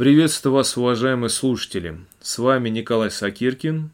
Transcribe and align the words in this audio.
Приветствую 0.00 0.54
вас, 0.54 0.78
уважаемые 0.78 1.28
слушатели. 1.28 1.98
С 2.22 2.38
вами 2.38 2.70
Николай 2.70 3.10
Сакиркин. 3.10 3.90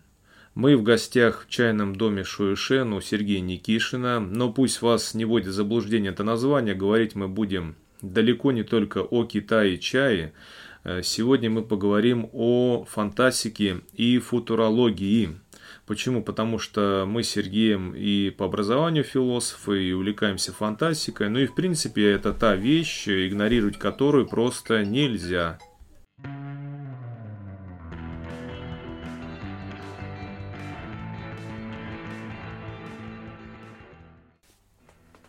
Мы 0.54 0.76
в 0.76 0.84
гостях 0.84 1.44
в 1.44 1.50
чайном 1.50 1.96
доме 1.96 2.22
Шуэшен 2.22 2.92
у 2.92 3.00
Сергея 3.00 3.40
Никишина. 3.40 4.20
Но 4.20 4.52
пусть 4.52 4.82
вас 4.82 5.14
не 5.14 5.24
вводит 5.24 5.52
заблуждение 5.52 6.12
это 6.12 6.22
название. 6.22 6.76
Говорить 6.76 7.16
мы 7.16 7.26
будем 7.26 7.74
далеко 8.02 8.52
не 8.52 8.62
только 8.62 8.98
о 8.98 9.24
Китае 9.24 9.74
и 9.74 9.80
чае. 9.80 10.32
Э, 10.84 11.02
сегодня 11.02 11.50
мы 11.50 11.62
поговорим 11.62 12.30
о 12.32 12.84
фантастике 12.88 13.80
и 13.92 14.20
футурологии. 14.20 15.40
Почему? 15.86 16.22
Потому 16.22 16.60
что 16.60 17.04
мы 17.08 17.24
с 17.24 17.30
Сергеем 17.30 17.96
и 17.96 18.30
по 18.30 18.44
образованию 18.44 19.02
философы, 19.02 19.82
и 19.82 19.92
увлекаемся 19.92 20.52
фантастикой. 20.52 21.30
Ну 21.30 21.40
и 21.40 21.46
в 21.46 21.56
принципе 21.56 22.12
это 22.12 22.32
та 22.32 22.54
вещь, 22.54 23.08
игнорировать 23.08 23.80
которую 23.80 24.28
просто 24.28 24.84
нельзя. 24.84 25.58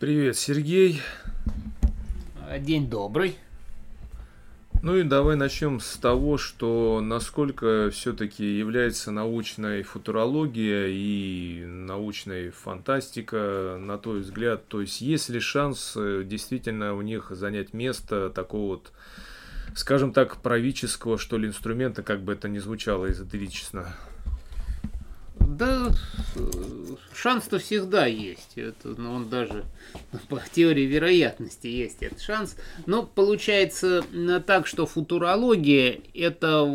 Привет, 0.00 0.36
Сергей. 0.36 1.02
День 2.60 2.88
добрый. 2.88 3.36
Ну 4.80 4.96
и 4.96 5.02
давай 5.02 5.34
начнем 5.34 5.80
с 5.80 5.96
того, 5.96 6.38
что 6.38 7.00
насколько 7.02 7.90
все-таки 7.90 8.44
является 8.44 9.10
научной 9.10 9.82
футурология 9.82 10.86
и 10.86 11.64
научной 11.66 12.50
фантастика, 12.50 13.76
на 13.80 13.98
твой 13.98 14.20
взгляд, 14.20 14.68
то 14.68 14.82
есть 14.82 15.00
есть 15.00 15.30
ли 15.30 15.40
шанс 15.40 15.94
э, 15.96 16.22
действительно 16.24 16.94
у 16.94 17.02
них 17.02 17.32
занять 17.32 17.74
место 17.74 18.30
такого 18.30 18.74
вот, 18.74 18.92
скажем 19.74 20.12
так, 20.12 20.36
правительского, 20.36 21.18
что 21.18 21.38
ли, 21.38 21.48
инструмента, 21.48 22.04
как 22.04 22.22
бы 22.22 22.34
это 22.34 22.48
ни 22.48 22.60
звучало 22.60 23.10
эзотерично? 23.10 23.96
Да, 25.48 25.90
шанс-то 27.14 27.58
всегда 27.58 28.04
есть. 28.04 28.52
Это, 28.56 28.88
ну, 28.98 29.14
он 29.14 29.30
даже 29.30 29.64
по 30.28 30.42
теории 30.52 30.84
вероятности 30.84 31.66
есть 31.68 32.02
этот 32.02 32.20
шанс. 32.20 32.56
Но 32.84 33.02
получается 33.02 34.04
так, 34.46 34.66
что 34.66 34.84
футурология– 34.84 36.00
это 36.14 36.70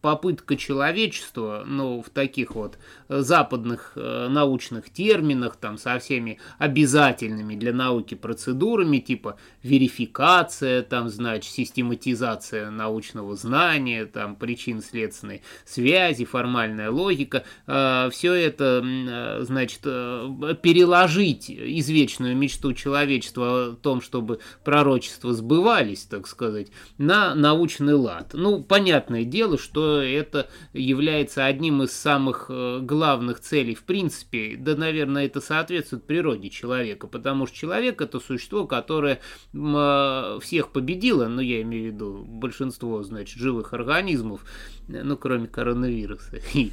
попытка 0.00 0.56
человечества, 0.56 1.62
ну, 1.66 2.02
в 2.02 2.10
таких 2.10 2.56
вот 2.56 2.78
западных 3.08 3.92
э, 3.94 4.26
научных 4.28 4.90
терминах, 4.90 5.56
там, 5.56 5.78
со 5.78 5.96
всеми 6.00 6.40
обязательными 6.58 7.54
для 7.54 7.72
науки 7.72 8.16
процедурами, 8.16 8.98
типа 8.98 9.38
верификация, 9.66 10.82
там, 10.82 11.08
значит, 11.08 11.52
систематизация 11.52 12.70
научного 12.70 13.36
знания, 13.36 14.06
там, 14.06 14.36
причин-следственной 14.36 15.42
связи, 15.64 16.24
формальная 16.24 16.90
логика, 16.90 17.44
э, 17.66 18.08
все 18.12 18.32
это, 18.34 18.82
э, 18.84 19.42
значит, 19.42 19.80
переложить 19.80 21.50
извечную 21.50 22.36
мечту 22.36 22.72
человечества 22.72 23.44
о 23.46 23.72
том, 23.74 24.00
чтобы 24.00 24.40
пророчества 24.64 25.32
сбывались, 25.32 26.04
так 26.04 26.26
сказать, 26.26 26.68
на 26.98 27.34
научный 27.34 27.94
лад. 27.94 28.30
Ну, 28.32 28.62
понятное 28.62 29.24
дело, 29.24 29.58
что 29.58 30.00
это 30.00 30.48
является 30.72 31.44
одним 31.44 31.82
из 31.82 31.92
самых 31.92 32.46
главных 32.48 33.26
главных 33.26 33.40
целей 33.40 33.74
в 33.74 33.84
принципе, 33.84 34.56
да, 34.58 34.76
наверное, 34.76 35.26
это 35.26 35.40
соответствует 35.40 36.04
природе 36.04 36.50
человека, 36.50 37.06
потому 37.06 37.46
что 37.46 37.56
человек 37.56 38.00
это 38.00 38.20
существо, 38.20 38.66
которое 38.66 39.20
э, 39.58 40.38
всех 40.40 40.70
победило, 40.70 41.28
ну, 41.28 41.40
я 41.40 41.62
имею 41.62 41.90
в 41.90 41.94
виду 41.94 42.24
большинство, 42.26 43.02
значит, 43.02 43.38
живых 43.38 43.72
организмов, 43.72 44.44
ну, 44.88 45.16
кроме 45.16 45.46
коронавируса. 45.46 46.38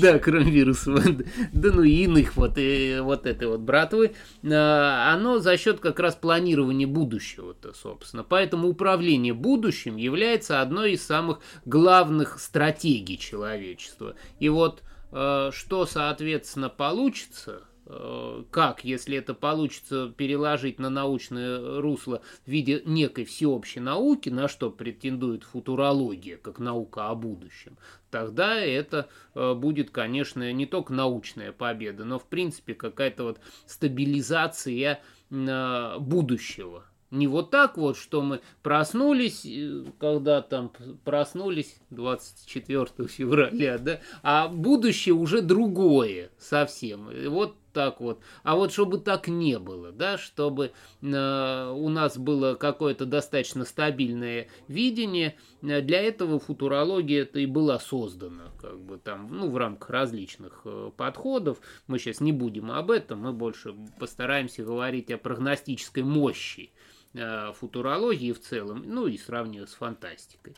Да, 0.00 0.18
кроме 0.18 0.50
вируса. 0.50 0.92
Да, 1.52 1.72
ну 1.72 1.82
и 1.82 2.04
иных 2.04 2.36
вот, 2.36 2.58
вот 2.58 3.26
этой 3.26 3.48
вот 3.48 3.60
братвы. 3.60 4.12
А, 4.44 5.12
оно 5.14 5.38
за 5.38 5.56
счет 5.56 5.80
как 5.80 6.00
раз 6.00 6.14
планирования 6.16 6.86
будущего-то, 6.86 7.72
собственно. 7.72 8.24
Поэтому 8.24 8.68
управление 8.68 9.34
будущим 9.34 9.96
является 9.96 10.60
одной 10.60 10.92
из 10.92 11.06
самых 11.06 11.40
главных 11.64 12.38
стратегий 12.40 13.18
человечества. 13.18 14.14
И 14.38 14.48
вот 14.48 14.82
э, 15.12 15.50
что, 15.52 15.86
соответственно, 15.86 16.68
получится– 16.68 17.62
Э, 17.69 17.69
как, 18.50 18.84
если 18.84 19.16
это 19.16 19.34
получится 19.34 20.12
переложить 20.16 20.78
на 20.78 20.90
научное 20.90 21.80
русло 21.80 22.22
в 22.46 22.50
виде 22.50 22.82
некой 22.84 23.24
всеобщей 23.24 23.80
науки, 23.80 24.28
на 24.28 24.48
что 24.48 24.70
претендует 24.70 25.44
футурология, 25.44 26.36
как 26.36 26.58
наука 26.58 27.08
о 27.08 27.14
будущем, 27.14 27.76
тогда 28.10 28.60
это 28.60 29.08
э, 29.34 29.54
будет, 29.54 29.90
конечно, 29.90 30.52
не 30.52 30.66
только 30.66 30.92
научная 30.92 31.52
победа, 31.52 32.04
но, 32.04 32.18
в 32.18 32.26
принципе, 32.26 32.74
какая-то 32.74 33.24
вот 33.24 33.40
стабилизация 33.66 35.00
э, 35.30 35.98
будущего 35.98 36.84
не 37.10 37.26
вот 37.26 37.50
так 37.50 37.76
вот, 37.76 37.96
что 37.96 38.22
мы 38.22 38.40
проснулись, 38.62 39.44
э, 39.44 39.84
когда 39.98 40.42
там 40.42 40.70
проснулись 41.04 41.76
24 41.90 43.08
февраля, 43.08 43.78
да, 43.78 44.00
а 44.22 44.48
будущее 44.48 45.14
уже 45.14 45.42
другое 45.42 46.30
совсем. 46.38 47.10
Вот 47.28 47.56
так 47.72 48.00
вот. 48.00 48.20
А 48.42 48.56
вот 48.56 48.72
чтобы 48.72 48.98
так 48.98 49.28
не 49.28 49.58
было, 49.58 49.92
да, 49.92 50.18
чтобы 50.18 50.72
э, 51.02 51.72
у 51.76 51.88
нас 51.88 52.18
было 52.18 52.54
какое-то 52.54 53.06
достаточно 53.06 53.64
стабильное 53.64 54.48
видение, 54.68 55.36
э, 55.62 55.80
для 55.80 56.00
этого 56.00 56.38
футурология 56.38 57.22
это 57.22 57.38
и 57.40 57.46
была 57.46 57.78
создана, 57.78 58.44
как 58.60 58.80
бы 58.80 58.98
там, 58.98 59.28
ну, 59.30 59.50
в 59.50 59.56
рамках 59.56 59.90
различных 59.90 60.62
э, 60.64 60.90
подходов. 60.96 61.60
Мы 61.86 61.98
сейчас 61.98 62.20
не 62.20 62.32
будем 62.32 62.70
об 62.70 62.90
этом, 62.90 63.20
мы 63.20 63.32
больше 63.32 63.74
постараемся 63.98 64.64
говорить 64.64 65.10
о 65.10 65.18
прогностической 65.18 66.02
мощи 66.02 66.70
Э, 66.72 66.79
футурологии 67.12 68.32
в 68.32 68.40
целом, 68.40 68.84
ну 68.86 69.06
и 69.06 69.18
сравнивая 69.18 69.66
с 69.66 69.74
фантастикой. 69.74 70.54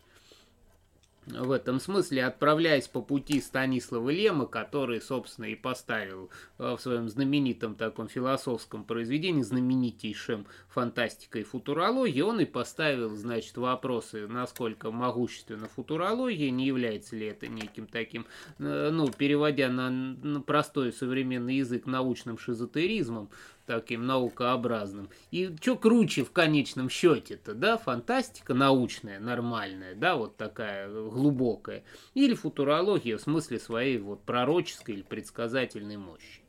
В 1.27 1.53
этом 1.53 1.79
смысле, 1.79 2.25
отправляясь 2.25 2.89
по 2.89 3.01
пути 3.01 3.41
Станислава 3.41 4.11
Лема, 4.11 4.47
который, 4.47 5.01
собственно, 5.01 5.45
и 5.45 5.55
поставил 5.55 6.31
э, 6.59 6.75
в 6.77 6.81
своем 6.81 7.09
знаменитом 7.09 7.77
таком 7.77 8.09
философском 8.09 8.83
произведении, 8.83 9.43
знаменитейшем 9.43 10.47
фантастика 10.69 11.39
и 11.39 11.45
футурология, 11.45 12.25
он 12.25 12.41
и 12.41 12.45
поставил, 12.45 13.15
значит, 13.15 13.57
вопросы, 13.57 14.27
насколько 14.27 14.91
могущественна 14.91 15.69
футурология, 15.69 16.51
не 16.51 16.67
является 16.67 17.15
ли 17.15 17.27
это 17.27 17.47
неким 17.47 17.87
таким, 17.87 18.27
э, 18.59 18.91
ну, 18.91 19.09
переводя 19.09 19.69
на 19.69 20.41
простой 20.41 20.93
современный 20.93 21.59
язык, 21.59 21.87
научным 21.87 22.37
шизотеризмом, 22.37 23.31
таким 23.67 24.07
наукообразным. 24.07 25.09
И 25.31 25.55
что 25.61 25.77
круче 25.77 26.25
в 26.25 26.33
конечном 26.33 26.89
счете-то, 26.89 27.55
да, 27.55 27.79
фантастика 27.79 28.55
научная, 28.55 29.21
нормальная, 29.21 29.95
да, 29.95 30.17
вот 30.17 30.37
такая 30.37 30.89
глубокая, 30.91 31.85
или 32.15 32.35
футурология 32.35 33.17
в 33.17 33.21
смысле 33.21 33.59
своей 33.59 33.99
вот 33.99 34.23
пророческой 34.25 34.97
или 34.97 35.03
предсказательной 35.03 35.97
мощи. 35.97 36.43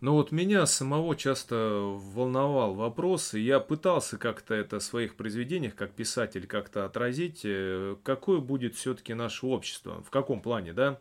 Ну 0.00 0.14
вот 0.14 0.32
меня 0.32 0.64
самого 0.64 1.14
часто 1.14 1.54
волновал 2.14 2.72
вопрос, 2.72 3.34
и 3.34 3.40
я 3.40 3.60
пытался 3.60 4.16
как-то 4.16 4.54
это 4.54 4.78
в 4.78 4.82
своих 4.82 5.14
произведениях, 5.14 5.74
как 5.74 5.92
писатель, 5.92 6.46
как-то 6.46 6.86
отразить, 6.86 7.42
э, 7.44 7.96
какое 8.02 8.40
будет 8.40 8.74
все-таки 8.76 9.12
наше 9.12 9.44
общество, 9.44 10.02
в 10.02 10.08
каком 10.08 10.40
плане, 10.40 10.72
да? 10.72 11.00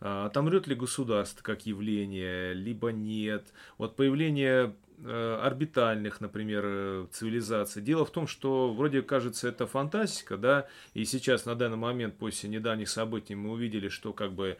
А, 0.00 0.26
отомрет 0.26 0.66
ли 0.66 0.74
государство 0.74 1.42
как 1.42 1.66
явление, 1.66 2.54
либо 2.54 2.90
нет. 2.90 3.52
Вот 3.76 3.96
появление 3.96 4.74
э, 5.04 5.40
орбитальных, 5.42 6.20
например, 6.22 6.62
э, 6.64 7.06
цивилизаций. 7.12 7.82
Дело 7.82 8.06
в 8.06 8.10
том, 8.10 8.26
что 8.26 8.72
вроде 8.72 9.02
кажется 9.02 9.48
это 9.48 9.66
фантастика, 9.66 10.38
да, 10.38 10.68
и 10.94 11.04
сейчас 11.04 11.44
на 11.44 11.54
данный 11.54 11.76
момент 11.76 12.16
после 12.16 12.48
недавних 12.48 12.88
событий 12.88 13.34
мы 13.34 13.50
увидели, 13.50 13.88
что 13.88 14.12
как 14.12 14.32
бы 14.32 14.56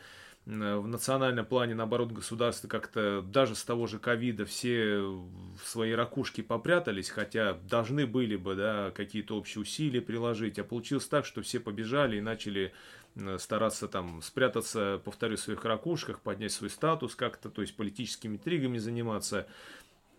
в 0.47 0.87
национальном 0.89 1.45
плане, 1.45 1.75
наоборот, 1.75 2.13
государство 2.13 2.67
как-то 2.67 3.21
даже 3.23 3.55
с 3.55 3.63
того 3.63 3.87
же 3.87 3.99
ковида 3.99 4.47
все 4.47 4.99
в 4.99 5.61
свои 5.65 5.93
ракушки 5.93 6.41
попрятались, 6.41 7.11
хотя 7.11 7.59
должны 7.69 8.07
были 8.07 8.37
бы, 8.37 8.55
да, 8.55 8.91
какие-то 8.91 9.37
общие 9.37 9.61
усилия 9.61 10.01
приложить, 10.01 10.59
а 10.59 10.65
получилось 10.65 11.07
так, 11.07 11.27
что 11.27 11.43
все 11.43 11.61
побежали 11.61 12.17
и 12.17 12.21
начали 12.23 12.73
Э, 12.73 13.00
стараться 13.39 13.89
там 13.89 14.23
спрятаться, 14.23 15.01
повторю, 15.05 15.37
в 15.37 15.41
своих 15.41 15.65
ракушках, 15.65 16.21
поднять 16.21 16.53
свой 16.53 16.71
статус 16.71 17.15
как-то, 17.15 17.51
то 17.51 17.63
есть 17.63 17.77
политическими 17.77 18.37
интригами 18.37 18.79
заниматься. 18.79 19.47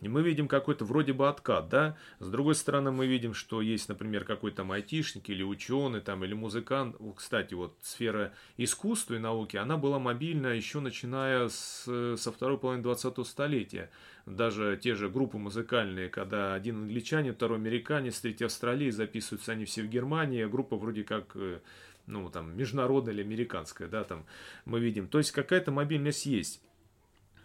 И 0.01 0.09
мы 0.09 0.23
видим 0.23 0.47
какой-то 0.47 0.83
вроде 0.83 1.13
бы 1.13 1.29
откат, 1.29 1.69
да. 1.69 1.95
С 2.19 2.27
другой 2.27 2.55
стороны, 2.55 2.91
мы 2.91 3.05
видим, 3.05 3.35
что 3.35 3.61
есть, 3.61 3.87
например, 3.87 4.25
какой-то 4.25 4.57
там 4.57 4.71
айтишник 4.71 5.29
или 5.29 5.43
ученый 5.43 6.01
там, 6.01 6.25
или 6.25 6.33
музыкант. 6.33 6.95
Кстати, 7.15 7.53
вот 7.53 7.77
сфера 7.81 8.33
искусства 8.57 9.15
и 9.15 9.19
науки, 9.19 9.57
она 9.57 9.77
была 9.77 9.99
мобильна 9.99 10.47
еще 10.47 10.79
начиная 10.79 11.49
с, 11.49 11.83
со 12.17 12.31
второй 12.31 12.57
половины 12.57 12.81
20 12.81 13.25
столетия. 13.27 13.91
Даже 14.25 14.79
те 14.81 14.95
же 14.95 15.07
группы 15.07 15.37
музыкальные, 15.37 16.09
когда 16.09 16.55
один 16.55 16.77
англичанин, 16.77 17.35
второй 17.35 17.59
американец, 17.59 18.19
третий 18.19 18.45
австралиец, 18.45 18.95
записываются 18.95 19.51
они 19.51 19.65
все 19.65 19.83
в 19.83 19.87
Германии, 19.87 20.41
а 20.41 20.49
группа 20.49 20.77
вроде 20.77 21.03
как 21.03 21.35
э, 21.35 21.59
ну, 22.07 22.29
там, 22.29 22.55
международная 22.55 23.13
или 23.13 23.21
американская, 23.21 23.87
да, 23.87 24.03
там 24.03 24.25
мы 24.65 24.79
видим. 24.79 25.07
То 25.07 25.17
есть 25.17 25.31
какая-то 25.31 25.71
мобильность 25.71 26.25
есть. 26.25 26.61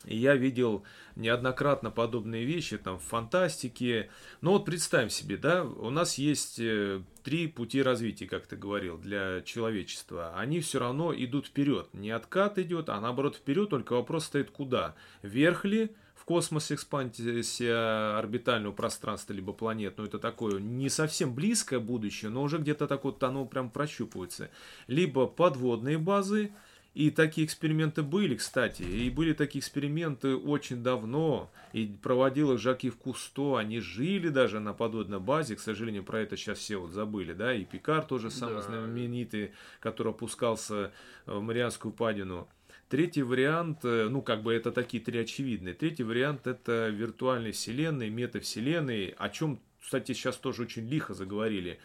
И 0.07 0.17
я 0.17 0.37
видел 0.37 0.85
неоднократно 1.17 1.91
подобные 1.91 2.45
вещи 2.45 2.79
там 2.79 2.99
в 2.99 3.03
фантастике. 3.03 4.11
Но 4.41 4.53
вот 4.53 4.65
представим 4.65 5.11
себе, 5.11 5.37
да, 5.37 5.65
у 5.65 5.91
нас 5.91 6.17
есть 6.17 6.61
э, 6.61 7.03
три 7.25 7.49
пути 7.49 7.83
развития, 7.83 8.27
как 8.27 8.47
ты 8.47 8.57
говорил, 8.57 8.99
для 8.99 9.43
человечества. 9.43 10.35
Они 10.37 10.61
все 10.61 10.79
равно 10.79 11.13
идут 11.15 11.49
вперед. 11.49 11.89
Не 11.93 12.11
откат 12.11 12.59
идет, 12.59 12.89
а 12.89 13.01
наоборот 13.01 13.37
вперед, 13.37 13.71
только 13.71 13.95
вопрос 13.95 14.27
стоит 14.27 14.51
куда. 14.51 14.95
Вверх 15.23 15.65
ли, 15.65 15.91
космос 16.27 16.73
экспансия 16.73 18.19
орбитального 18.19 18.73
пространства 18.73 19.33
либо 19.33 19.53
планет, 19.53 19.95
ну 19.97 20.05
это 20.05 20.19
такое 20.19 20.61
не 20.61 20.91
совсем 20.91 21.35
близкое 21.35 21.79
будущее, 21.79 22.31
но 22.31 22.43
уже 22.43 22.59
где-то 22.59 22.89
так 22.89 23.05
вот 23.05 23.23
оно 23.23 23.47
прям 23.47 23.71
прощупывается. 23.71 24.51
Либо 24.89 25.27
подводные 25.27 25.99
базы, 25.99 26.53
и 26.95 27.11
такие 27.11 27.47
эксперименты 27.47 28.03
были, 28.03 28.35
кстати, 28.35 28.83
и 28.83 29.09
были 29.09 29.35
такие 29.35 29.61
эксперименты 29.61 30.35
очень 30.35 30.83
давно, 30.83 31.49
и 31.73 31.87
проводил 31.87 32.53
их 32.53 32.59
Жаки 32.59 32.91
в 32.91 32.97
Кусто, 32.97 33.59
они 33.59 33.79
жили 33.81 34.29
даже 34.29 34.59
на 34.59 34.73
подводной 34.73 35.21
базе, 35.21 35.55
к 35.55 35.61
сожалению, 35.61 36.03
про 36.03 36.21
это 36.21 36.37
сейчас 36.37 36.59
все 36.59 36.79
вот 36.79 36.91
забыли, 36.91 37.35
да, 37.35 37.55
и 37.55 37.65
Пикар 37.65 38.03
тоже 38.05 38.31
самый 38.31 38.57
да. 38.57 38.63
знаменитый, 38.63 39.53
который 39.79 40.13
опускался 40.13 40.91
в 41.27 41.41
Марианскую 41.41 41.93
падину. 41.93 42.49
Третий 42.89 43.23
вариант, 43.23 43.85
э, 43.85 44.09
ну 44.09 44.23
как 44.23 44.43
бы 44.43 44.55
это 44.55 44.71
такие 44.71 45.03
три 45.03 45.19
очевидные. 45.19 45.75
Третий 45.75 46.05
вариант 46.05 46.47
это 46.47 46.89
виртуальные 46.89 47.53
вселенные, 47.53 48.11
метавселенные, 48.11 49.13
о 49.19 49.29
чем, 49.29 49.61
кстати, 49.81 50.13
сейчас 50.13 50.37
тоже 50.37 50.63
очень 50.63 50.89
лихо 50.89 51.13
заговорили. 51.13 51.81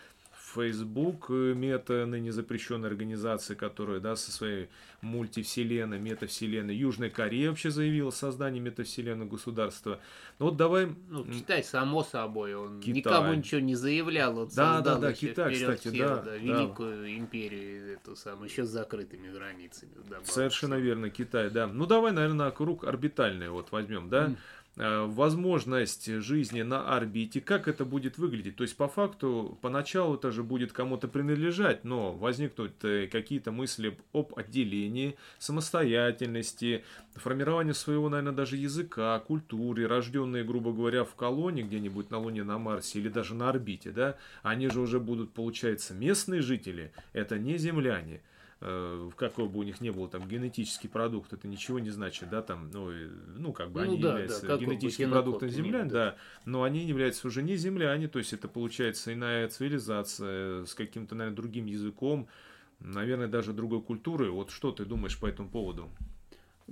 Facebook, 0.54 1.26
э, 1.30 1.54
мета, 1.54 2.06
ныне 2.06 2.32
запрещенная 2.32 2.90
организация, 2.90 3.56
которая, 3.56 4.00
да, 4.00 4.16
со 4.16 4.32
своей 4.32 4.70
мультивселенной, 5.02 6.00
метавселенной. 6.00 6.76
Южная 6.76 7.10
Корея 7.10 7.50
вообще 7.50 7.72
заявила 7.72 8.10
о 8.10 8.12
создании 8.12 8.60
метавселенной 8.60 9.26
государства. 9.26 10.00
Ну 10.40 10.48
вот 10.48 10.58
давай... 10.58 10.90
Ну, 11.10 11.24
Китай, 11.24 11.64
само 11.64 12.04
собой, 12.04 12.56
он 12.56 12.80
Китай. 12.82 12.94
никому 12.94 13.34
ничего 13.34 13.62
не 13.62 13.76
заявлял. 13.76 14.38
Он 14.38 14.50
да, 14.56 14.82
да, 14.82 14.96
да, 14.98 15.14
Китай, 15.14 15.54
кстати, 15.54 15.88
всех, 15.88 15.98
да, 15.98 16.22
да. 16.22 16.36
Великую 16.36 17.04
да. 17.04 17.18
империю, 17.18 17.94
эту 17.94 18.16
самую, 18.16 18.50
еще 18.50 18.66
с 18.66 18.70
закрытыми 18.70 19.32
границами. 19.32 19.92
Совершенно 20.24 20.76
верно, 20.76 21.10
Китай, 21.10 21.50
да. 21.50 21.68
Ну 21.68 21.86
давай, 21.86 22.12
наверное, 22.12 22.52
круг 22.52 22.84
орбитальный 22.84 23.50
вот 23.50 23.72
возьмем, 23.72 24.10
да. 24.10 24.28
Mm 24.28 24.38
возможность 24.82 26.12
жизни 26.22 26.64
на 26.64 26.96
орбите, 26.96 27.40
как 27.40 27.68
это 27.68 27.86
будет 27.86 28.18
выглядеть. 28.18 28.56
То 28.56 28.64
есть, 28.64 28.76
по 28.76 28.88
факту, 28.88 29.58
поначалу 29.62 30.16
это 30.16 30.32
же 30.32 30.42
будет 30.42 30.74
кому-то 30.74 31.08
принадлежать, 31.08 31.84
но 31.84 32.12
возникнут 32.14 32.84
э, 32.84 33.08
какие-то 33.08 33.52
мысли 33.52 33.96
об 34.12 34.34
отделении, 34.36 35.18
самостоятельности, 35.38 36.84
формировании 37.16 37.74
своего, 37.74 38.10
наверное, 38.10 38.34
даже 38.34 38.58
языка, 38.58 39.20
культуры, 39.20 39.88
рожденные, 39.88 40.44
грубо 40.44 40.74
говоря, 40.74 41.04
в 41.04 41.14
колонии 41.14 41.62
где-нибудь 41.62 42.10
на 42.10 42.18
Луне, 42.18 42.44
на 42.44 42.58
Марсе 42.58 43.00
или 43.00 43.10
даже 43.10 43.36
на 43.36 43.50
орбите, 43.50 43.92
да, 43.92 44.18
они 44.42 44.68
же 44.70 44.80
уже 44.80 45.00
будут, 45.00 45.32
получается, 45.32 45.94
местные 45.94 46.42
жители, 46.42 46.92
это 47.14 47.38
не 47.38 47.58
земляне. 47.58 48.22
Э, 48.64 49.10
какой 49.16 49.48
бы 49.50 49.58
у 49.58 49.64
них 49.64 49.82
ни 49.82 49.90
был 49.90 50.08
там 50.08 50.28
генетический 50.28 50.88
продукт, 50.88 51.34
это 51.34 51.48
ничего 51.48 51.80
не 51.80 51.90
значит, 51.90 52.30
да, 52.30 52.44
там, 52.44 52.70
ну, 52.72 52.92
ну 53.36 53.54
как 53.54 53.72
бы 53.72 53.84
ну, 53.84 53.94
они 53.94 54.02
да, 54.02 54.10
являются 54.10 54.46
да, 54.46 54.58
генетическим 54.58 55.10
продуктом 55.10 55.50
землян, 55.50 55.88
да. 55.88 56.12
да, 56.12 56.16
но 56.46 56.62
они 56.62 56.86
являются 56.86 57.28
уже 57.28 57.42
не 57.42 57.56
земляне, 57.56 58.08
то 58.08 58.20
есть 58.20 58.34
это 58.34 58.48
получается 58.48 59.16
иная 59.16 59.48
цивилизация 59.48 60.66
с 60.66 60.76
каким-то, 60.76 61.16
наверное, 61.16 61.36
другим 61.36 61.66
языком, 61.66 62.28
наверное, 62.80 63.28
даже 63.28 63.52
другой 63.52 63.82
культурой. 63.82 64.30
Вот 64.30 64.52
что 64.52 64.72
ты 64.72 64.86
думаешь 64.86 65.20
по 65.20 65.26
этому 65.26 65.50
поводу? 65.50 65.90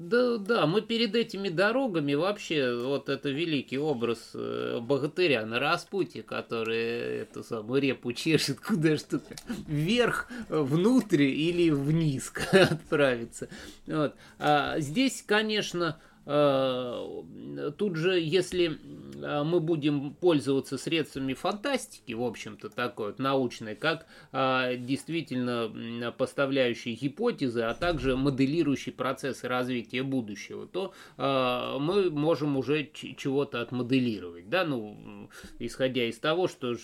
Да, 0.01 0.38
да, 0.38 0.66
мы 0.66 0.81
перед 0.81 1.13
этими 1.13 1.50
дорогами 1.50 2.13
вообще, 2.13 2.74
вот 2.74 3.10
это 3.10 3.30
великий 3.31 3.78
образ 3.78 4.31
э, 4.34 4.80
богатыря 4.81 5.46
на 5.46 5.60
распутье, 5.60 6.24
который 6.24 7.18
эту 7.24 7.44
самую 7.44 7.81
репу 7.81 8.13
чешет, 8.13 8.60
куда 8.66 8.96
что 8.96 9.19
вверх, 9.68 10.30
внутрь 10.48 11.24
или 11.24 11.69
вниз 11.69 12.31
отправиться. 12.54 13.50
Вот. 13.88 14.16
А 14.38 14.80
здесь, 14.80 15.22
конечно, 15.28 16.00
тут 16.29 17.95
же, 17.95 18.19
если 18.19 18.77
э, 19.21 19.43
мы 19.43 19.59
будем 19.59 20.13
пользоваться 20.13 20.77
средствами 20.77 21.33
фантастики, 21.33 22.13
в 22.13 22.23
общем-то, 22.23 22.69
такой 22.69 23.07
вот 23.07 23.19
научной, 23.19 23.75
как 23.75 24.05
э, 24.31 24.75
действительно 24.77 26.13
поставляющие 26.17 26.93
гипотезы, 26.93 27.61
а 27.61 27.73
также 27.73 28.15
моделирующие 28.15 28.93
процессы 28.93 29.47
развития 29.47 30.03
будущего, 30.03 30.67
то 30.67 30.93
мы 31.17 32.09
можем 32.11 32.57
уже 32.57 32.89
чего-то 32.93 33.61
отмоделировать, 33.61 34.49
да, 34.49 34.65
ну, 34.65 35.29
исходя 35.57 36.05
из 36.05 36.19
того, 36.19 36.47
что 36.47 36.75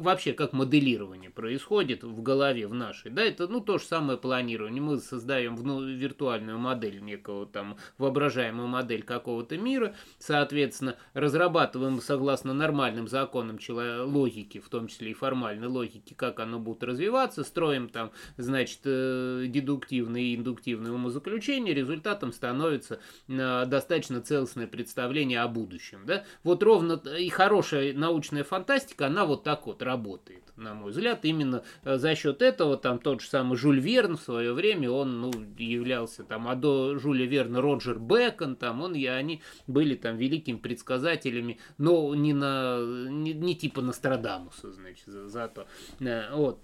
вообще 0.00 0.32
как 0.32 0.52
моделирование 0.52 1.30
происходит 1.30 2.02
в 2.02 2.22
голове 2.22 2.66
в 2.66 2.74
нашей, 2.74 3.10
да, 3.10 3.22
это, 3.22 3.48
ну, 3.48 3.60
то 3.60 3.78
же 3.78 3.84
самое 3.84 4.18
планирование, 4.18 4.80
мы 4.80 4.98
создаем 4.98 5.56
виртуальную 5.96 6.58
модель 6.58 7.02
некого 7.02 7.46
там 7.46 7.76
воображения 7.98 8.21
воображаемую 8.22 8.68
модель 8.68 9.02
какого-то 9.02 9.58
мира, 9.58 9.94
соответственно, 10.18 10.96
разрабатываем 11.14 12.00
согласно 12.00 12.54
нормальным 12.54 13.08
законам 13.08 13.58
логики, 13.68 14.58
в 14.60 14.68
том 14.68 14.86
числе 14.86 15.10
и 15.10 15.14
формальной 15.14 15.66
логики, 15.66 16.14
как 16.14 16.40
оно 16.40 16.58
будет 16.58 16.84
развиваться, 16.84 17.42
строим 17.42 17.88
там, 17.88 18.12
значит, 18.36 18.80
э, 18.84 19.46
дедуктивные 19.48 20.26
и 20.26 20.36
индуктивные 20.36 20.92
умозаключения, 20.92 21.74
результатом 21.74 22.32
становится 22.32 23.00
э, 23.28 23.64
достаточно 23.66 24.20
целостное 24.20 24.66
представление 24.66 25.40
о 25.40 25.48
будущем. 25.48 26.02
Да? 26.06 26.24
Вот 26.44 26.62
ровно 26.62 27.00
и 27.18 27.28
хорошая 27.28 27.92
научная 27.92 28.44
фантастика, 28.44 29.06
она 29.06 29.24
вот 29.24 29.42
так 29.42 29.66
вот 29.66 29.82
работает, 29.82 30.44
на 30.56 30.74
мой 30.74 30.92
взгляд, 30.92 31.24
именно 31.24 31.64
э, 31.84 31.96
за 31.98 32.14
счет 32.14 32.40
этого, 32.42 32.76
там 32.76 32.98
тот 32.98 33.20
же 33.20 33.28
самый 33.28 33.56
Жюль 33.56 33.80
Верн 33.80 34.16
в 34.16 34.22
свое 34.22 34.52
время, 34.52 34.90
он 34.90 35.20
ну, 35.20 35.32
являлся 35.58 36.22
там, 36.22 36.46
а 36.46 36.54
до 36.54 36.98
Жюля 36.98 37.26
Верна 37.26 37.60
Роджер 37.60 37.98
Бэкон, 38.12 38.56
там, 38.56 38.82
он 38.82 38.94
и 38.94 39.06
они 39.06 39.40
были 39.66 39.94
там 39.94 40.16
великими 40.16 40.58
предсказателями, 40.58 41.58
но 41.78 42.14
не 42.14 42.34
на, 42.34 42.78
не, 43.08 43.32
не 43.32 43.54
типа 43.54 43.80
Нострадамуса, 43.80 44.70
значит, 44.70 45.06
за, 45.06 45.28
зато. 45.28 45.66
Э, 46.00 46.34
вот. 46.34 46.60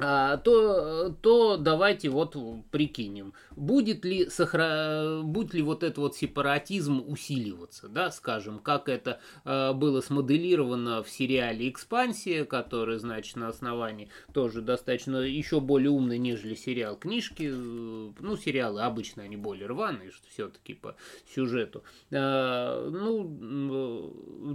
А, 0.00 0.36
то, 0.36 1.10
то 1.20 1.56
давайте 1.56 2.08
вот 2.08 2.36
прикинем, 2.70 3.32
будет 3.56 4.04
ли, 4.04 4.30
сохра... 4.30 5.22
будет 5.24 5.54
ли 5.54 5.62
вот 5.62 5.82
этот 5.82 5.98
вот 5.98 6.16
сепаратизм 6.16 7.02
усиливаться, 7.04 7.88
да, 7.88 8.12
скажем, 8.12 8.60
как 8.60 8.88
это 8.88 9.20
э, 9.44 9.72
было 9.72 10.00
смоделировано 10.00 11.02
в 11.02 11.10
сериале 11.10 11.68
«Экспансия», 11.68 12.44
который, 12.44 12.98
значит, 12.98 13.36
на 13.36 13.48
основании 13.48 14.08
тоже 14.32 14.62
достаточно 14.62 15.16
еще 15.16 15.58
более 15.60 15.90
умный, 15.90 16.18
нежели 16.18 16.54
сериал 16.54 16.96
книжки, 16.96 17.48
ну, 17.48 18.36
сериалы 18.36 18.82
обычно 18.82 19.24
они 19.24 19.36
более 19.36 19.66
рваные, 19.66 20.12
что 20.12 20.28
все-таки 20.28 20.74
по 20.74 20.94
сюжету, 21.34 21.82
э, 22.10 22.88
ну, 22.88 24.14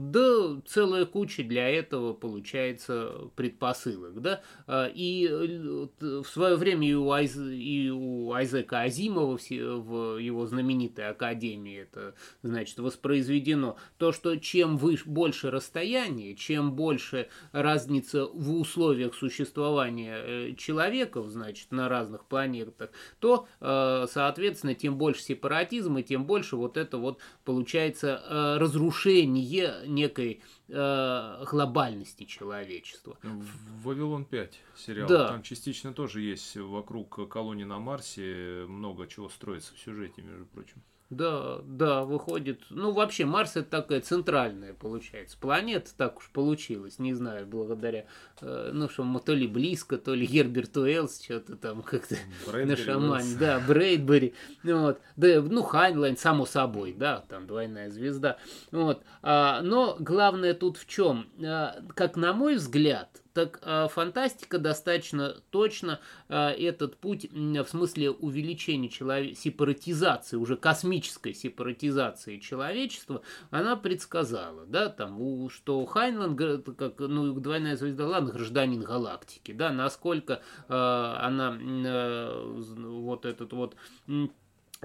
да, 0.09 0.61
целая 0.65 1.05
куча 1.05 1.43
для 1.43 1.69
этого 1.69 2.13
получается 2.13 3.29
предпосылок, 3.35 4.21
да, 4.21 4.41
и 4.93 5.32
в 5.99 6.25
свое 6.25 6.55
время 6.55 6.87
и 6.87 6.93
у, 6.93 7.11
Айз, 7.11 7.35
и 7.37 7.89
у 7.91 8.31
Айзека 8.33 8.81
Азимова 8.81 9.37
в 9.37 10.17
его 10.17 10.45
знаменитой 10.45 11.09
академии 11.09 11.81
это, 11.81 12.15
значит, 12.41 12.79
воспроизведено, 12.79 13.77
то, 13.97 14.11
что 14.11 14.35
чем 14.37 14.77
выше, 14.77 15.03
больше 15.07 15.51
расстояние, 15.51 16.35
чем 16.35 16.73
больше 16.73 17.27
разница 17.51 18.25
в 18.25 18.55
условиях 18.55 19.15
существования 19.15 20.15
э, 20.17 20.55
человеков, 20.55 21.29
значит, 21.29 21.71
на 21.71 21.89
разных 21.89 22.25
планетах, 22.25 22.91
то, 23.19 23.47
э, 23.59 24.05
соответственно, 24.09 24.75
тем 24.75 24.97
больше 24.97 25.21
сепаратизма, 25.21 26.01
тем 26.03 26.25
больше 26.25 26.55
вот 26.55 26.77
это 26.77 26.97
вот 26.97 27.19
получается 27.43 28.21
э, 28.23 28.57
разрушение 28.57 29.87
некой 29.87 30.41
э, 30.67 31.45
глобальности 31.49 32.25
человечества. 32.25 33.17
Вавилон 33.83 34.25
5 34.25 34.59
сериал. 34.75 35.07
Да. 35.07 35.27
Там 35.29 35.43
частично 35.43 35.93
тоже 35.93 36.21
есть 36.21 36.55
вокруг 36.55 37.29
колонии 37.29 37.63
на 37.63 37.79
Марсе 37.79 38.65
много 38.67 39.07
чего 39.07 39.29
строится 39.29 39.73
в 39.73 39.79
сюжете, 39.79 40.21
между 40.21 40.45
прочим. 40.45 40.81
Да, 41.09 41.59
да, 41.65 42.03
выходит. 42.03 42.61
Ну, 42.69 42.91
вообще, 42.91 43.25
Марс 43.25 43.55
это 43.55 43.69
такая 43.69 44.01
центральная, 44.01 44.73
получается, 44.73 45.37
планета, 45.39 45.91
так 45.95 46.17
уж 46.17 46.29
получилось, 46.31 46.97
не 46.97 47.13
знаю, 47.13 47.45
благодаря, 47.45 48.05
э, 48.41 48.71
ну, 48.73 48.89
что 48.89 49.03
мы 49.03 49.19
то 49.19 49.33
ли 49.33 49.47
близко, 49.47 49.97
то 49.97 50.13
ли 50.13 50.25
Герберт 50.25 50.75
Уэллс, 50.75 51.21
что-то 51.21 51.55
там 51.55 51.81
как-то 51.83 52.15
нашаманил. 52.51 53.35
Да, 53.39 53.59
Брэдбери. 53.59 54.33
Вот. 54.63 55.01
Да, 55.15 55.41
ну, 55.41 55.61
Хайнлайн, 55.61 56.17
само 56.17 56.45
собой, 56.45 56.93
да, 56.93 57.23
там 57.29 57.45
двойная 57.45 57.89
звезда. 57.89 58.37
Вот. 58.71 59.03
А, 59.21 59.61
но 59.61 59.95
главное 59.99 60.53
тут 60.53 60.77
в 60.77 60.87
чем? 60.87 61.27
А, 61.43 61.79
как 61.95 62.15
на 62.15 62.33
мой 62.33 62.55
взгляд, 62.55 63.22
так 63.33 63.59
э, 63.61 63.87
фантастика 63.89 64.59
достаточно 64.59 65.35
точно 65.49 65.99
э, 66.29 66.49
этот 66.51 66.97
путь 66.97 67.27
в 67.31 67.65
смысле 67.65 68.11
увеличения 68.11 68.89
человек... 68.89 69.37
сепаратизации, 69.37 70.37
уже 70.37 70.55
космической 70.55 71.33
сепаратизации 71.33 72.39
человечества, 72.39 73.21
она 73.49 73.75
предсказала, 73.75 74.65
да, 74.65 74.89
там, 74.89 75.49
что 75.49 75.85
Хайнланд, 75.85 76.39
как, 76.77 76.99
ну, 76.99 77.33
двойная 77.33 77.75
звезда, 77.75 78.07
ладно, 78.07 78.31
гражданин 78.31 78.81
галактики, 78.81 79.51
да, 79.51 79.71
насколько 79.71 80.41
э, 80.67 80.73
она, 80.73 81.57
э, 81.59 82.53
вот 82.85 83.25
этот 83.25 83.53
вот 83.53 83.75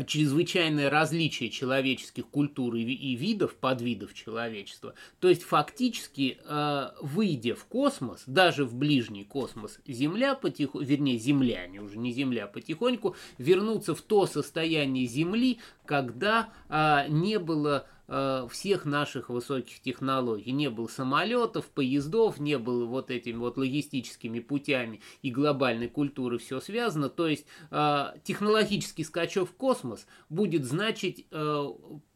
чрезвычайное 0.05 0.91
различие 0.91 1.51
человеческих 1.51 2.27
культур 2.29 2.75
и 2.77 3.15
видов, 3.15 3.55
подвидов 3.57 4.15
человечества. 4.15 4.95
То 5.21 5.29
есть 5.29 5.43
фактически, 5.43 6.39
э, 6.45 6.91
выйдя 7.01 7.55
в 7.55 7.65
космос, 7.65 8.23
даже 8.27 8.65
в 8.65 8.75
ближний 8.75 9.25
космос, 9.25 9.81
Земля 9.87 10.35
потихоньку, 10.35 10.81
вернее 10.81 11.19
земляне, 11.19 11.81
уже 11.81 11.99
не 11.99 12.13
Земля, 12.13 12.47
потихоньку 12.47 13.17
вернутся 13.39 13.95
в 13.95 14.03
то 14.03 14.27
состояние 14.27 15.07
Земли, 15.07 15.59
когда 15.85 16.51
э, 16.69 17.07
не 17.09 17.39
было 17.39 17.87
всех 18.09 18.87
наших 18.87 19.29
высоких 19.29 19.81
технологий. 19.81 20.53
Не 20.53 20.71
было 20.71 20.87
самолетов, 20.87 21.67
поездов, 21.67 22.41
не 22.41 22.59
было 22.59 22.87
вот 22.87 23.11
этими 23.11 23.37
вот 23.37 23.59
логистическими 23.59 24.41
путями 24.41 25.01
и 25.23 25.31
глобальной 25.31 25.89
культуры 25.89 26.39
все 26.39 26.61
связано. 26.61 27.09
То 27.09 27.29
есть 27.29 27.47
э, 27.71 28.07
технологический 28.25 29.05
скачок 29.05 29.51
в 29.51 29.55
космос 29.55 30.07
будет 30.29 30.65
значить 30.65 31.27
э, 31.31 31.67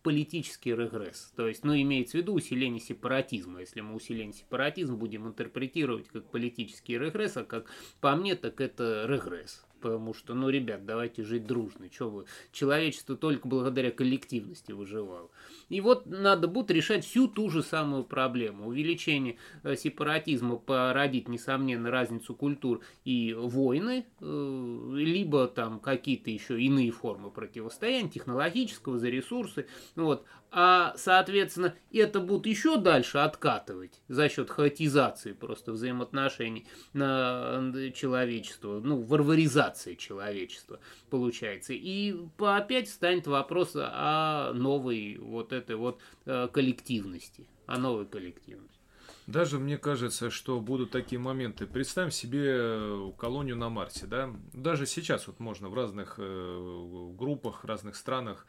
политический 0.02 0.74
регресс. 0.74 1.32
То 1.36 1.46
есть, 1.46 1.64
ну, 1.64 1.74
имеется 1.74 2.18
в 2.18 2.20
виду 2.20 2.34
усиление 2.34 2.80
сепаратизма. 2.80 3.60
Если 3.60 3.80
мы 3.80 3.94
усиление 3.94 4.32
сепаратизма 4.32 4.96
будем 4.96 5.26
интерпретировать 5.26 6.08
как 6.08 6.30
политический 6.30 6.98
регресс, 6.98 7.36
а 7.36 7.44
как 7.44 7.66
по 8.00 8.16
мне, 8.16 8.34
так 8.34 8.60
это 8.60 9.04
регресс 9.06 9.64
потому 9.82 10.14
что, 10.14 10.34
ну, 10.34 10.48
ребят, 10.48 10.86
давайте 10.86 11.24
жить 11.24 11.46
дружно, 11.46 11.90
что 11.92 12.08
вы, 12.08 12.24
человечество 12.52 13.16
только 13.16 13.48
благодаря 13.48 13.90
коллективности 13.90 14.72
выживало. 14.72 15.28
И 15.68 15.80
вот 15.80 16.06
надо 16.06 16.48
будет 16.48 16.70
решать 16.70 17.04
всю 17.04 17.26
ту 17.28 17.50
же 17.50 17.62
самую 17.62 18.04
проблему. 18.04 18.68
Увеличение 18.68 19.36
э, 19.64 19.74
сепаратизма 19.76 20.56
породит, 20.56 21.28
несомненно, 21.28 21.90
разницу 21.90 22.34
культур 22.34 22.80
и 23.04 23.34
войны, 23.34 24.06
э, 24.20 24.90
либо 24.94 25.48
там 25.48 25.80
какие-то 25.80 26.30
еще 26.30 26.60
иные 26.60 26.92
формы 26.92 27.30
противостояния, 27.30 28.08
технологического, 28.08 28.98
за 28.98 29.08
ресурсы. 29.08 29.66
Вот. 29.96 30.24
А, 30.54 30.92
соответственно, 30.98 31.74
это 31.90 32.20
будут 32.20 32.46
еще 32.46 32.76
дальше 32.76 33.16
откатывать 33.16 34.02
за 34.08 34.28
счет 34.28 34.50
хаотизации 34.50 35.32
просто 35.32 35.72
взаимоотношений 35.72 36.66
на 36.92 37.72
человечество, 37.94 38.78
ну, 38.80 39.00
варваризации 39.00 39.94
человечества 39.94 40.78
получается. 41.08 41.72
И 41.72 42.14
опять 42.38 42.90
станет 42.90 43.26
вопрос 43.26 43.72
о 43.74 44.52
новой 44.52 45.16
вот 45.16 45.54
этой 45.54 45.76
вот 45.76 46.02
э, 46.26 46.48
коллективности, 46.52 47.48
о 47.66 47.78
новой 47.78 48.04
коллективности. 48.04 48.82
Даже 49.26 49.58
мне 49.58 49.78
кажется, 49.78 50.30
что 50.30 50.60
будут 50.60 50.90
такие 50.90 51.18
моменты. 51.18 51.66
Представим 51.66 52.10
себе 52.10 52.44
э, 52.44 53.12
колонию 53.16 53.56
на 53.56 53.70
Марсе, 53.70 54.06
да? 54.06 54.30
Даже 54.52 54.84
сейчас 54.84 55.28
вот 55.28 55.40
можно 55.40 55.68
в 55.68 55.74
разных 55.74 56.16
э, 56.18 57.12
группах, 57.16 57.64
разных 57.64 57.96
странах 57.96 58.46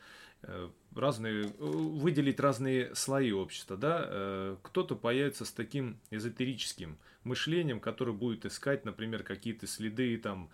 разные, 0.95 1.45
э, 1.45 1.50
выделить 1.59 2.39
разные 2.39 2.93
слои 2.95 3.31
общества, 3.31 3.77
да, 3.77 4.05
э, 4.05 4.57
кто-то 4.62 4.95
появится 4.95 5.45
с 5.45 5.51
таким 5.51 6.00
эзотерическим 6.12 6.97
мышлением, 7.23 7.79
который 7.79 8.13
будет 8.13 8.45
искать, 8.45 8.85
например, 8.85 9.23
какие-то 9.23 9.67
следы 9.67 10.17
там 10.17 10.50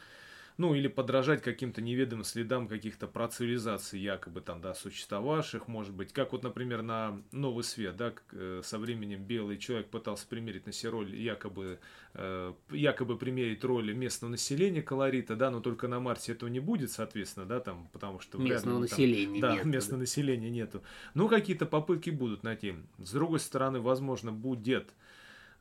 ну 0.60 0.76
или 0.76 0.90
подражать 0.90 1.42
каким-то 1.42 1.82
неведомым 1.82 2.26
следам 2.26 2.68
каких-то 2.68 3.08
процивилизаций, 3.08 3.98
якобы 3.98 4.42
там, 4.42 4.60
да, 4.60 4.74
существовавших, 4.74 5.70
может 5.70 5.94
быть, 5.94 6.12
как 6.12 6.34
вот, 6.34 6.44
например, 6.44 6.82
на 6.82 7.22
Новый 7.32 7.64
Свет, 7.64 7.96
да, 7.96 8.14
э, 8.34 8.60
со 8.62 8.78
временем 8.78 9.24
белый 9.24 9.58
человек 9.58 9.88
пытался 9.88 10.28
примерить 10.28 10.66
на 10.66 10.74
себя 10.74 10.92
роль, 10.92 11.16
якобы, 11.16 11.80
э, 12.14 12.54
якобы 12.72 13.18
примерить 13.18 13.64
роль 13.64 13.94
местного 13.94 14.32
населения 14.32 14.82
колорита, 14.82 15.38
да, 15.38 15.50
но 15.50 15.62
только 15.62 15.88
на 15.88 16.02
Марсе 16.02 16.34
этого 16.34 16.50
не 16.50 16.60
будет, 16.60 16.92
соответственно, 16.92 17.46
да, 17.46 17.62
там, 17.62 17.88
потому 17.94 18.20
что... 18.20 18.38
Местного 18.38 18.80
вряд, 18.80 18.92
населения 18.92 19.40
там, 19.40 19.58
Да, 19.58 19.64
местного 19.64 20.02
населения 20.02 20.50
нету. 20.50 20.84
Ну, 21.14 21.30
какие-то 21.30 21.68
попытки 21.68 22.10
будут 22.10 22.44
найти. 22.44 22.76
С 22.98 23.12
другой 23.14 23.40
стороны, 23.40 23.80
возможно, 23.80 24.34
будет 24.34 24.90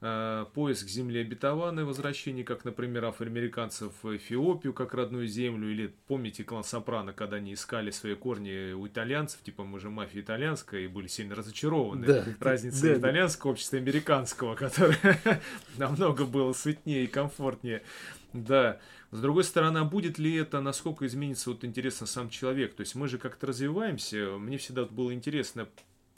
поиск 0.01 0.87
земли 0.87 1.21
обетованной, 1.21 1.85
возвращение, 1.85 2.45
как, 2.45 2.65
например, 2.65 3.07
афроамериканцев 3.07 3.93
в 4.03 4.17
Эфиопию, 4.17 4.73
как 4.73 4.95
родную 4.95 5.27
землю, 5.27 5.69
или 5.69 5.93
помните 6.07 6.45
клан 6.45 6.63
Сопрано, 6.63 7.13
когда 7.13 7.39
они 7.39 7.55
искали 7.55 7.91
свои 7.91 8.15
корни 8.15 8.73
у 8.73 8.87
итальянцев, 8.87 9.43
типа 9.43 9.65
мы 9.65 9.81
же 9.81 9.91
мафия 9.91 10.23
итальянская, 10.23 10.83
и 10.83 10.87
были 10.87 11.09
сильно 11.09 11.35
разочарованы 11.35 12.07
да, 12.07 12.25
разницей 12.39 12.95
да, 12.95 13.01
итальянского 13.01 13.53
общества 13.53 13.77
и 13.77 13.81
американского, 13.81 14.55
которое 14.57 15.43
намного 15.77 16.27
было 16.27 16.53
светнее 16.53 17.05
и 17.05 17.09
комфортнее. 17.09 17.83
Да. 18.33 18.79
С 19.11 19.21
другой 19.21 19.43
стороны, 19.43 19.79
а 19.79 19.85
будет 19.85 20.19
ли 20.19 20.35
это, 20.35 20.61
насколько 20.61 21.07
изменится, 21.07 21.51
вот 21.51 21.65
интересно, 21.65 22.07
сам 22.07 22.29
человек? 22.29 22.75
То 22.75 22.83
есть 22.83 22.95
мы 22.95 23.09
же 23.09 23.17
как-то 23.19 23.47
развиваемся. 23.47 24.37
Мне 24.39 24.59
всегда 24.59 24.85
было 24.85 25.15
интересно 25.15 25.67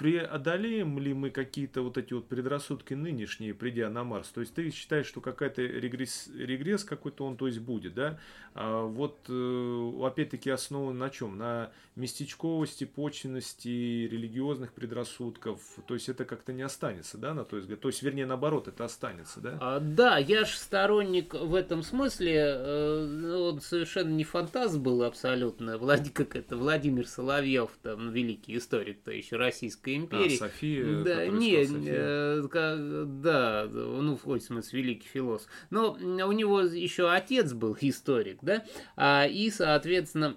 преодолеем 0.01 0.99
ли 0.99 1.13
мы 1.13 1.29
какие-то 1.29 1.83
вот 1.83 1.99
эти 1.99 2.15
вот 2.15 2.27
предрассудки 2.27 2.95
нынешние, 2.95 3.53
придя 3.53 3.91
на 3.91 4.03
Марс? 4.03 4.29
То 4.29 4.41
есть 4.41 4.55
ты 4.55 4.71
считаешь, 4.71 5.05
что 5.05 5.21
какая-то 5.21 5.61
регресс, 5.61 6.31
регресс 6.35 6.85
какой-то 6.85 7.27
он, 7.27 7.37
то 7.37 7.47
есть 7.47 7.59
будет, 7.59 7.93
да? 7.93 8.19
А 8.55 8.87
вот 8.87 9.27
э, 9.29 9.93
опять-таки 10.03 10.49
основан 10.49 10.97
на 10.97 11.11
чем? 11.11 11.37
На 11.37 11.71
местечковости, 11.97 12.85
почвенности, 12.85 13.69
религиозных 13.69 14.73
предрассудков. 14.73 15.61
То 15.87 15.93
есть 15.93 16.09
это 16.09 16.25
как-то 16.25 16.55
не 16.55 16.63
останется, 16.63 17.19
да, 17.19 17.35
на 17.35 17.45
твой 17.45 17.61
взгляд? 17.61 17.81
То 17.81 17.89
есть, 17.89 18.03
вернее, 18.03 18.25
наоборот, 18.25 18.69
это 18.69 18.87
останется, 18.87 19.41
да? 19.41 19.59
А, 19.61 19.81
да, 19.81 20.17
я 20.17 20.47
же 20.47 20.57
сторонник 20.57 21.35
в 21.35 21.55
этом 21.55 21.83
смысле, 21.83 22.37
э, 22.37 23.07
ну, 23.07 23.43
он 23.51 23.61
совершенно 23.61 24.13
не 24.13 24.25
фантаст 24.25 24.79
был 24.79 25.03
абсолютно. 25.03 25.77
Влад, 25.77 26.09
как 26.15 26.37
это, 26.37 26.57
Владимир 26.57 27.07
Соловьев, 27.07 27.71
там, 27.83 28.11
великий 28.13 28.57
историк-то 28.57 29.13
еще 29.13 29.37
российской 29.37 29.90
Российской 29.91 29.97
империи. 29.97 30.35
А, 30.35 30.39
София, 30.39 31.05
да, 31.05 31.27
не, 31.27 31.67
э, 31.89 32.43
как, 32.49 33.21
да, 33.21 33.69
ну, 33.71 34.19
в 34.23 34.41
смысле, 34.41 34.83
великий 34.83 35.09
философ. 35.09 35.49
Но 35.71 35.93
у 35.93 36.33
него 36.33 36.61
еще 36.61 37.11
отец 37.11 37.53
был 37.53 37.77
историк, 37.81 38.39
да, 38.43 38.65
а, 38.97 39.27
и, 39.27 39.51
соответственно, 39.51 40.37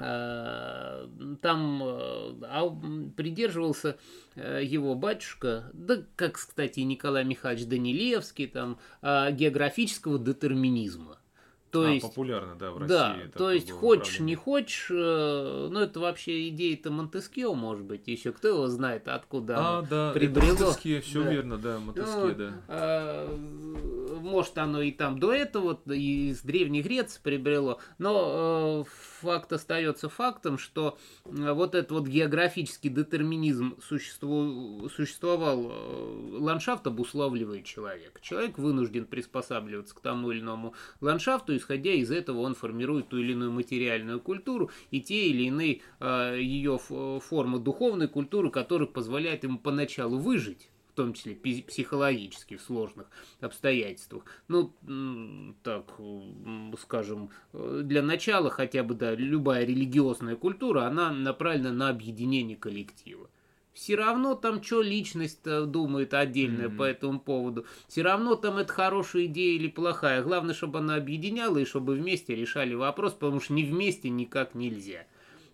а, 0.00 1.08
там 1.42 1.82
а, 1.82 2.80
придерживался 3.16 3.98
э, 4.36 4.60
его 4.62 4.94
батюшка, 4.94 5.70
да, 5.72 6.02
как, 6.14 6.34
кстати, 6.34 6.80
Николай 6.80 7.24
Михайлович 7.24 7.66
Данилевский, 7.66 8.46
там, 8.46 8.78
а, 9.02 9.32
географического 9.32 10.18
детерминизма. 10.18 11.17
То 11.70 11.84
а, 11.84 11.90
есть, 11.90 12.06
популярно, 12.06 12.54
да, 12.54 12.70
в 12.70 12.78
России. 12.78 12.88
Да, 12.88 13.16
то 13.36 13.50
есть 13.50 13.70
хочешь, 13.70 14.20
не 14.20 14.34
хочешь, 14.34 14.90
э, 14.90 15.68
ну 15.70 15.80
это 15.80 16.00
вообще 16.00 16.48
идея-то 16.48 16.90
Монтескио, 16.90 17.54
может 17.54 17.84
быть, 17.84 18.08
еще 18.08 18.32
кто 18.32 18.48
его 18.48 18.68
знает, 18.68 19.06
откуда 19.06 19.56
а, 19.58 19.82
да, 19.82 20.12
прибрело. 20.12 20.54
Монтескье, 20.54 21.02
все 21.02 21.22
да. 21.22 21.30
верно, 21.30 21.58
да, 21.58 21.78
Монтескио, 21.78 22.26
ну, 22.26 22.34
да. 22.34 22.52
А, 22.68 23.97
может 24.18 24.58
оно 24.58 24.82
и 24.82 24.92
там 24.92 25.18
до 25.18 25.32
этого, 25.32 25.80
и 25.86 26.30
из 26.30 26.42
Древней 26.42 26.82
Греции 26.82 27.20
прибрело, 27.22 27.80
но 27.98 28.84
э, 28.86 28.90
факт 29.20 29.52
остается 29.52 30.08
фактом, 30.08 30.58
что 30.58 30.98
э, 31.24 31.52
вот 31.52 31.74
этот 31.74 31.92
вот 31.92 32.06
географический 32.06 32.90
детерминизм 32.90 33.76
существу, 33.80 34.88
существовал, 34.88 35.70
э, 35.70 36.38
ландшафт 36.38 36.86
обуславливает 36.86 37.64
человек. 37.64 38.20
Человек 38.20 38.58
вынужден 38.58 39.06
приспосабливаться 39.06 39.94
к 39.94 40.00
тому 40.00 40.30
или 40.30 40.40
иному 40.40 40.74
ландшафту, 41.00 41.56
исходя 41.56 41.92
из 41.92 42.10
этого 42.10 42.40
он 42.40 42.54
формирует 42.54 43.08
ту 43.08 43.18
или 43.18 43.32
иную 43.32 43.52
материальную 43.52 44.20
культуру 44.20 44.70
и 44.90 45.00
те 45.00 45.28
или 45.28 45.44
иные 45.44 45.80
ее 46.00 46.78
формы 46.78 47.58
духовной 47.58 48.08
культуры, 48.08 48.50
которые 48.50 48.88
позволяют 48.88 49.44
ему 49.44 49.58
поначалу 49.58 50.18
выжить 50.18 50.70
том 50.98 51.12
числе 51.12 51.34
психологически 51.36 52.56
в 52.56 52.62
сложных 52.62 53.06
обстоятельствах. 53.40 54.24
Ну, 54.48 54.74
так, 55.62 55.84
скажем, 56.80 57.30
для 57.52 58.02
начала 58.02 58.50
хотя 58.50 58.82
бы, 58.82 58.94
да, 58.94 59.14
любая 59.14 59.64
религиозная 59.64 60.34
культура, 60.34 60.82
она 60.82 61.12
направлена 61.12 61.72
на 61.72 61.88
объединение 61.88 62.56
коллектива 62.56 63.30
все 63.74 63.94
равно 63.94 64.34
там 64.34 64.60
что 64.60 64.82
личность 64.82 65.44
думает 65.44 66.12
отдельная 66.12 66.66
mm-hmm. 66.66 66.76
по 66.76 66.82
этому 66.82 67.20
поводу. 67.20 67.64
Все 67.86 68.02
равно 68.02 68.34
там 68.34 68.56
это 68.56 68.72
хорошая 68.72 69.26
идея 69.26 69.54
или 69.54 69.68
плохая. 69.68 70.20
Главное, 70.24 70.52
чтобы 70.52 70.80
она 70.80 70.96
объединяла 70.96 71.58
и 71.58 71.64
чтобы 71.64 71.94
вместе 71.94 72.34
решали 72.34 72.74
вопрос, 72.74 73.12
потому 73.12 73.40
что 73.40 73.52
не 73.52 73.62
вместе 73.62 74.08
никак 74.08 74.56
нельзя. 74.56 75.06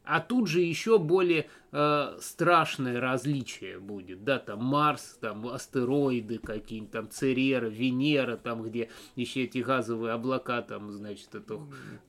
А 0.05 0.21
тут 0.21 0.49
же 0.49 0.61
еще 0.61 0.99
более 0.99 1.49
э, 1.75 2.17
страшное 2.21 3.01
различие 3.01 3.81
будет, 3.81 4.25
да, 4.25 4.39
там 4.39 4.65
Марс, 4.65 5.19
там 5.21 5.47
астероиды 5.49 6.39
какие-нибудь, 6.39 6.93
там 6.93 7.11
Церера, 7.11 7.67
Венера, 7.67 8.37
там 8.37 8.63
где 8.63 8.89
еще 9.17 9.43
эти 9.45 9.59
газовые 9.59 10.13
облака, 10.13 10.63
там, 10.63 10.93
значит, 10.93 11.35
это... 11.35 11.61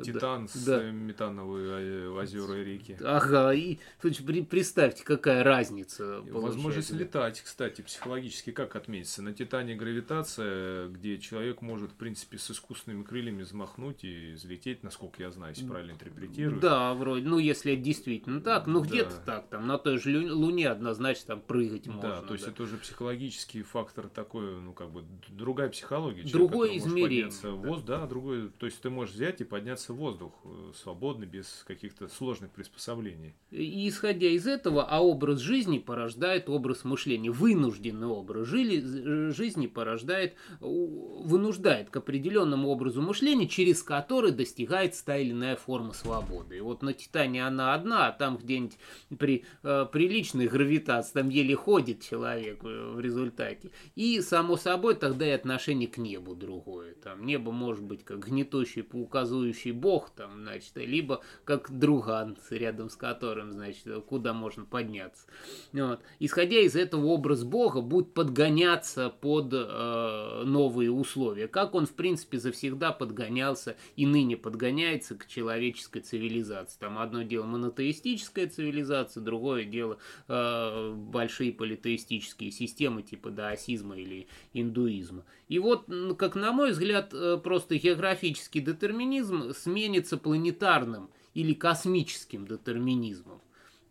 Титан 0.01 0.47
да, 0.65 0.79
с 0.79 0.91
метановые 0.91 2.11
озера 2.11 2.61
и 2.61 2.63
реки. 2.63 2.97
Ага, 3.03 3.51
и 3.53 3.79
при, 4.01 4.43
представьте, 4.43 5.03
какая 5.03 5.43
разница 5.43 6.21
Возможность 6.21 6.91
летать, 6.91 7.41
кстати, 7.41 7.81
психологически 7.81 8.51
как 8.51 8.75
отметиться? 8.75 9.23
На 9.23 9.33
Титане 9.33 9.75
гравитация, 9.75 10.87
где 10.89 11.17
человек 11.17 11.61
может, 11.61 11.91
в 11.91 11.95
принципе, 11.95 12.37
с 12.37 12.51
искусственными 12.51 13.03
крыльями 13.03 13.41
взмахнуть 13.41 14.03
и 14.03 14.33
взлететь, 14.33 14.83
насколько 14.83 15.23
я 15.23 15.31
знаю, 15.31 15.53
если 15.53 15.67
правильно 15.67 15.93
интерпретирую. 15.93 16.59
Да, 16.59 16.93
вроде, 16.93 17.27
ну, 17.27 17.39
если 17.39 17.75
действительно 17.75 18.41
так, 18.41 18.67
ну, 18.67 18.81
да. 18.81 18.87
где-то 18.87 19.15
так, 19.25 19.49
там 19.55 19.67
на 19.67 19.77
той 19.77 19.97
же 19.99 20.33
Луне 20.33 20.67
однозначно 20.67 21.27
там 21.27 21.41
прыгать 21.41 21.87
можно. 21.87 22.01
Да, 22.01 22.21
то 22.21 22.33
есть 22.33 22.45
да. 22.45 22.51
это 22.51 22.63
уже 22.63 22.77
психологический 22.77 23.61
фактор 23.61 24.09
такой, 24.09 24.59
ну 24.59 24.73
как 24.73 24.91
бы 24.91 25.03
другая 25.29 25.69
психология. 25.69 26.23
Другое 26.23 26.77
измерение. 26.77 27.31
Да. 27.41 27.51
Воздух, 27.51 27.85
да, 27.85 28.05
другой, 28.05 28.49
то 28.49 28.65
есть 28.65 28.81
ты 28.81 28.89
можешь 28.89 29.15
взять 29.15 29.39
и 29.41 29.43
подняться 29.45 29.93
в 29.93 29.97
воздух 29.97 30.33
э, 30.43 30.71
свободно, 30.75 31.25
без 31.25 31.63
каких-то 31.65 32.09
сложных 32.09 32.51
приспособлений. 32.51 33.33
И 33.51 33.87
исходя 33.87 34.27
из 34.27 34.45
этого, 34.45 34.83
а 34.83 34.99
образ 34.99 35.39
жизни 35.39 35.79
порождает 35.79 36.49
образ 36.49 36.83
мышления. 36.83 37.31
Вынужденный 37.31 38.07
образ 38.07 38.47
жизни 38.47 39.67
порождает, 39.67 40.35
вынуждает 40.59 41.89
к 41.89 41.95
определенному 41.95 42.67
образу 42.69 43.01
мышления, 43.01 43.47
через 43.47 43.83
который 43.83 44.31
достигается 44.31 45.05
та 45.05 45.17
или 45.17 45.31
иная 45.31 45.55
форма 45.55 45.93
свободы. 45.93 46.57
И 46.57 46.61
вот 46.61 46.81
на 46.81 46.93
Титане 46.93 47.45
она 47.45 47.73
одна, 47.73 48.07
а 48.07 48.11
там 48.11 48.37
где-нибудь 48.37 48.77
при 49.17 49.44
э, 49.63 49.85
приличной 49.91 50.47
гравитации, 50.47 51.13
там 51.13 51.29
еле 51.29 51.55
ходит 51.55 52.01
человек 52.01 52.63
э, 52.63 52.91
в 52.93 52.99
результате. 52.99 53.71
И, 53.95 54.21
само 54.21 54.57
собой, 54.57 54.95
тогда 54.95 55.27
и 55.27 55.31
отношение 55.31 55.87
к 55.87 55.97
небу 55.97 56.35
другое. 56.35 56.95
Там 56.95 57.25
небо 57.25 57.51
может 57.51 57.83
быть 57.83 58.03
как 58.03 58.25
гнетущий, 58.25 58.83
поуказующий 58.83 59.71
бог, 59.71 60.09
там, 60.09 60.41
значит, 60.41 60.71
либо 60.75 61.21
как 61.43 61.71
друган, 61.71 62.37
рядом 62.49 62.89
с 62.89 62.95
которым, 62.95 63.51
значит, 63.51 63.87
куда 64.07 64.33
можно 64.33 64.65
подняться. 64.65 65.25
Вот. 65.73 66.01
Исходя 66.19 66.59
из 66.59 66.75
этого, 66.75 67.05
образ 67.07 67.43
бога 67.43 67.81
будет 67.81 68.13
подгоняться 68.13 69.09
под 69.09 69.53
э, 69.53 70.43
новые 70.45 70.91
условия, 70.91 71.47
как 71.47 71.75
он, 71.75 71.85
в 71.85 71.93
принципе, 71.93 72.37
завсегда 72.37 72.91
подгонялся 72.91 73.75
и 73.95 74.05
ныне 74.05 74.37
подгоняется 74.37 75.15
к 75.15 75.27
человеческой 75.27 76.01
цивилизации. 76.01 76.77
Там 76.79 76.97
одно 76.97 77.23
дело 77.23 77.45
монотеистическая 77.45 78.47
цивилизация, 78.47 79.21
другое 79.25 79.65
дело 79.65 79.97
э, 80.27 80.93
большие 80.95 81.51
политеистические 81.51 82.51
системы 82.51 83.01
типа 83.01 83.31
даосизма 83.31 83.97
или 83.97 84.27
индуизма. 84.53 85.25
И 85.49 85.59
вот, 85.59 85.89
как 86.17 86.35
на 86.35 86.51
мой 86.51 86.71
взгляд, 86.71 87.13
э, 87.13 87.37
просто 87.43 87.77
географический 87.77 88.61
детерминизм 88.61 89.53
сменится 89.53 90.17
планетарным 90.17 91.09
или 91.33 91.53
космическим 91.53 92.47
детерминизмом 92.47 93.41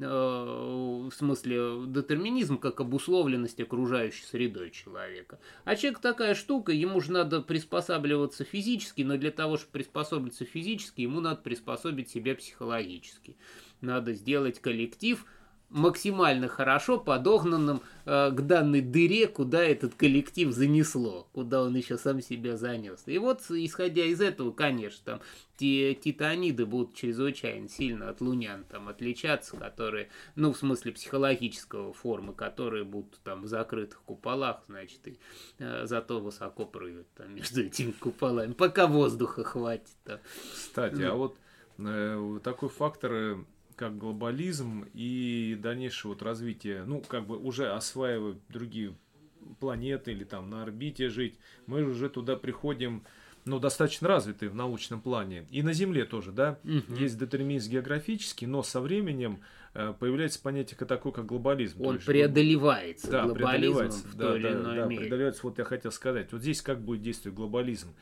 э, 0.01 0.05
в 0.05 1.11
смысле 1.13 1.85
детерминизм 1.87 2.59
как 2.59 2.81
обусловленность 2.81 3.61
окружающей 3.61 4.25
средой 4.25 4.71
человека. 4.71 5.39
А 5.65 5.77
человек 5.77 6.01
такая 6.01 6.35
штука, 6.35 6.73
ему 6.73 7.01
же 7.01 7.13
надо 7.13 7.41
приспосабливаться 7.41 8.45
физически, 8.45 9.03
но 9.03 9.17
для 9.17 9.31
того, 9.31 9.57
чтобы 9.57 9.73
приспособиться 9.73 10.45
физически, 10.45 11.03
ему 11.03 11.21
надо 11.21 11.41
приспособить 11.43 12.11
себя 12.11 12.35
психологически. 12.35 13.37
Надо 13.81 14.15
сделать 14.15 14.61
коллектив 14.61 15.25
максимально 15.75 16.47
хорошо 16.47 16.99
подогнанным 17.01 17.83
э, 18.07 18.31
к 18.31 18.41
данной 18.43 18.81
дыре, 18.81 19.27
куда 19.27 19.65
этот 19.65 19.95
коллектив 19.97 20.53
занесло, 20.53 21.27
куда 21.33 21.63
он 21.63 21.75
еще 21.75 21.99
сам 21.99 22.21
себя 22.21 22.57
занес. 22.57 23.03
И 23.07 23.19
вот, 23.19 23.43
исходя 23.51 24.05
из 24.05 24.21
этого, 24.21 24.53
конечно, 24.53 25.01
там 25.05 25.21
те 25.57 25.95
титаниды 25.95 26.65
будут 26.65 26.95
чрезвычайно 26.95 27.69
сильно 27.69 28.09
от 28.09 28.21
лунян 28.21 28.65
там 28.71 28.89
отличаться, 28.89 29.57
которые, 29.57 30.11
ну, 30.37 30.53
в 30.53 30.57
смысле 30.57 30.93
психологического 30.93 31.93
формы, 31.93 32.35
которые 32.35 32.85
будут 32.85 33.19
там 33.25 33.43
в 33.43 33.49
закрытых 33.49 34.01
куполах, 34.03 34.63
значит, 34.69 35.07
и 35.09 35.19
э, 35.59 35.87
зато 35.87 36.21
высоко 36.21 36.67
прыгают 36.67 37.09
там 37.17 37.35
между 37.35 37.63
этими 37.63 37.91
куполами, 37.91 38.53
пока 38.53 38.87
воздуха 38.87 39.43
хватит. 39.43 39.89
Там. 40.05 40.21
Кстати, 40.53 41.03
а 41.03 41.15
вот 41.15 41.37
э, 41.79 42.39
такой 42.45 42.69
фактор 42.69 43.13
э, 43.13 43.37
как 43.77 43.97
глобализм 43.99 44.87
и 44.95 45.59
дальнейшее 45.61 46.13
вот 46.13 46.23
развитие, 46.23 46.85
ну, 46.85 47.01
как 47.01 47.27
бы 47.27 47.37
уже 47.37 47.73
осваивая 47.73 48.37
другие 48.49 48.95
планеты 49.61 50.13
или 50.13 50.25
там 50.25 50.51
на 50.51 50.63
орбите 50.63 51.09
жить, 51.09 51.39
мы 51.67 51.83
уже 51.85 52.09
туда 52.09 52.37
приходим, 52.37 53.05
ну, 53.45 53.59
достаточно 53.59 54.09
развитые 54.09 54.49
в 54.49 54.55
научном 54.55 55.01
плане. 55.01 55.47
И 55.51 55.63
на 55.63 55.73
Земле 55.73 56.05
тоже, 56.05 56.33
да, 56.33 56.59
угу. 56.65 56.95
есть 56.95 57.19
детерминизм 57.19 57.73
географический, 57.73 58.47
но 58.47 58.63
со 58.63 58.81
временем 58.81 59.41
э, 59.75 59.93
появляется 59.99 60.41
понятие 60.41 60.79
такое, 60.79 61.13
как 61.13 61.27
глобализм. 61.27 61.83
Он 61.83 61.97
есть, 61.97 62.07
преодолевается 62.07 63.11
да, 63.11 63.29
преодолевается, 63.29 64.07
в 64.09 64.17
той 64.17 64.41
да, 64.41 64.49
или 64.49 64.57
иной 64.57 64.77
да, 64.77 64.87
мере. 64.87 65.01
преодолевается, 65.01 65.41
вот 65.43 65.59
я 65.59 65.65
хотел 65.65 65.93
сказать. 65.93 66.33
Вот 66.33 66.41
здесь 66.41 66.63
как 66.63 66.81
будет 66.81 67.03
действовать 67.03 67.37
глобализм? 67.37 67.95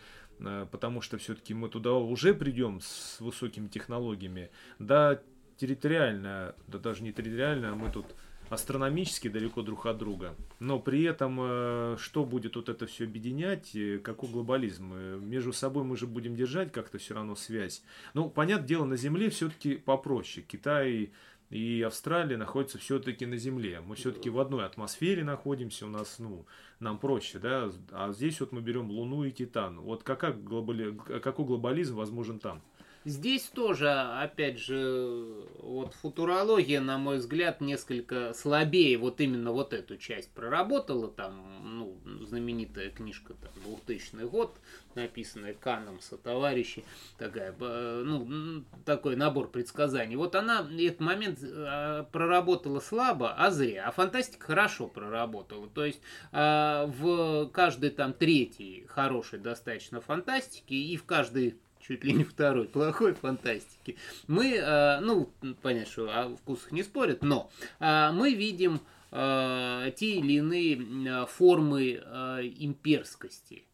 Э, 0.45 0.67
потому 0.71 1.01
что 1.01 1.19
все-таки 1.19 1.55
мы 1.55 1.69
туда 1.69 1.93
уже 1.93 2.35
придем 2.35 2.81
с 2.81 3.21
высокими 3.21 3.69
технологиями. 3.69 4.51
Да, 4.79 5.21
территориально, 5.63 6.57
да 6.67 6.79
даже 6.79 7.05
не 7.05 7.13
территориально, 7.13 7.71
а 7.71 7.75
мы 7.77 7.89
тут 7.89 8.07
астрономически 8.51 9.29
далеко 9.29 9.63
друг 9.63 9.87
от 9.87 9.97
друга. 9.97 10.35
Но 10.59 10.81
при 10.81 11.05
этом, 11.05 11.39
э, 11.41 11.97
что 12.01 12.25
будет 12.25 12.57
вот 12.57 12.69
это 12.69 12.87
все 12.87 13.05
объединять, 13.05 13.77
э, 13.77 13.99
какой 13.99 14.29
глобализм? 14.29 14.93
Э, 14.93 15.19
между 15.23 15.53
собой 15.53 15.85
мы 15.85 15.97
же 15.97 16.09
будем 16.09 16.35
держать 16.35 16.73
как-то 16.73 16.99
все 16.99 17.15
равно 17.15 17.37
связь. 17.37 17.85
Ну, 18.13 18.29
понятное 18.29 18.67
дело, 18.67 18.85
на 18.85 18.97
Земле 18.97 19.31
все-таки 19.31 19.77
попроще. 19.77 20.45
Китай 20.47 21.13
и 21.53 21.83
Австралия 21.83 22.37
находятся 22.37 22.79
все-таки 22.79 23.25
на 23.25 23.37
Земле. 23.37 23.81
Мы 23.87 23.95
все-таки 23.95 24.31
в 24.31 24.41
одной 24.41 24.65
атмосфере 24.65 25.23
находимся, 25.23 25.87
у 25.87 25.91
нас, 25.91 26.19
ну, 26.19 26.45
нам 26.81 26.99
проще, 26.99 27.39
да, 27.39 27.71
а 27.93 28.13
здесь 28.13 28.41
вот 28.41 28.53
мы 28.53 28.61
берем 28.63 28.91
Луну 28.91 29.25
и 29.25 29.31
Титан. 29.31 29.81
Вот 29.81 30.03
какая 30.03 30.33
глобали... 30.33 30.99
какой 31.23 31.45
глобализм 31.45 31.97
возможен 31.97 32.39
там? 32.39 32.63
Здесь 33.05 33.45
тоже, 33.45 33.91
опять 33.91 34.59
же, 34.59 35.47
вот 35.59 35.95
футурология, 35.95 36.81
на 36.81 36.99
мой 36.99 37.19
взгляд, 37.19 37.61
несколько 37.61 38.33
слабее 38.33 38.97
вот 38.97 39.21
именно 39.21 39.51
вот 39.51 39.73
эту 39.73 39.97
часть 39.97 40.31
проработала. 40.31 41.09
Там, 41.09 41.79
ну, 41.79 42.01
знаменитая 42.25 42.91
книжка, 42.91 43.35
там, 43.35 43.51
2000 43.65 44.29
год, 44.29 44.57
написанная 44.95 45.55
Каном 45.55 46.01
со 46.01 46.17
товарищи, 46.17 46.85
такая, 47.19 47.53
ну, 47.59 48.65
такой 48.85 49.17
набор 49.17 49.51
предсказаний. 49.51 50.15
Вот 50.15 50.37
она 50.37 50.67
этот 50.79 51.01
момент 51.01 51.41
а, 51.43 52.05
проработала 52.05 52.79
слабо, 52.79 53.33
а 53.33 53.51
зря. 53.51 53.89
А 53.89 53.91
фантастика 53.91 54.47
хорошо 54.47 54.87
проработала. 54.87 55.69
То 55.69 55.85
есть 55.85 56.01
а, 56.31 56.87
в 56.87 57.49
каждой 57.49 57.91
там 57.91 58.13
третьей 58.13 58.87
хорошей 58.87 59.41
достаточно 59.41 60.01
фантастики 60.01 60.75
и 60.75 60.97
в 60.97 61.05
каждой 61.05 61.57
чуть 61.87 62.05
ли 62.05 62.13
не 62.13 62.25
второй 62.25 62.67
плохой 62.69 63.15
фантастики, 63.15 63.97
мы, 64.27 64.55
э, 64.55 65.01
ну, 65.01 65.33
понятно, 65.63 65.91
что 65.91 66.11
о 66.11 66.37
вкусах 66.37 66.73
не 66.73 66.83
спорят, 66.83 67.23
но 67.23 67.51
э, 67.81 68.11
мы 68.13 68.35
видим 68.35 68.81
э, 69.11 69.93
те 69.97 70.17
или 70.17 70.35
иные 70.35 71.27
формы 71.27 71.93
имперскости 71.93 73.65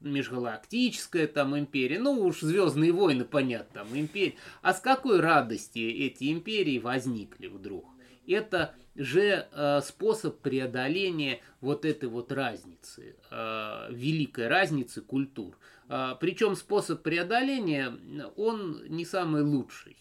межгалактическая 0.00 1.28
там 1.28 1.56
империя, 1.56 2.00
ну 2.00 2.20
уж 2.22 2.40
Звездные 2.40 2.90
войны, 2.90 3.24
понятно, 3.24 3.84
там 3.84 3.96
империя. 3.96 4.34
А 4.60 4.74
с 4.74 4.80
какой 4.80 5.20
радости 5.20 5.78
эти 5.78 6.32
империи 6.32 6.78
возникли 6.78 7.46
вдруг? 7.46 7.91
Это 8.26 8.74
же 8.94 9.48
э, 9.50 9.80
способ 9.82 10.40
преодоления 10.40 11.40
вот 11.60 11.84
этой 11.84 12.08
вот 12.08 12.30
разницы, 12.32 13.16
э, 13.30 13.86
великой 13.90 14.48
разницы 14.48 15.00
культур. 15.00 15.56
А, 15.88 16.14
Причем 16.14 16.56
способ 16.56 17.02
преодоления, 17.02 17.92
он 18.36 18.84
не 18.88 19.04
самый 19.04 19.42
лучший. 19.42 19.96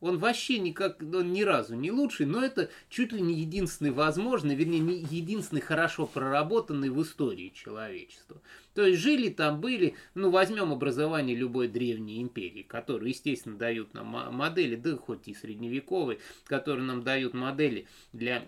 Он 0.00 0.18
вообще 0.18 0.58
никак, 0.58 1.00
он 1.00 1.32
ни 1.32 1.42
разу 1.42 1.74
не 1.74 1.90
лучший, 1.90 2.26
но 2.26 2.44
это 2.44 2.68
чуть 2.90 3.12
ли 3.12 3.22
не 3.22 3.34
единственный 3.34 3.90
возможный, 3.90 4.54
вернее, 4.54 4.80
не 4.80 4.96
единственный 4.98 5.62
хорошо 5.62 6.06
проработанный 6.06 6.90
в 6.90 7.02
истории 7.02 7.52
человечества. 7.54 8.42
То 8.74 8.84
есть 8.84 9.00
жили 9.00 9.30
там, 9.30 9.60
были, 9.60 9.94
ну, 10.14 10.30
возьмем 10.30 10.72
образование 10.72 11.34
любой 11.34 11.68
древней 11.68 12.20
империи, 12.20 12.62
которые, 12.62 13.10
естественно, 13.10 13.56
дают 13.56 13.94
нам 13.94 14.06
модели, 14.34 14.76
да 14.76 14.96
хоть 14.96 15.26
и 15.28 15.34
средневековые, 15.34 16.18
которые 16.46 16.84
нам 16.84 17.02
дают 17.02 17.32
модели 17.32 17.86
для 18.12 18.46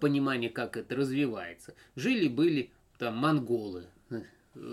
понимания, 0.00 0.48
как 0.48 0.76
это 0.76 0.96
развивается. 0.96 1.74
Жили, 1.94 2.26
были 2.26 2.72
там 2.98 3.16
монголы, 3.16 3.86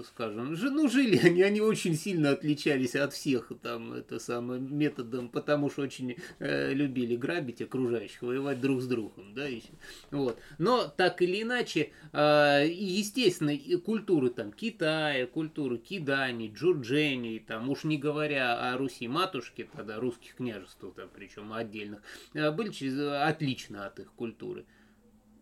скажем, 0.06 0.54
ну, 0.54 0.90
жили 0.90 1.18
они, 1.18 1.42
они 1.42 1.62
очень 1.62 1.96
сильно 1.96 2.32
отличались 2.32 2.96
от 2.96 3.14
всех 3.14 3.52
там, 3.62 3.94
это 3.94 4.20
самым 4.20 4.78
методом, 4.78 5.30
потому 5.30 5.70
что 5.70 5.82
очень 5.82 6.18
э, 6.40 6.74
любили 6.74 7.16
грабить 7.16 7.62
окружающих, 7.62 8.22
воевать 8.22 8.62
друг 8.62 8.82
с 8.82 8.88
другом, 8.88 9.34
да, 9.34 9.46
еще. 9.46 9.70
Вот. 10.12 10.40
Но 10.58 10.88
так 10.88 11.22
или 11.22 11.42
иначе, 11.42 11.92
э, 12.12 12.66
естественно, 12.70 13.52
и 13.52 13.76
культуры 13.78 14.30
там 14.30 14.52
Китая, 14.52 15.26
культуры 15.28 15.78
Кидани, 15.78 16.52
Джурджени, 16.54 17.44
там, 17.46 17.70
уж 17.70 17.84
не 17.84 17.98
говоря 17.98 18.72
о 18.72 18.78
Руси 18.78 19.08
матушки, 19.08 19.70
тогда 19.76 20.00
русских 20.00 20.36
княжеств, 20.36 20.80
там, 20.96 21.10
причем 21.14 21.54
отдельных, 21.54 22.02
э, 22.34 22.52
были 22.52 22.70
через, 22.70 22.98
отлично 23.00 23.86
от 23.86 24.00
их 24.00 24.12
культуры. 24.14 24.66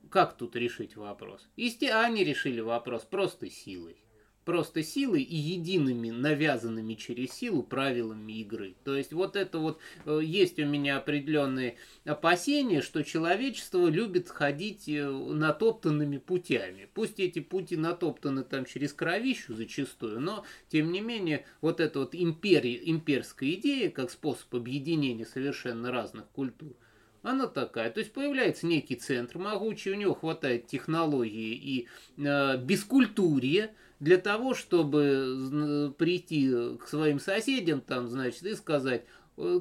Как 0.10 0.36
тут 0.36 0.58
решить 0.58 0.98
вопрос? 0.98 1.48
Есте... 1.56 1.94
Они 1.94 2.26
решили 2.26 2.60
вопрос 2.60 3.04
просто 3.04 3.50
силой 3.50 4.01
просто 4.46 4.84
силой 4.84 5.22
и 5.22 5.36
едиными 5.36 6.10
навязанными 6.10 6.96
через 6.96 7.32
силу 7.32 7.64
правилами 7.64 8.40
игры. 8.42 8.76
То 8.84 8.96
есть 8.96 9.14
вот 9.14 9.36
это 9.36 9.60
вот 9.60 9.80
э, 10.06 10.20
есть 10.24 10.60
у 10.60 10.66
меня 10.66 10.98
определенные 10.98 11.76
опасения, 12.06 12.82
что 12.82 13.04
человечество 13.04 13.88
любит 13.88 14.30
ходить 14.30 14.90
э, 14.90 15.08
натоптанными 15.10 16.18
путями. 16.18 16.90
Пусть 16.94 17.20
эти 17.20 17.40
пути 17.40 17.78
натоптаны 17.78 18.44
там 18.44 18.66
через 18.66 18.94
кровищу 18.94 19.54
зачастую, 19.54 20.20
но 20.20 20.46
тем 20.70 20.92
не 20.92 21.02
менее 21.02 21.46
вот 21.62 21.80
эта 21.80 22.00
вот 22.00 22.16
империя, 22.16 22.80
имперская 22.90 23.52
идея 23.52 23.90
как 23.90 24.10
способ 24.10 24.54
объединения 24.56 25.26
совершенно 25.26 25.92
разных 25.92 26.28
культур, 26.30 26.76
она 27.24 27.48
такая. 27.48 27.92
То 27.92 28.00
есть 28.00 28.14
появляется 28.14 28.66
некий 28.66 28.96
центр 28.96 29.38
могучий, 29.38 29.92
у 29.92 29.96
него 29.96 30.14
хватает 30.14 30.68
технологии 30.68 31.54
и 31.54 31.88
э, 32.18 32.58
бескультурия, 32.58 33.72
для 34.02 34.18
того, 34.18 34.56
чтобы 34.56 35.94
прийти 35.98 36.76
к 36.78 36.88
своим 36.88 37.20
соседям, 37.20 37.82
там, 37.82 38.08
значит, 38.08 38.44
и 38.44 38.56
сказать, 38.56 39.06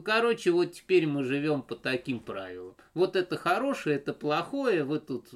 Короче, 0.04 0.50
вот 0.50 0.72
теперь 0.72 1.06
мы 1.06 1.24
живем 1.24 1.62
по 1.62 1.76
таким 1.76 2.20
правилам. 2.20 2.74
Вот 2.92 3.14
это 3.14 3.36
хорошее, 3.36 3.96
это 3.96 4.12
плохое, 4.12 4.82
вы 4.82 4.98
тут 4.98 5.28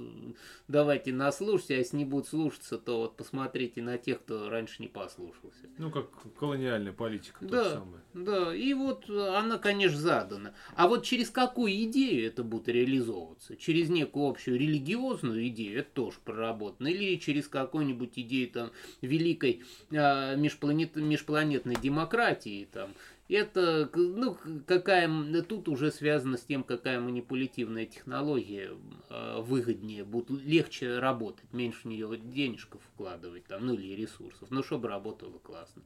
давайте 0.66 1.12
наслушайте, 1.12 1.76
а 1.76 1.78
если 1.78 1.96
не 1.98 2.04
будут 2.04 2.28
слушаться, 2.28 2.78
то 2.78 2.98
вот 2.98 3.16
посмотрите 3.16 3.80
на 3.80 3.96
тех, 3.96 4.20
кто 4.20 4.50
раньше 4.50 4.82
не 4.82 4.88
послушался. 4.88 5.68
Ну, 5.78 5.90
как 5.90 6.08
колониальная 6.38 6.92
политика. 6.92 7.38
Да, 7.40 7.84
да, 8.12 8.54
и 8.54 8.74
вот 8.74 9.08
она, 9.08 9.58
конечно, 9.58 9.98
задана. 9.98 10.54
А 10.74 10.88
вот 10.88 11.04
через 11.04 11.30
какую 11.30 11.72
идею 11.84 12.26
это 12.26 12.42
будет 12.42 12.68
реализовываться? 12.68 13.56
Через 13.56 13.88
некую 13.88 14.28
общую 14.28 14.58
религиозную 14.58 15.46
идею, 15.48 15.80
это 15.80 15.90
тоже 15.92 16.18
проработано, 16.24 16.88
или 16.88 17.18
через 17.20 17.46
какую-нибудь 17.46 18.12
идею 18.16 18.50
там 18.50 18.70
великой 19.00 19.62
а, 19.92 20.34
межпланет, 20.34 20.96
межпланетной 20.96 21.76
демократии, 21.76 22.68
там, 22.72 22.90
это, 23.28 23.90
ну, 23.94 24.36
какая, 24.66 25.08
тут 25.42 25.68
уже 25.68 25.90
связано 25.90 26.36
с 26.36 26.42
тем, 26.42 26.62
какая 26.62 27.00
манипулятивная 27.00 27.86
технология 27.86 28.70
э, 29.08 29.40
выгоднее, 29.40 30.04
будет 30.04 30.30
легче 30.30 30.98
работать, 30.98 31.50
меньше 31.52 31.80
в 31.82 31.84
нее 31.86 32.16
денежков 32.16 32.82
вкладывать, 32.92 33.46
там, 33.46 33.66
ну, 33.66 33.74
или 33.74 33.94
ресурсов, 33.94 34.50
ну, 34.50 34.62
чтобы 34.62 34.88
работало 34.88 35.38
классно. 35.38 35.82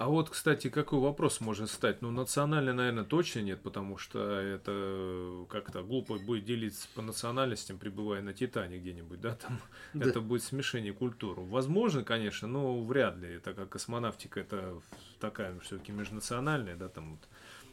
А 0.00 0.08
вот, 0.08 0.30
кстати, 0.30 0.70
какой 0.70 0.98
вопрос 0.98 1.42
может 1.42 1.70
стать? 1.70 2.00
Ну, 2.00 2.10
национальный, 2.10 2.72
наверное, 2.72 3.04
точно 3.04 3.40
нет, 3.40 3.60
потому 3.60 3.98
что 3.98 4.40
это 4.40 5.44
как-то 5.50 5.82
глупо 5.82 6.18
будет 6.18 6.46
делиться 6.46 6.88
по 6.94 7.02
национальностям, 7.02 7.76
пребывая 7.76 8.22
на 8.22 8.32
Титане 8.32 8.78
где-нибудь, 8.78 9.20
да, 9.20 9.34
там 9.34 9.60
да. 9.92 10.08
это 10.08 10.22
будет 10.22 10.42
смешение 10.42 10.94
культур. 10.94 11.38
Возможно, 11.40 12.02
конечно, 12.02 12.48
но 12.48 12.82
вряд 12.82 13.18
ли, 13.18 13.40
так 13.40 13.56
как 13.56 13.68
космонавтика 13.68 14.40
это 14.40 14.80
такая 15.18 15.60
все-таки 15.60 15.92
межнациональная, 15.92 16.76
да, 16.76 16.88
там 16.88 17.10
вот 17.10 17.28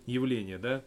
явление, 0.06 0.58
да, 0.58 0.84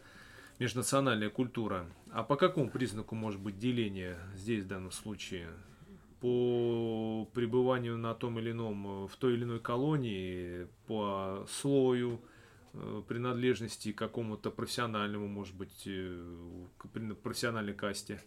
межнациональная 0.59 1.31
культура. 1.31 1.87
А 2.11 2.21
по 2.21 2.35
какому 2.35 2.69
признаку 2.69 3.15
может 3.15 3.41
быть 3.41 3.57
деление 3.57 4.19
здесь 4.35 4.63
в 4.63 4.67
данном 4.67 4.91
случае? 4.91 5.47
По 6.21 7.27
пребыванию 7.33 7.97
на 7.97 8.13
том 8.13 8.39
или 8.39 8.51
ином, 8.51 9.07
в 9.07 9.15
той 9.17 9.33
или 9.33 9.43
иной 9.43 9.59
колонии, 9.59 10.67
по 10.85 11.45
слою 11.49 12.21
э, 12.73 13.01
принадлежности 13.07 13.91
к 13.91 13.97
какому-то 13.97 14.51
профессиональному, 14.51 15.27
может 15.27 15.55
быть, 15.55 15.83
э, 15.87 16.65
профессиональной 17.23 17.73
касте. 17.73 18.21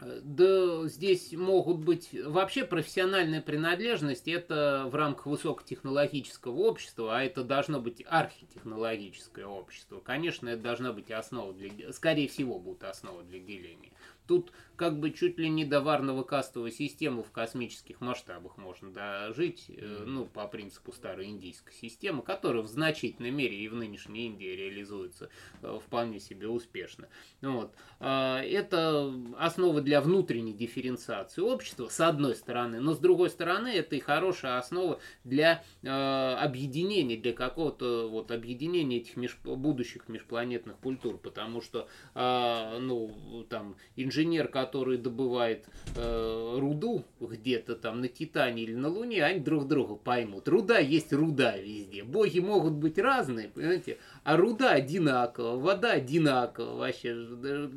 Да, 0.00 0.86
здесь 0.86 1.32
могут 1.32 1.78
быть... 1.78 2.16
Вообще 2.24 2.64
профессиональная 2.64 3.42
принадлежность 3.42 4.28
это 4.28 4.88
в 4.90 4.94
рамках 4.94 5.26
высокотехнологического 5.26 6.56
общества, 6.56 7.18
а 7.18 7.22
это 7.22 7.44
должно 7.44 7.80
быть 7.80 8.02
архитехнологическое 8.08 9.46
общество. 9.46 10.00
Конечно, 10.00 10.48
это 10.48 10.62
должна 10.62 10.92
быть 10.92 11.10
основа 11.10 11.52
для... 11.52 11.92
Скорее 11.92 12.28
всего, 12.28 12.58
будет 12.58 12.84
основа 12.84 13.22
для 13.24 13.40
деления. 13.40 13.90
Тут 14.26 14.52
как 14.80 14.98
бы 14.98 15.10
чуть 15.10 15.38
ли 15.38 15.50
не 15.50 15.66
до 15.66 15.82
варного 15.82 16.22
кастовой 16.22 16.72
системы 16.72 17.22
в 17.22 17.30
космических 17.30 18.00
масштабах 18.00 18.56
можно 18.56 18.90
дожить, 18.90 19.66
mm-hmm. 19.68 20.04
ну, 20.06 20.24
по 20.24 20.48
принципу 20.48 20.90
старой 20.92 21.26
индийской 21.26 21.74
системы, 21.74 22.22
которая 22.22 22.62
в 22.62 22.66
значительной 22.66 23.30
мере 23.30 23.58
и 23.58 23.68
в 23.68 23.74
нынешней 23.74 24.24
Индии 24.24 24.46
реализуется 24.46 25.28
э, 25.60 25.78
вполне 25.84 26.18
себе 26.18 26.48
успешно. 26.48 27.10
Вот. 27.42 27.74
А, 27.98 28.40
это 28.40 29.12
основа 29.36 29.82
для 29.82 30.00
внутренней 30.00 30.54
дифференциации 30.54 31.42
общества, 31.42 31.88
с 31.88 32.00
одной 32.00 32.34
стороны, 32.34 32.80
но 32.80 32.94
с 32.94 32.98
другой 33.00 33.28
стороны, 33.28 33.68
это 33.68 33.96
и 33.96 34.00
хорошая 34.00 34.56
основа 34.56 34.98
для 35.24 35.62
э, 35.82 35.88
объединения, 35.90 37.18
для 37.18 37.34
какого-то 37.34 38.08
вот 38.08 38.30
объединения 38.30 38.96
этих 38.96 39.18
меж, 39.18 39.36
будущих 39.44 40.08
межпланетных 40.08 40.78
культур, 40.78 41.18
потому 41.18 41.60
что, 41.60 41.86
а, 42.14 42.78
ну, 42.78 43.44
там, 43.50 43.76
инженер, 43.96 44.48
который 44.48 44.69
который 44.70 44.98
добывает 44.98 45.66
э, 45.96 46.56
руду 46.56 47.04
где-то 47.20 47.74
там 47.74 48.00
на 48.00 48.06
Титане 48.06 48.62
или 48.62 48.74
на 48.74 48.88
Луне, 48.88 49.24
они 49.24 49.40
друг 49.40 49.66
друга 49.66 49.96
поймут. 49.96 50.46
Руда 50.46 50.78
есть 50.78 51.12
руда 51.12 51.56
везде. 51.56 52.04
Боги 52.04 52.38
могут 52.38 52.74
быть 52.74 52.96
разные, 52.96 53.48
понимаете, 53.48 53.98
а 54.22 54.36
руда 54.36 54.70
одинакова, 54.70 55.56
вода 55.56 55.92
одинакова, 55.94 56.76
вообще 56.76 57.16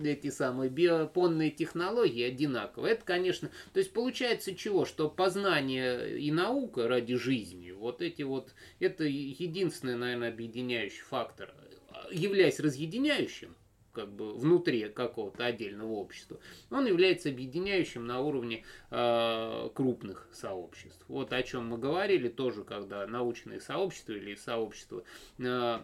эти 0.03 0.29
самые 0.29 0.69
биопонные 0.69 1.49
технологии 1.49 2.23
одинаковые. 2.23 2.93
Это, 2.93 3.03
конечно, 3.03 3.49
то 3.73 3.79
есть 3.79 3.91
получается 3.91 4.53
чего, 4.53 4.85
что 4.85 5.09
познание 5.09 6.19
и 6.19 6.31
наука 6.31 6.87
ради 6.87 7.15
жизни, 7.15 7.71
вот 7.71 8.03
эти 8.03 8.21
вот, 8.21 8.53
это 8.79 9.03
единственный, 9.03 9.95
наверное, 9.95 10.29
объединяющий 10.29 11.01
фактор, 11.01 11.51
являясь 12.11 12.59
разъединяющим, 12.59 13.55
как 13.93 14.11
бы 14.11 14.33
внутри 14.33 14.89
какого-то 14.89 15.45
отдельного 15.45 15.91
общества, 15.93 16.39
он 16.69 16.85
является 16.85 17.29
объединяющим 17.29 18.05
на 18.05 18.19
уровне 18.19 18.65
э, 18.89 19.69
крупных 19.73 20.27
сообществ. 20.31 21.03
Вот 21.07 21.31
о 21.31 21.43
чем 21.43 21.67
мы 21.67 21.77
говорили 21.77 22.27
тоже, 22.27 22.63
когда 22.63 23.05
научные 23.07 23.61
сообщества 23.61 24.13
или 24.13 24.35
сообщества 24.35 25.03
э, 25.37 25.79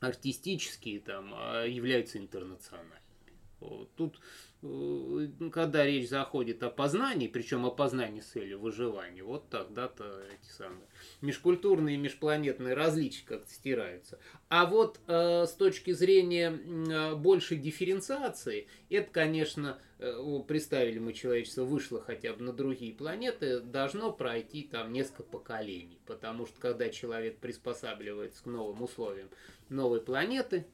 артистические 0.00 1.00
там 1.00 1.34
э, 1.34 1.68
являются 1.68 2.18
интернациональными. 2.18 2.98
Вот. 3.60 3.90
Тут 3.96 4.20
когда 4.60 5.86
речь 5.86 6.08
заходит 6.08 6.64
о 6.64 6.70
познании, 6.70 7.28
причем 7.28 7.64
о 7.64 7.70
познании 7.70 8.20
с 8.20 8.26
целью 8.26 8.58
выживания, 8.58 9.22
вот 9.22 9.48
тогда-то 9.50 10.24
эти 10.32 10.50
самые 10.50 10.82
межкультурные 11.20 11.94
и 11.94 11.98
межпланетные 11.98 12.74
различия 12.74 13.24
как-то 13.24 13.48
стираются. 13.52 14.18
А 14.48 14.66
вот 14.66 14.98
э, 15.06 15.46
с 15.46 15.52
точки 15.52 15.92
зрения 15.92 16.50
э, 16.50 17.14
большей 17.14 17.56
дифференциации, 17.56 18.66
это, 18.90 19.08
конечно, 19.12 19.78
э, 20.00 20.40
представили 20.48 20.98
мы 20.98 21.12
человечество 21.12 21.62
вышло 21.62 22.00
хотя 22.00 22.32
бы 22.32 22.42
на 22.42 22.52
другие 22.52 22.92
планеты, 22.92 23.60
должно 23.60 24.12
пройти 24.12 24.64
там 24.64 24.92
несколько 24.92 25.22
поколений, 25.22 26.00
потому 26.04 26.46
что 26.46 26.58
когда 26.60 26.88
человек 26.88 27.38
приспосабливается 27.38 28.42
к 28.42 28.46
новым 28.46 28.82
условиям 28.82 29.28
новой 29.68 30.00
планеты, 30.00 30.66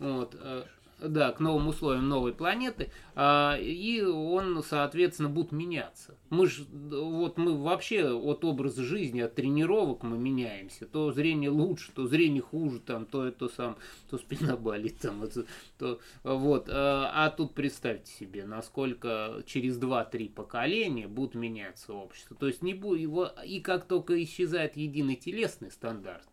вот, 0.00 0.34
э, 0.34 0.64
да, 1.00 1.32
к 1.32 1.40
новым 1.40 1.68
условиям 1.68 2.08
новой 2.08 2.32
планеты, 2.32 2.90
а, 3.14 3.56
и 3.58 4.02
он, 4.02 4.62
соответственно, 4.62 5.28
будет 5.28 5.52
меняться. 5.52 6.16
Мы 6.30 6.46
же, 6.46 6.64
вот 6.72 7.36
мы 7.36 7.56
вообще 7.56 8.10
от 8.10 8.44
образа 8.44 8.82
жизни, 8.82 9.20
от 9.20 9.34
тренировок 9.34 10.02
мы 10.02 10.18
меняемся. 10.18 10.86
То 10.86 11.12
зрение 11.12 11.50
лучше, 11.50 11.92
то 11.92 12.06
зрение 12.06 12.42
хуже, 12.42 12.80
там, 12.80 13.06
то 13.06 13.24
это 13.24 13.48
сам, 13.48 13.76
то 14.10 14.18
спина 14.18 14.56
болит, 14.56 14.98
там, 14.98 15.22
это, 15.22 15.46
то, 15.78 16.00
вот. 16.22 16.68
А, 16.70 17.10
а 17.14 17.30
тут 17.30 17.54
представьте 17.54 18.12
себе, 18.12 18.44
насколько 18.44 19.42
через 19.46 19.78
2-3 19.78 20.32
поколения 20.32 21.08
будут 21.08 21.34
меняться 21.34 21.92
общество. 21.92 22.36
То 22.36 22.46
есть 22.46 22.62
не 22.62 22.74
будет 22.74 23.00
его, 23.00 23.30
и 23.44 23.60
как 23.60 23.86
только 23.86 24.22
исчезает 24.22 24.76
единый 24.76 25.16
телесный 25.16 25.70
стандарт, 25.70 26.28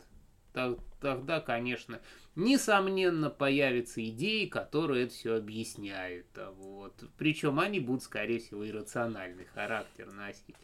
тогда, 0.53 1.39
конечно, 1.39 1.99
несомненно, 2.35 3.29
появятся 3.29 4.03
идеи, 4.09 4.45
которые 4.45 5.05
это 5.05 5.13
все 5.13 5.35
объясняют. 5.35 6.27
А 6.35 6.51
вот. 6.51 6.93
Причем 7.17 7.59
они 7.59 7.79
будут, 7.79 8.03
скорее 8.03 8.39
всего, 8.39 8.67
иррациональный 8.67 9.45
характер 9.45 10.11
носить. 10.11 10.55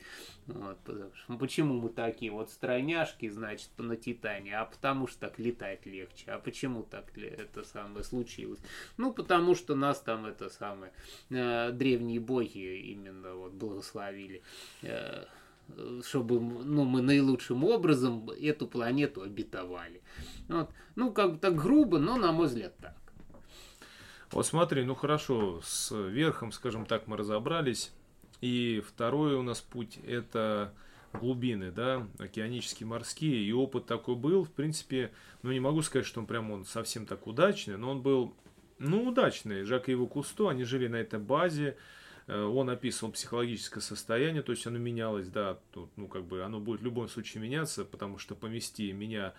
Вот, 0.48 0.78
что, 0.86 1.38
почему 1.38 1.74
мы 1.74 1.90
такие 1.90 2.32
вот 2.32 2.50
стройняшки, 2.50 3.28
значит, 3.30 3.70
на 3.78 3.98
Титане? 3.98 4.58
А 4.58 4.66
потому 4.66 5.08
что 5.08 5.22
так 5.22 5.40
летать 5.40 5.86
легче. 5.86 6.32
А 6.32 6.40
почему 6.40 6.84
так 6.84 7.06
это 7.18 7.64
самое 7.64 8.04
случилось? 8.06 8.60
Ну, 8.96 9.14
потому 9.14 9.56
что 9.56 9.76
нас 9.76 10.00
там 10.00 10.26
это 10.26 10.50
самое 10.50 10.94
э, 11.30 11.72
древние 11.74 12.22
боги 12.22 12.92
именно 12.92 13.36
вот 13.36 13.52
благословили. 13.54 14.42
Э, 14.84 15.26
чтобы 16.04 16.40
ну, 16.40 16.86
мы 16.86 17.02
наилучшим 17.02 17.64
образом 17.64 18.30
эту 18.30 18.68
планету 18.68 19.22
обетовали. 19.22 20.02
Вот. 20.48 20.70
Ну, 20.96 21.12
как 21.12 21.34
бы 21.34 21.38
так 21.38 21.56
грубо, 21.56 22.00
но, 22.00 22.18
на 22.18 22.32
мой 22.32 22.48
взгляд, 22.48 22.76
так. 22.78 22.96
Вот 24.32 24.46
смотри, 24.46 24.84
ну 24.84 24.94
хорошо, 24.94 25.62
с 25.64 25.96
верхом, 25.96 26.52
скажем 26.52 26.86
так, 26.86 27.08
мы 27.08 27.18
разобрались. 27.18 27.92
И 28.42 28.84
второй 28.86 29.36
у 29.36 29.42
нас 29.42 29.62
путь 29.62 30.00
это 30.06 30.74
глубины, 31.14 31.72
да, 31.72 32.08
океанические, 32.20 32.88
морские. 32.88 33.44
И 33.44 33.52
опыт 33.52 33.86
такой 33.86 34.16
был, 34.16 34.44
в 34.44 34.52
принципе, 34.52 35.12
ну 35.44 35.52
не 35.52 35.60
могу 35.60 35.82
сказать, 35.82 36.06
что 36.06 36.20
он 36.20 36.26
прям 36.28 36.52
он 36.52 36.66
совсем 36.66 37.06
так 37.06 37.26
удачный, 37.26 37.78
но 37.78 37.92
он 37.92 38.02
был, 38.02 38.34
ну, 38.80 39.08
удачный. 39.08 39.64
Жак 39.64 39.90
и 39.90 39.94
его 39.94 40.08
Кусто, 40.08 40.50
они 40.50 40.64
жили 40.64 40.88
на 40.88 40.98
этой 40.98 41.20
базе, 41.20 41.78
он 42.28 42.70
описывал 42.70 43.14
психологическое 43.14 43.80
состояние, 43.80 44.42
то 44.42 44.52
есть 44.52 44.68
оно 44.68 44.78
менялось, 44.78 45.30
да, 45.30 45.60
тут, 45.72 45.90
ну, 45.96 46.08
как 46.08 46.26
бы 46.26 46.44
оно 46.44 46.60
будет 46.60 46.82
в 46.82 46.84
любом 46.84 47.08
случае 47.08 47.42
меняться, 47.42 47.86
потому 47.86 48.18
что 48.18 48.36
помести 48.36 48.92
меня 48.92 49.34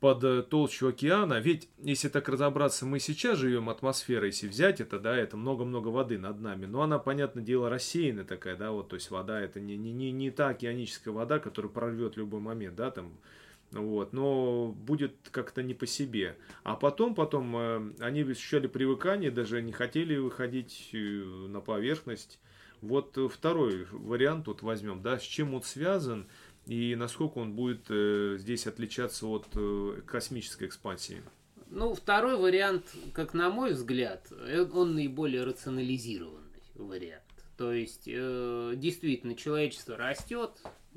под 0.00 0.22
э, 0.22 0.42
толщу 0.42 0.88
океана, 0.88 1.40
ведь 1.40 1.68
если 1.78 2.08
так 2.08 2.28
разобраться, 2.28 2.86
мы 2.86 3.00
сейчас 3.00 3.38
живем 3.38 3.68
атмосферой, 3.68 4.28
если 4.28 4.46
взять 4.46 4.80
это, 4.80 5.00
да, 5.00 5.16
это 5.16 5.36
много-много 5.36 5.88
воды 5.88 6.18
над 6.18 6.40
нами, 6.40 6.66
но 6.66 6.82
она, 6.82 6.98
понятное 6.98 7.42
дело, 7.42 7.68
рассеянная 7.68 8.24
такая, 8.24 8.56
да, 8.56 8.70
вот, 8.70 8.88
то 8.88 8.94
есть 8.94 9.10
вода 9.10 9.40
это 9.40 9.58
не, 9.58 9.76
не, 9.76 9.92
не, 9.92 10.12
не 10.12 10.30
та 10.30 10.48
океаническая 10.50 11.12
вода, 11.12 11.38
которая 11.38 11.72
прорвет 11.72 12.16
любой 12.16 12.40
момент, 12.40 12.76
да, 12.76 12.90
там, 12.90 13.12
вот, 13.72 14.12
но 14.12 14.68
будет 14.68 15.14
как-то 15.30 15.62
не 15.62 15.74
по 15.74 15.86
себе. 15.86 16.36
А 16.62 16.74
потом, 16.74 17.14
потом 17.14 17.56
э, 17.56 17.92
они 18.00 18.22
ощущали 18.22 18.66
привыкание, 18.66 19.30
даже 19.30 19.60
не 19.62 19.72
хотели 19.72 20.16
выходить 20.16 20.90
э, 20.92 20.96
на 20.98 21.60
поверхность. 21.60 22.38
Вот 22.80 23.18
второй 23.32 23.86
вариант 23.90 24.46
вот 24.46 24.62
возьмем, 24.62 25.02
да, 25.02 25.18
с 25.18 25.22
чем 25.22 25.54
он 25.54 25.62
связан 25.62 26.28
и 26.68 26.94
насколько 26.94 27.38
он 27.38 27.54
будет 27.54 27.86
э, 27.88 28.36
здесь 28.38 28.66
отличаться 28.66 29.26
от 29.26 29.46
э, 29.54 30.02
космической 30.06 30.68
экспансии. 30.68 31.22
Ну, 31.70 31.94
второй 31.94 32.36
вариант, 32.36 32.84
как 33.14 33.34
на 33.34 33.50
мой 33.50 33.72
взгляд, 33.72 34.26
э, 34.30 34.64
он 34.72 34.94
наиболее 34.94 35.44
рационализированный 35.44 36.62
вариант. 36.74 37.22
То 37.56 37.72
есть, 37.72 38.04
э, 38.06 38.74
действительно, 38.76 39.34
человечество 39.34 39.96
растет, 39.96 40.52
Э, 40.62 40.87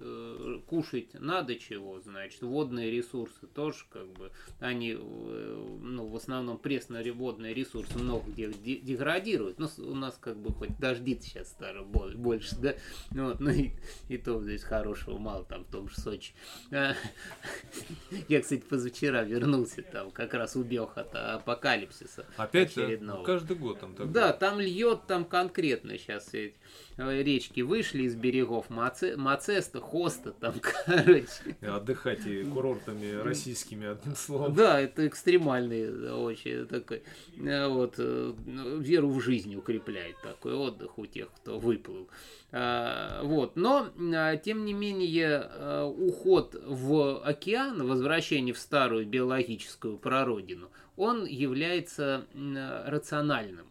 кушать 0.67 1.13
надо 1.13 1.55
чего, 1.55 1.99
значит, 1.99 2.41
водные 2.41 2.91
ресурсы 2.91 3.47
тоже 3.53 3.85
как 3.89 4.07
бы, 4.13 4.31
они, 4.59 4.97
э, 4.97 5.77
ну, 5.81 6.07
в 6.07 6.15
основном 6.15 6.57
пресноводные 6.57 7.53
ресурсы 7.53 7.97
много 7.97 8.29
где 8.31 8.51
деградируют, 8.51 9.59
но 9.59 9.69
у 9.77 9.95
нас 9.95 10.17
как 10.19 10.37
бы 10.37 10.51
хоть 10.53 10.77
дождит 10.79 11.23
сейчас 11.23 11.49
старо 11.49 11.83
больше, 11.83 12.55
да, 12.57 12.75
ну, 13.11 13.27
вот, 13.27 13.39
ну 13.39 13.51
и, 13.51 13.71
и 14.09 14.17
то 14.17 14.41
здесь 14.41 14.63
хорошего 14.63 15.17
мало 15.17 15.45
там 15.45 15.63
в 15.63 15.71
том 15.71 15.89
же 15.89 15.95
Сочи. 16.01 16.33
А, 16.71 16.93
я, 18.27 18.41
кстати, 18.41 18.61
позавчера 18.61 19.23
вернулся 19.23 19.83
там, 19.83 20.11
как 20.11 20.33
раз 20.33 20.55
убег 20.55 20.97
от 20.97 21.15
апокалипсиса. 21.15 22.25
Опять 22.37 22.75
очередного. 22.77 23.23
каждый 23.23 23.57
год 23.57 23.79
там 23.79 23.95
так. 23.95 24.11
Да, 24.11 24.33
там 24.33 24.59
льет 24.59 25.05
там 25.07 25.25
конкретно 25.25 25.97
сейчас 25.97 26.31
Э, 26.41 26.51
речки 26.97 27.61
вышли 27.61 28.03
из 28.03 28.15
берегов 28.15 28.69
Маце, 28.69 29.15
Мацеста, 29.17 29.79
Хоста, 29.79 30.31
там, 30.31 30.55
короче. 30.61 31.57
Отдыхать 31.61 32.25
и 32.25 32.43
курортами 32.43 33.21
российскими, 33.21 33.87
одним 33.87 34.15
словом. 34.15 34.53
Да, 34.53 34.79
это 34.79 35.07
экстремальный 35.07 36.11
очень 36.13 36.67
такой, 36.67 37.03
э, 37.37 37.67
вот, 37.67 37.95
э, 37.97 38.33
веру 38.79 39.09
в 39.09 39.21
жизнь 39.21 39.55
укрепляет 39.55 40.15
такой 40.21 40.53
отдых 40.53 40.97
у 40.97 41.05
тех, 41.05 41.29
кто 41.33 41.59
выплыл. 41.59 42.09
Вот, 42.51 43.55
но, 43.55 43.87
тем 44.43 44.65
не 44.65 44.73
менее, 44.73 45.87
уход 45.87 46.53
в 46.61 47.21
океан, 47.23 47.87
возвращение 47.87 48.53
в 48.53 48.59
старую 48.59 49.07
биологическую 49.07 49.97
прародину, 49.97 50.69
он 50.97 51.25
является 51.25 52.25
рациональным 52.85 53.70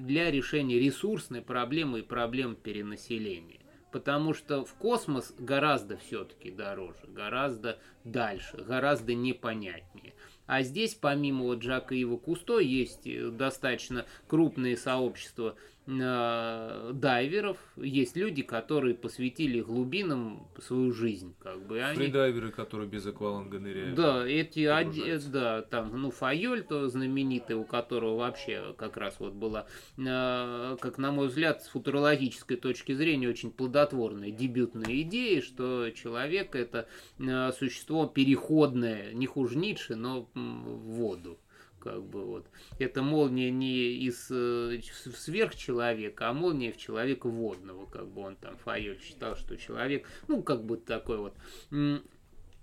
для 0.00 0.30
решения 0.30 0.78
ресурсной 0.78 1.42
проблемы 1.42 2.00
и 2.00 2.02
проблем 2.02 2.56
перенаселения. 2.56 3.60
Потому 3.92 4.34
что 4.34 4.64
в 4.64 4.74
космос 4.74 5.34
гораздо 5.38 5.96
все-таки 5.96 6.50
дороже, 6.50 7.00
гораздо 7.08 7.78
дальше, 8.04 8.56
гораздо 8.58 9.14
непонятнее. 9.14 10.14
А 10.46 10.62
здесь, 10.62 10.94
помимо 10.94 11.44
вот 11.44 11.60
Джака 11.60 11.94
Ива 11.94 12.16
Кусто, 12.16 12.58
есть 12.58 13.06
э, 13.06 13.30
достаточно 13.30 14.06
крупные 14.26 14.76
сообщества 14.76 15.56
дайверов. 15.86 17.56
Есть 17.76 18.16
люди, 18.16 18.42
которые 18.42 18.94
посвятили 18.94 19.60
глубинам 19.60 20.46
свою 20.60 20.92
жизнь. 20.92 21.34
Как 21.42 21.66
бы. 21.66 21.82
Они... 21.82 21.96
Фридайверы, 21.96 22.50
которые 22.50 22.88
без 22.88 23.06
акваланга 23.06 23.58
ныряют. 23.58 23.94
Да, 23.94 24.26
эти, 24.26 24.66
од... 24.66 25.30
да, 25.30 25.62
там, 25.62 26.00
ну, 26.00 26.10
Файоль, 26.10 26.62
то 26.62 26.88
знаменитый, 26.88 27.56
у 27.56 27.64
которого 27.64 28.16
вообще 28.16 28.74
как 28.78 28.96
раз 28.96 29.16
вот 29.18 29.32
была, 29.32 29.66
э, 29.96 30.76
как 30.80 30.98
на 30.98 31.12
мой 31.12 31.28
взгляд, 31.28 31.62
с 31.62 31.68
футурологической 31.68 32.56
точки 32.56 32.92
зрения 32.92 33.28
очень 33.28 33.50
плодотворная 33.50 34.30
дебютная 34.30 35.00
идея, 35.02 35.42
что 35.42 35.90
человек 35.90 36.54
это 36.54 36.86
э, 37.18 37.52
существо 37.52 38.06
переходное, 38.06 39.12
не 39.12 39.26
хуже 39.26 39.58
Ницше, 39.58 39.96
но 39.96 40.28
в 40.34 40.38
воду 40.38 41.38
как 41.80 42.02
бы 42.02 42.24
вот. 42.24 42.46
Это 42.78 43.02
молния 43.02 43.50
не 43.50 43.92
из 43.92 44.28
э, 44.30 44.80
сверхчеловека, 45.16 46.28
а 46.28 46.32
молния 46.32 46.72
в 46.72 46.76
человека 46.76 47.28
водного, 47.28 47.86
как 47.86 48.08
бы 48.08 48.22
он 48.22 48.36
там 48.36 48.56
Файоль 48.58 49.00
считал, 49.00 49.36
что 49.36 49.56
человек, 49.56 50.06
ну, 50.28 50.42
как 50.42 50.64
бы 50.64 50.76
такой 50.76 51.18
вот 51.18 51.34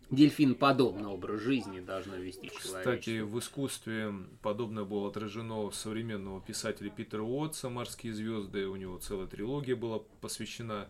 дельфин 0.10 0.56
подобный 0.56 1.08
образ 1.08 1.42
жизни 1.42 1.80
должно 1.80 2.16
вести 2.16 2.50
человек. 2.50 2.80
Кстати, 2.80 3.20
в 3.20 3.38
искусстве 3.40 4.14
подобное 4.42 4.84
было 4.84 5.10
отражено 5.10 5.70
современного 5.72 6.42
писателя 6.42 6.90
Питера 6.90 7.24
Уотса 7.24 7.70
«Морские 7.70 8.14
звезды». 8.14 8.68
У 8.68 8.76
него 8.76 8.98
целая 9.00 9.28
трилогия 9.28 9.76
была 9.76 10.00
посвящена 10.22 10.88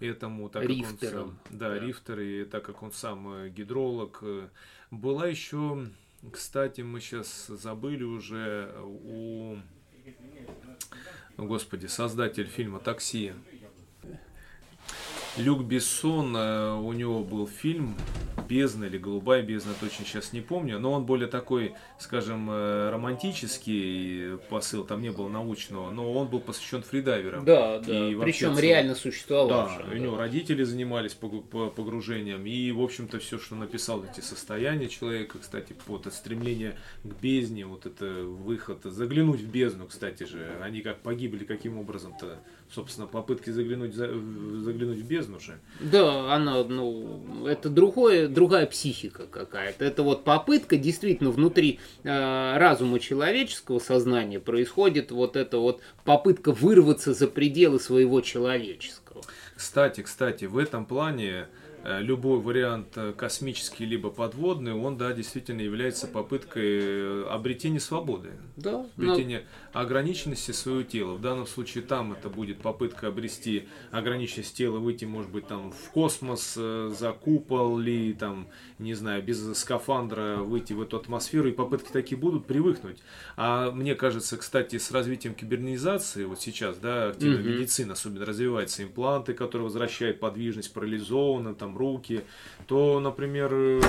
этому, 0.00 0.48
так 0.48 0.64
Рифтером. 0.64 0.90
как 0.98 1.12
он 1.12 1.28
сам, 1.28 1.58
да, 1.58 1.68
да. 1.68 1.78
Рифтер, 1.78 2.20
и 2.20 2.44
так 2.44 2.64
как 2.64 2.82
он 2.82 2.92
сам 2.92 3.32
э, 3.34 3.48
гидролог. 3.50 4.18
Э, 4.22 4.48
была 4.90 5.26
еще 5.26 5.86
кстати, 6.32 6.82
мы 6.82 7.00
сейчас 7.00 7.46
забыли 7.46 8.04
уже 8.04 8.74
у... 8.82 9.56
Господи, 11.36 11.86
создатель 11.86 12.46
фильма 12.46 12.78
«Такси». 12.80 13.32
Люк 15.36 15.62
Бессон, 15.62 16.36
э, 16.36 16.74
у 16.74 16.92
него 16.92 17.22
был 17.22 17.46
фильм 17.46 17.94
бездна 18.48 18.86
или 18.86 18.98
голубая 18.98 19.42
бездна, 19.42 19.72
точно 19.78 20.04
сейчас 20.04 20.32
не 20.32 20.40
помню, 20.40 20.80
но 20.80 20.92
он 20.92 21.04
более 21.04 21.28
такой, 21.28 21.74
скажем, 21.98 22.50
э, 22.50 22.90
романтический 22.90 24.38
посыл, 24.48 24.84
там 24.84 25.00
не 25.00 25.10
было 25.10 25.28
научного, 25.28 25.92
но 25.92 26.12
он 26.12 26.26
был 26.26 26.40
посвящен 26.40 26.82
фридайверам. 26.82 27.44
Да, 27.44 27.78
да, 27.78 28.08
и 28.08 28.16
причем 28.16 28.48
целом, 28.48 28.58
реально 28.58 28.94
существовавшим. 28.96 29.82
Да, 29.82 29.88
да, 29.88 29.94
у 29.94 29.96
него 29.96 30.16
родители 30.16 30.64
занимались 30.64 31.14
погружением, 31.14 32.44
и, 32.44 32.72
в 32.72 32.82
общем-то, 32.82 33.20
все, 33.20 33.38
что 33.38 33.54
написал, 33.54 34.04
эти 34.04 34.20
состояния 34.20 34.88
человека, 34.88 35.38
кстати, 35.38 35.76
вот 35.86 36.06
это 36.06 36.16
стремление 36.16 36.76
к 37.04 37.20
бездне, 37.22 37.66
вот 37.66 37.86
это 37.86 38.24
выход, 38.24 38.80
заглянуть 38.82 39.40
в 39.40 39.48
бездну, 39.48 39.86
кстати 39.86 40.24
же, 40.24 40.58
они 40.60 40.80
как 40.80 41.02
погибли, 41.02 41.44
каким 41.44 41.78
образом-то, 41.78 42.40
собственно, 42.68 43.06
попытки 43.06 43.50
заглянуть, 43.50 43.94
заглянуть 43.94 44.98
в 44.98 45.06
бездну, 45.06 45.19
бездну 45.20 45.40
же. 45.40 45.58
Да, 45.80 46.34
она, 46.34 46.64
ну, 46.64 47.46
это 47.46 47.68
другое, 47.68 48.28
другая 48.28 48.66
психика 48.66 49.26
какая-то. 49.26 49.84
Это 49.84 50.02
вот 50.02 50.24
попытка 50.24 50.76
действительно 50.76 51.30
внутри 51.30 51.78
э, 52.02 52.56
разума 52.56 52.98
человеческого 52.98 53.78
сознания 53.78 54.40
происходит 54.40 55.10
вот 55.10 55.36
эта 55.36 55.58
вот 55.58 55.80
попытка 56.04 56.52
вырваться 56.52 57.12
за 57.14 57.28
пределы 57.28 57.80
своего 57.80 58.20
человеческого. 58.20 59.22
Кстати, 59.56 60.02
кстати, 60.02 60.46
в 60.46 60.56
этом 60.56 60.86
плане 60.86 61.46
любой 61.84 62.40
вариант 62.40 62.88
э, 62.96 63.12
космический 63.16 63.86
либо 63.86 64.10
подводный, 64.10 64.74
он, 64.74 64.98
да, 64.98 65.12
действительно 65.12 65.60
является 65.60 66.06
попыткой 66.06 66.62
э, 66.64 67.24
обретения 67.30 67.80
свободы. 67.80 68.30
Да. 68.56 68.86
Обретения 68.96 69.44
но... 69.72 69.80
ограниченности 69.80 70.52
своего 70.52 70.82
тела. 70.82 71.14
В 71.14 71.20
данном 71.20 71.46
случае 71.46 71.82
там 71.82 72.12
это 72.12 72.28
будет 72.28 72.60
попытка 72.60 73.08
обрести 73.08 73.68
ограниченность 73.90 74.54
тела, 74.54 74.78
выйти, 74.78 75.06
может 75.06 75.30
быть, 75.30 75.46
там 75.46 75.72
в 75.72 75.90
космос, 75.90 76.54
за 76.54 77.12
купол, 77.12 77.80
или 77.80 78.12
там, 78.12 78.48
не 78.78 78.94
знаю, 78.94 79.22
без 79.22 79.58
скафандра 79.58 80.36
выйти 80.36 80.74
в 80.74 80.82
эту 80.82 80.98
атмосферу. 80.98 81.48
И 81.48 81.52
попытки 81.52 81.90
такие 81.90 82.18
будут 82.18 82.46
привыкнуть. 82.46 82.98
А 83.36 83.70
мне 83.70 83.94
кажется, 83.94 84.36
кстати, 84.36 84.76
с 84.76 84.90
развитием 84.90 85.34
кибернизации, 85.34 86.24
вот 86.24 86.40
сейчас, 86.40 86.76
да, 86.78 87.08
активно 87.08 87.38
mm-hmm. 87.38 87.58
медицина 87.58 87.92
особенно 87.94 88.26
развивается, 88.26 88.82
импланты, 88.82 89.32
которые 89.32 89.64
возвращают 89.64 90.20
подвижность, 90.20 90.72
парализованным, 90.72 91.54
там, 91.54 91.69
там 91.70 91.76
руки, 91.76 92.22
то, 92.66 93.00
например, 93.00 93.80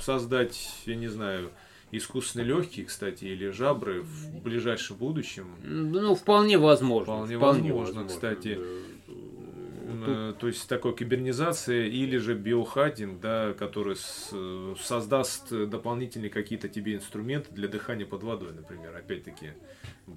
создать, 0.00 0.82
я 0.86 0.96
не 0.96 1.08
знаю, 1.08 1.50
искусственные 1.90 2.46
легкие, 2.46 2.86
кстати, 2.86 3.24
или 3.24 3.50
жабры 3.50 4.02
в 4.02 4.42
ближайшем 4.42 4.96
будущем. 4.96 5.54
Ну, 5.62 6.14
вполне 6.14 6.58
возможно. 6.58 7.14
Вполне, 7.14 7.36
вполне 7.36 7.72
возможно, 7.72 8.00
возможно, 8.00 8.08
кстати. 8.08 8.58
Да. 8.58 10.04
Э, 10.06 10.34
то 10.38 10.46
есть 10.46 10.68
такой 10.68 10.94
кибернизация 10.94 11.86
или 11.86 12.18
же 12.18 12.34
биохаддинг, 12.34 13.20
да, 13.20 13.54
который 13.54 13.96
с, 13.96 14.32
создаст 14.78 15.50
дополнительные 15.50 16.30
какие-то 16.30 16.68
тебе 16.68 16.94
инструменты 16.94 17.52
для 17.52 17.68
дыхания 17.68 18.04
под 18.04 18.22
водой, 18.22 18.52
например, 18.54 18.94
опять-таки. 18.94 19.52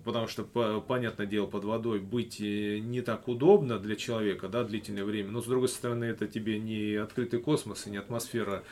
Потому 0.03 0.27
что, 0.27 0.43
понятное 0.43 1.25
дело, 1.25 1.45
под 1.45 1.63
водой 1.63 1.99
быть 1.99 2.39
э, 2.39 2.79
не 2.79 3.01
так 3.01 3.27
удобно 3.27 3.79
для 3.79 3.95
человека, 3.95 4.47
да, 4.47 4.63
длительное 4.63 5.03
время, 5.03 5.31
но 5.31 5.41
с 5.41 5.45
другой 5.45 5.69
стороны, 5.69 6.05
это 6.05 6.27
тебе 6.27 6.59
не 6.59 6.95
открытый 6.95 7.39
космос 7.39 7.87
и 7.87 7.89
не 7.89 7.97
атмосфера 7.97 8.63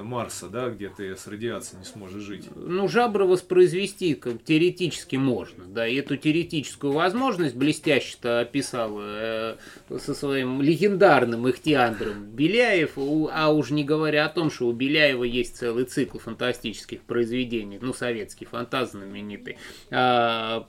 Марса, 0.00 0.48
да, 0.48 0.70
где 0.70 0.88
ты 0.88 1.16
с 1.16 1.26
радиацией 1.26 1.80
не 1.80 1.84
сможешь 1.84 2.22
жить. 2.22 2.48
Ну, 2.54 2.88
жабры 2.88 3.24
воспроизвести 3.24 4.14
как 4.14 4.42
теоретически 4.42 5.16
можно, 5.16 5.64
да, 5.64 5.86
и 5.86 5.96
эту 5.96 6.16
теоретическую 6.16 6.92
возможность 6.92 7.56
блестяще-то 7.56 8.40
описал 8.40 8.98
э, 9.00 9.56
со 9.98 10.14
своим 10.14 10.62
легендарным 10.62 11.48
ихтиандром 11.48 12.24
Беляев, 12.24 12.92
а 12.96 13.52
уж 13.52 13.70
не 13.70 13.84
говоря 13.84 14.26
о 14.26 14.28
том, 14.28 14.50
что 14.50 14.66
у 14.66 14.72
Беляева 14.72 15.24
есть 15.24 15.56
целый 15.56 15.84
цикл 15.84 16.18
фантастических 16.18 17.02
произведений, 17.02 17.78
ну, 17.80 17.92
советский 17.92 18.44
фантаз 18.44 18.92
знаменитый, 18.92 19.58
э, 19.90 20.59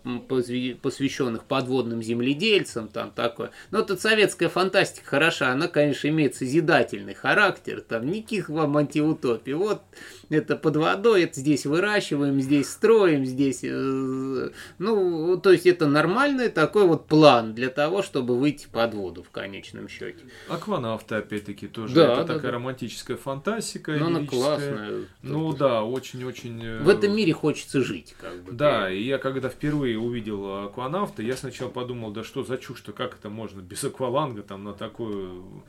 посвященных 0.81 1.45
подводным 1.45 2.01
земледельцам, 2.01 2.87
там 2.87 3.11
такое. 3.11 3.51
Но 3.71 3.79
это 3.79 3.97
советская 3.97 4.49
фантастика 4.49 5.05
хороша, 5.05 5.51
она, 5.51 5.67
конечно, 5.67 6.07
имеет 6.07 6.35
созидательный 6.35 7.13
характер, 7.13 7.81
там 7.81 8.07
никаких 8.07 8.49
вам 8.49 8.77
антиутопий. 8.77 9.53
Вот 9.53 9.81
это 10.31 10.55
под 10.55 10.77
водой, 10.77 11.23
это 11.23 11.39
здесь 11.39 11.65
выращиваем, 11.65 12.39
здесь 12.39 12.69
строим, 12.69 13.25
здесь... 13.25 13.59
Э, 13.63 14.49
ну, 14.79 15.37
то 15.37 15.51
есть 15.51 15.65
это 15.65 15.87
нормальный 15.87 16.49
такой 16.49 16.85
вот 16.85 17.07
план 17.07 17.53
для 17.53 17.69
того, 17.69 18.01
чтобы 18.01 18.37
выйти 18.37 18.67
под 18.71 18.93
воду 18.93 19.23
в 19.23 19.29
конечном 19.29 19.89
счете. 19.89 20.19
Акванавты, 20.47 21.15
опять-таки, 21.15 21.67
тоже. 21.67 21.95
Да, 21.95 22.13
это 22.13 22.15
да, 22.15 22.33
такая 22.35 22.51
да. 22.51 22.57
романтическая 22.57 23.17
фантастика. 23.17 23.91
Ну, 23.91 24.07
она 24.07 24.25
классная. 24.25 25.01
Ну, 25.21 25.53
да, 25.53 25.83
очень-очень... 25.83 26.63
Э, 26.63 26.79
в 26.79 26.89
этом 26.89 27.15
мире 27.15 27.33
хочется 27.33 27.81
жить, 27.81 28.15
как 28.19 28.43
бы. 28.43 28.53
Да, 28.53 28.89
и 28.89 29.03
я 29.03 29.17
когда 29.17 29.49
впервые 29.49 29.99
увидел 29.99 30.65
акванавта, 30.65 31.21
я 31.21 31.35
сначала 31.35 31.69
подумал, 31.69 32.11
да 32.11 32.23
что 32.23 32.43
за 32.43 32.57
чушь-то, 32.57 32.93
как 32.93 33.15
это 33.15 33.29
можно 33.29 33.59
без 33.61 33.83
акваланга 33.83 34.43
там 34.43 34.63
на 34.63 34.73
такую 34.73 35.63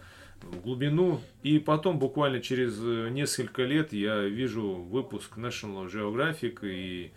глубину. 0.63 1.21
И 1.43 1.59
потом, 1.59 1.99
буквально 1.99 2.41
через 2.41 2.79
э, 2.81 3.09
несколько 3.11 3.63
лет, 3.63 3.93
я 3.93 4.21
вижу 4.21 4.75
выпуск 4.75 5.37
National 5.37 5.91
Geographic 5.91 6.59
и 6.63 7.13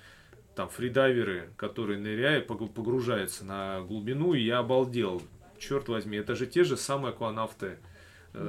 там 0.55 0.69
фридайверы, 0.69 1.49
которые 1.57 1.99
ныряют, 1.99 2.47
погружаются 2.47 3.45
на 3.45 3.81
глубину, 3.81 4.33
и 4.33 4.41
я 4.41 4.59
обалдел. 4.59 5.21
Черт 5.59 5.87
возьми, 5.89 6.17
это 6.17 6.35
же 6.35 6.47
те 6.47 6.63
же 6.63 6.77
самые 6.77 7.11
акванавты, 7.11 7.77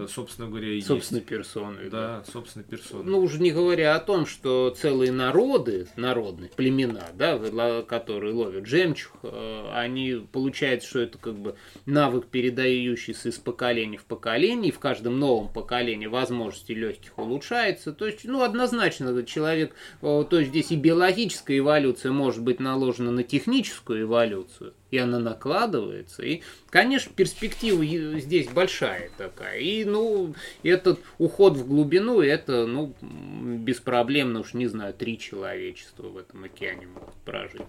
собственно 0.09 0.49
говоря, 0.49 0.69
и 0.69 0.81
Собственной 0.81 1.21
есть. 1.21 1.29
персоной. 1.29 1.91
Да, 1.91 2.23
да, 2.25 2.33
собственной 2.33 2.65
персоной. 2.65 3.05
Ну, 3.05 3.19
уже 3.19 3.41
не 3.41 3.51
говоря 3.51 3.95
о 3.95 4.01
том, 4.01 4.27
что 4.27 4.75
целые 4.77 5.13
народы, 5.13 5.87
народные 5.97 6.51
племена, 6.51 7.09
да, 7.15 7.83
которые 7.83 8.33
ловят 8.33 8.67
жемчуг, 8.67 9.13
э, 9.23 9.71
они, 9.73 10.27
получается, 10.33 10.89
что 10.89 11.01
это 11.01 11.19
как 11.19 11.35
бы 11.35 11.57
навык, 11.85 12.27
передающийся 12.27 13.29
из 13.29 13.39
поколения 13.39 13.99
в 13.99 14.05
поколение, 14.05 14.71
и 14.71 14.75
в 14.75 14.79
каждом 14.79 15.19
новом 15.19 15.53
поколении 15.53 16.07
возможности 16.07 16.73
легких 16.73 17.17
улучшаются. 17.19 17.93
То 17.93 18.07
есть, 18.07 18.25
ну, 18.25 18.43
однозначно, 18.43 19.25
человек, 19.25 19.75
э, 20.03 20.25
то 20.29 20.39
есть 20.39 20.51
здесь 20.51 20.71
и 20.71 20.77
биологическая 20.77 21.59
эволюция 21.59 22.13
может 22.13 22.43
быть 22.43 22.61
наложена 22.61 23.11
на 23.11 23.23
техническую 23.23 24.03
эволюцию, 24.03 24.75
и 24.91 24.99
она 24.99 25.19
накладывается. 25.19 26.23
И, 26.23 26.43
конечно, 26.71 27.13
перспектива 27.15 27.85
здесь 28.21 28.49
большая 28.49 29.11
такая. 29.17 29.59
И, 29.59 29.85
ну, 29.85 30.35
этот 30.63 31.01
уход 31.19 31.57
в 31.57 31.67
глубину, 31.67 32.21
это, 32.21 32.67
ну, 32.67 32.95
беспроблемно, 33.01 34.41
уж 34.41 34.55
не 34.55 34.67
знаю, 34.67 34.95
три 34.95 35.19
человечества 35.19 36.05
в 36.05 36.17
этом 36.17 36.45
океане 36.45 36.87
могут 36.87 37.15
прожить, 37.25 37.63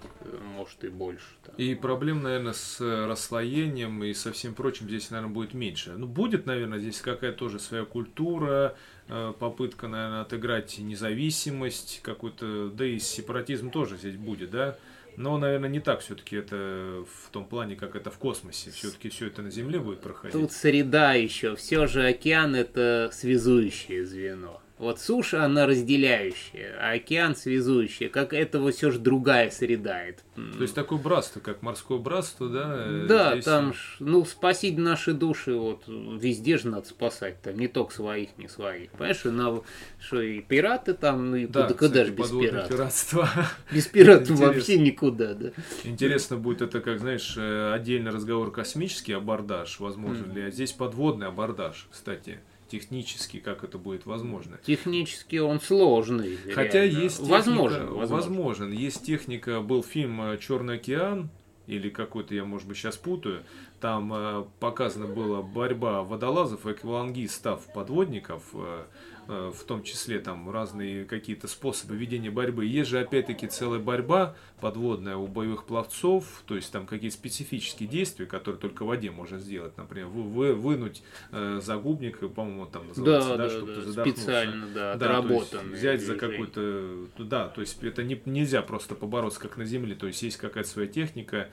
может 0.55 0.83
и 0.83 0.89
больше. 0.89 1.25
Там. 1.43 1.55
И 1.55 1.73
проблем, 1.75 2.21
наверное, 2.21 2.53
с 2.53 2.79
расслоением 2.79 4.03
и 4.03 4.13
со 4.13 4.31
всем 4.31 4.53
прочим 4.53 4.87
здесь, 4.87 5.09
наверное, 5.09 5.33
будет 5.33 5.53
меньше. 5.53 5.93
Ну, 5.97 6.05
будет, 6.05 6.45
наверное, 6.45 6.79
здесь 6.79 7.01
какая-то 7.01 7.37
тоже 7.37 7.59
своя 7.59 7.85
культура, 7.85 8.75
э, 9.07 9.33
попытка, 9.39 9.87
наверное, 9.87 10.21
отыграть 10.21 10.77
независимость 10.77 12.01
какую-то, 12.03 12.69
да 12.69 12.85
и 12.85 12.99
сепаратизм 12.99 13.71
тоже 13.71 13.97
здесь 13.97 14.15
будет, 14.15 14.51
да, 14.51 14.77
но, 15.17 15.37
наверное, 15.39 15.67
не 15.67 15.79
так 15.79 16.01
все-таки 16.01 16.35
это 16.35 17.03
в 17.25 17.31
том 17.31 17.45
плане, 17.45 17.75
как 17.75 17.95
это 17.95 18.11
в 18.11 18.19
космосе. 18.19 18.69
Все-таки 18.69 19.09
все 19.09 19.27
это 19.27 19.41
на 19.41 19.49
Земле 19.49 19.79
будет 19.79 19.99
проходить. 19.99 20.39
Тут 20.39 20.51
среда 20.51 21.15
еще. 21.15 21.55
Все 21.55 21.87
же 21.87 22.07
океан 22.07 22.55
это 22.55 23.09
связующее 23.11 24.05
звено. 24.05 24.61
Вот 24.77 24.99
суша, 24.99 25.43
она 25.43 25.65
разделяющая, 25.65 26.75
а 26.79 26.91
океан 26.91 27.35
связующий. 27.35 28.09
Как 28.09 28.31
этого 28.31 28.71
все 28.71 28.91
же 28.91 28.99
другая 28.99 29.49
среда. 29.49 30.01
То 30.35 30.61
есть 30.61 30.75
такое 30.75 30.99
братство, 30.99 31.39
как 31.39 31.63
морское 31.63 31.97
братство, 31.97 32.47
да? 32.47 32.85
Да, 33.07 33.31
Здесь... 33.31 33.45
там, 33.45 33.73
ну, 33.99 34.23
спасить 34.23 34.77
наши 34.77 35.13
души, 35.13 35.55
вот, 35.55 35.85
везде 35.87 36.57
же 36.57 36.67
надо 36.67 36.87
спасать, 36.87 37.41
там, 37.41 37.57
не 37.57 37.67
только 37.67 37.91
своих, 37.91 38.37
не 38.37 38.47
своих. 38.47 38.91
Понимаешь, 38.91 39.23
на, 39.23 39.61
что 39.99 40.21
и 40.21 40.41
пираты 40.41 40.93
там, 40.93 41.31
ну, 41.31 41.37
и 41.37 41.47
да, 41.47 41.63
куда, 41.63 41.73
кстати, 41.73 41.87
куда 41.87 42.05
же 42.05 42.11
без 42.13 42.29
пиратов? 42.29 42.69
пиратство. 42.69 43.29
Без 43.71 43.87
пиратов 43.87 44.39
вообще 44.39 44.77
никуда, 44.77 45.33
да. 45.33 45.49
Интересно 45.83 46.37
будет 46.37 46.61
это, 46.61 46.81
как, 46.81 46.99
знаешь, 46.99 47.33
э, 47.35 47.73
отдельный 47.73 48.11
разговор 48.11 48.51
космический 48.51 49.13
абордаж, 49.13 49.79
возможно 49.79 50.31
ли, 50.31 50.43
а 50.43 50.51
здесь 50.51 50.71
подводный 50.71 51.27
абордаж, 51.27 51.87
кстати 51.89 52.39
технически, 52.67 53.39
как 53.39 53.63
это 53.63 53.77
будет 53.77 54.05
возможно. 54.05 54.57
Технически 54.65 55.37
он 55.37 55.59
сложный. 55.59 56.37
Хотя 56.53 56.83
реально. 56.83 56.99
есть 56.99 57.17
техника, 57.17 57.33
возможен, 57.33 57.87
возможен. 57.87 58.15
возможен. 58.15 58.71
Есть 58.71 59.05
техника, 59.05 59.61
был 59.61 59.83
фильм 59.83 60.21
э, 60.21 60.37
Черный 60.37 60.75
океан, 60.75 61.29
или 61.67 61.89
какой-то 61.89 62.33
я, 62.33 62.45
может 62.45 62.67
быть, 62.67 62.77
сейчас 62.77 62.97
путаю. 62.97 63.43
Там 63.79 64.13
э, 64.13 64.45
показана 64.59 65.07
была 65.07 65.41
борьба 65.41 66.03
водолазов 66.03 66.65
и 66.65 66.71
аквалангистов, 66.71 67.71
подводников. 67.73 68.43
Э, 68.53 68.57
Э, 68.57 68.83
в 69.27 69.63
том 69.65 69.83
числе 69.83 70.19
там 70.19 70.49
разные 70.49 71.05
какие-то 71.05 71.47
способы 71.47 71.95
ведения 71.95 72.31
борьбы. 72.31 72.65
Есть 72.65 72.89
же 72.89 72.99
опять-таки 72.99 73.47
целая 73.47 73.79
борьба 73.79 74.35
подводная 74.59 75.17
у 75.17 75.27
боевых 75.27 75.65
пловцов, 75.65 76.43
то 76.45 76.55
есть 76.55 76.71
там 76.71 76.87
какие-то 76.87 77.15
специфические 77.15 77.87
действия, 77.87 78.25
которые 78.25 78.59
только 78.59 78.83
в 78.83 78.87
воде 78.87 79.11
можно 79.11 79.37
сделать, 79.39 79.77
например, 79.77 80.07
вы, 80.07 80.23
вы, 80.23 80.53
вынуть 80.53 81.03
э, 81.31 81.59
загубник, 81.61 82.19
по-моему, 82.33 82.65
там 82.65 82.87
называется, 82.87 83.29
да, 83.29 83.37
да, 83.37 83.43
да 83.43 83.49
чтобы 83.49 83.75
да, 83.75 83.81
задохнулся. 83.81 84.21
Специально, 84.21 84.67
да, 84.67 84.95
да 84.95 85.21
взять 85.21 86.01
за 86.01 86.15
какой-то, 86.15 87.07
да, 87.19 87.49
то 87.49 87.61
есть 87.61 87.83
это 87.83 88.03
не, 88.03 88.19
нельзя 88.25 88.61
просто 88.61 88.95
побороться 88.95 89.39
как 89.39 89.57
на 89.57 89.65
земле, 89.65 89.95
то 89.95 90.07
есть 90.07 90.21
есть 90.23 90.37
какая-то 90.37 90.69
своя 90.69 90.87
техника, 90.87 91.49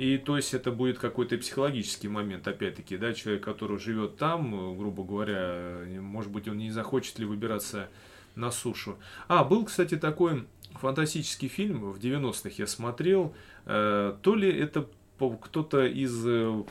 и 0.00 0.16
то 0.16 0.38
есть 0.38 0.54
это 0.54 0.72
будет 0.72 0.98
какой-то 0.98 1.36
психологический 1.36 2.08
момент, 2.08 2.48
опять-таки, 2.48 2.96
да, 2.96 3.12
человек, 3.12 3.44
который 3.44 3.78
живет 3.78 4.16
там, 4.16 4.78
грубо 4.78 5.04
говоря, 5.04 5.80
может 6.00 6.32
быть, 6.32 6.48
он 6.48 6.56
не 6.56 6.70
захочет 6.70 7.18
ли 7.18 7.26
выбираться 7.26 7.90
на 8.34 8.50
сушу. 8.50 8.96
А, 9.28 9.44
был, 9.44 9.66
кстати, 9.66 9.98
такой 9.98 10.46
фантастический 10.72 11.48
фильм, 11.48 11.92
в 11.92 11.98
90-х 11.98 12.54
я 12.56 12.66
смотрел, 12.66 13.34
э, 13.66 14.16
то 14.22 14.34
ли 14.34 14.50
это 14.50 14.88
кто-то 15.18 15.84
из 15.84 16.26
э, 16.26 16.64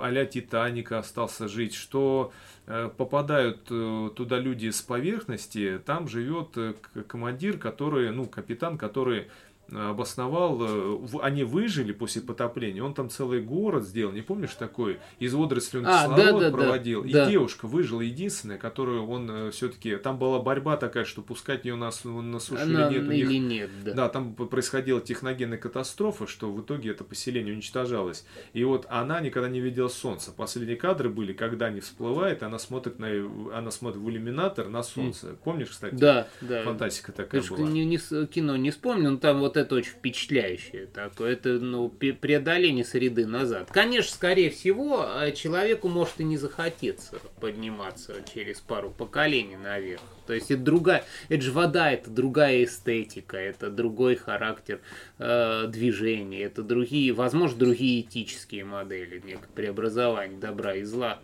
а-ля 0.00 0.26
Титаника 0.26 0.98
остался 0.98 1.46
жить, 1.46 1.74
что 1.74 2.32
э, 2.66 2.90
попадают 2.96 3.68
э, 3.70 4.10
туда 4.16 4.40
люди 4.40 4.70
с 4.70 4.82
поверхности, 4.82 5.80
там 5.86 6.08
живет 6.08 6.56
э, 6.56 6.74
командир, 7.06 7.58
который, 7.58 8.10
ну, 8.10 8.26
капитан, 8.26 8.78
который 8.78 9.28
обосновал, 9.74 10.58
э, 10.60 10.98
они 11.22 11.44
выжили 11.44 11.92
после 11.92 12.22
потопления, 12.22 12.82
он 12.82 12.94
там 12.94 13.08
целый 13.10 13.40
город 13.40 13.84
сделал, 13.84 14.12
не 14.12 14.22
помнишь 14.22 14.54
такой, 14.54 14.98
из 15.18 15.34
водорослей 15.34 15.80
он 15.80 15.86
а, 15.86 16.02
кислород 16.02 16.40
да, 16.40 16.50
да, 16.50 16.56
проводил, 16.56 17.02
да, 17.02 17.08
и 17.08 17.12
да. 17.12 17.30
девушка 17.30 17.66
выжила 17.66 18.00
единственная, 18.00 18.58
которую 18.58 19.06
он 19.08 19.30
э, 19.30 19.50
все-таки, 19.50 19.96
там 19.96 20.18
была 20.18 20.40
борьба 20.40 20.76
такая, 20.76 21.04
что 21.04 21.22
пускать 21.22 21.64
ее 21.64 21.76
на, 21.76 21.90
на 22.04 22.38
сушу 22.38 22.62
Она, 22.62 22.88
или 22.88 22.98
нет. 22.98 23.12
Или 23.12 23.38
них, 23.38 23.42
нет, 23.42 23.70
да. 23.84 23.94
Да, 23.94 24.08
там 24.08 24.34
происходила 24.34 25.00
техногенная 25.00 25.58
катастрофа, 25.58 26.26
что 26.26 26.52
в 26.52 26.60
итоге 26.60 26.90
это 26.90 27.04
поселение 27.04 27.54
уничтожалось. 27.54 28.26
И 28.52 28.64
вот 28.64 28.86
она 28.88 29.20
никогда 29.20 29.48
не 29.48 29.60
видела 29.60 29.88
солнца. 29.88 30.32
Последние 30.32 30.76
кадры 30.76 31.08
были, 31.08 31.32
когда 31.32 31.66
они 31.66 31.80
всплывает, 31.80 32.42
она 32.42 32.58
смотрит 32.58 32.98
на, 32.98 33.08
она 33.56 33.70
смотрит 33.70 34.02
в 34.02 34.10
иллюминатор 34.10 34.68
на 34.68 34.82
солнце. 34.82 35.36
Помнишь, 35.44 35.68
кстати? 35.68 35.94
Да, 35.94 36.28
да. 36.40 36.64
Фантастика 36.64 37.12
такая 37.12 37.40
Ты 37.40 37.48
была. 37.48 37.68
Не, 37.68 37.84
не, 37.84 37.98
кино 38.26 38.56
не 38.56 38.70
вспомнил, 38.70 39.12
но 39.12 39.16
там 39.18 39.40
вот 39.40 39.56
это 39.62 39.76
очень 39.76 39.92
впечатляющее 39.92 40.86
такое. 40.86 41.32
Это 41.32 41.58
ну, 41.58 41.88
преодоление 41.88 42.84
среды 42.84 43.26
назад. 43.26 43.70
Конечно, 43.70 44.12
скорее 44.14 44.50
всего, 44.50 45.06
э, 45.06 45.32
человеку 45.32 45.88
может 45.88 46.20
и 46.20 46.24
не 46.24 46.36
захотеться 46.36 47.18
подниматься 47.40 48.14
через 48.32 48.60
пару 48.60 48.90
поколений 48.90 49.56
наверх. 49.56 50.02
То 50.26 50.34
есть 50.34 50.50
это 50.50 50.62
другая, 50.62 51.04
это 51.28 51.42
же 51.42 51.52
вода, 51.52 51.90
это 51.90 52.10
другая 52.10 52.64
эстетика, 52.64 53.36
это 53.36 53.70
другой 53.70 54.16
характер 54.16 54.80
э, 55.18 55.66
движения, 55.68 56.42
это 56.42 56.62
другие, 56.62 57.12
возможно, 57.12 57.58
другие 57.58 58.02
этические 58.02 58.64
модели, 58.64 59.20
некое 59.24 59.48
преобразование 59.54 60.38
добра 60.38 60.74
и 60.74 60.84
зла 60.84 61.18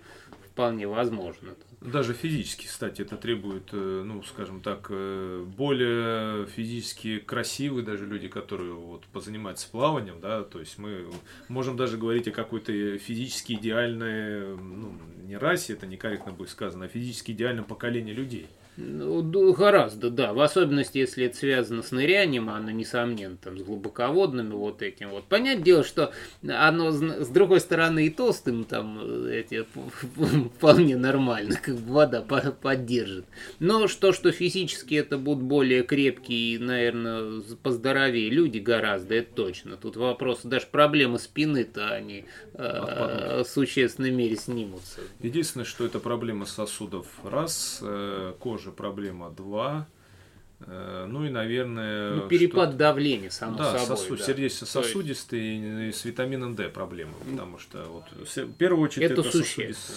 вполне 0.59 0.89
возможно. 0.89 1.55
Даже 1.81 2.13
физически, 2.13 2.67
кстати, 2.67 3.03
это 3.03 3.17
требует, 3.17 3.69
э, 3.73 4.03
ну, 4.05 4.21
скажем 4.25 4.61
так, 4.61 4.89
э, 4.91 5.45
более 5.47 6.47
физически 6.47 7.19
красивые 7.19 7.85
даже 7.85 8.05
люди, 8.05 8.27
которые 8.27 8.73
вот 8.73 9.05
позанимаются 9.07 9.71
плаванием, 9.71 10.21
да, 10.21 10.43
то 10.43 10.59
есть 10.59 10.77
мы 10.79 11.07
можем 11.47 11.77
даже 11.77 11.97
говорить 11.97 12.27
о 12.27 12.33
какой-то 12.33 12.99
физически 12.99 13.53
идеальной, 13.53 14.57
ну, 14.57 14.99
не 15.23 15.37
расе, 15.37 15.75
это 15.75 15.87
некорректно 15.87 16.33
будет 16.33 16.51
сказано, 16.51 16.87
а 16.87 16.89
физически 16.89 17.31
идеальном 17.31 17.65
поколении 17.65 18.13
людей. 18.13 18.49
Ну, 18.81 19.53
гораздо, 19.55 20.09
да. 20.09 20.33
В 20.33 20.41
особенности, 20.41 20.99
если 20.99 21.27
это 21.27 21.37
связано 21.37 21.83
с 21.83 21.91
нырянием, 21.91 22.49
оно, 22.49 22.71
несомненно, 22.71 23.37
там, 23.37 23.59
с 23.59 23.63
глубоководными 23.63 24.53
вот 24.53 24.83
этим 24.83 25.11
вот. 25.11 25.25
Понятное 25.25 25.65
дело, 25.65 25.83
что 25.83 26.13
оно, 26.47 26.93
с 26.93 27.29
другой 27.29 27.59
стороны, 27.61 28.07
и 28.07 28.11
толстым 28.11 28.65
там 28.65 29.27
эти 29.27 29.67
вполне 30.57 30.97
нормально, 30.97 31.57
как 31.61 31.75
бы 31.75 31.93
вода 31.93 32.23
поддержит. 32.23 33.25
Но 33.59 33.89
что, 33.89 34.13
что 34.13 34.31
физически 34.31 34.95
это 34.95 35.19
будут 35.19 35.43
более 35.43 35.83
крепкие 35.83 36.55
и, 36.55 36.59
наверное, 36.59 37.43
поздоровее 37.61 38.31
люди 38.31 38.59
гораздо, 38.59 39.17
это 39.17 39.35
точно. 39.35 39.77
Тут 39.77 39.97
вопрос, 39.97 40.43
даже 40.45 40.67
проблемы 40.67 41.19
спины-то 41.19 41.89
они 41.89 42.27
э, 42.55 43.43
в 43.43 43.49
существенной 43.49 44.13
мере 44.13 44.37
снимутся. 44.37 45.01
Единственное, 45.21 45.65
что 45.67 45.85
это 45.85 45.99
проблема 45.99 46.47
сосудов. 46.47 47.09
Раз, 47.25 47.81
э, 47.83 48.35
кожа 48.39 48.68
тоже 48.69 48.73
проблема 48.73 49.31
2. 49.31 49.89
Э, 50.61 51.07
ну 51.09 51.25
и, 51.25 51.31
наверное... 51.31 52.15
Ну, 52.15 52.29
перепад 52.29 52.71
что... 52.71 52.79
давления, 52.79 53.31
само 53.31 53.59
да, 53.59 53.79
собой. 53.79 53.97
Сосуд, 53.97 54.19
да, 54.19 54.25
сердечно-сосудистый 54.25 55.89
и 55.89 55.93
с 55.93 56.05
витамином 56.05 56.55
D 56.55 56.69
проблемы. 56.69 57.15
Потому 57.31 57.59
что 57.59 57.85
вот, 57.85 58.05
в 58.13 58.53
первую 58.55 58.85
очередь 58.85 59.11
это, 59.11 59.23
это 59.23 59.43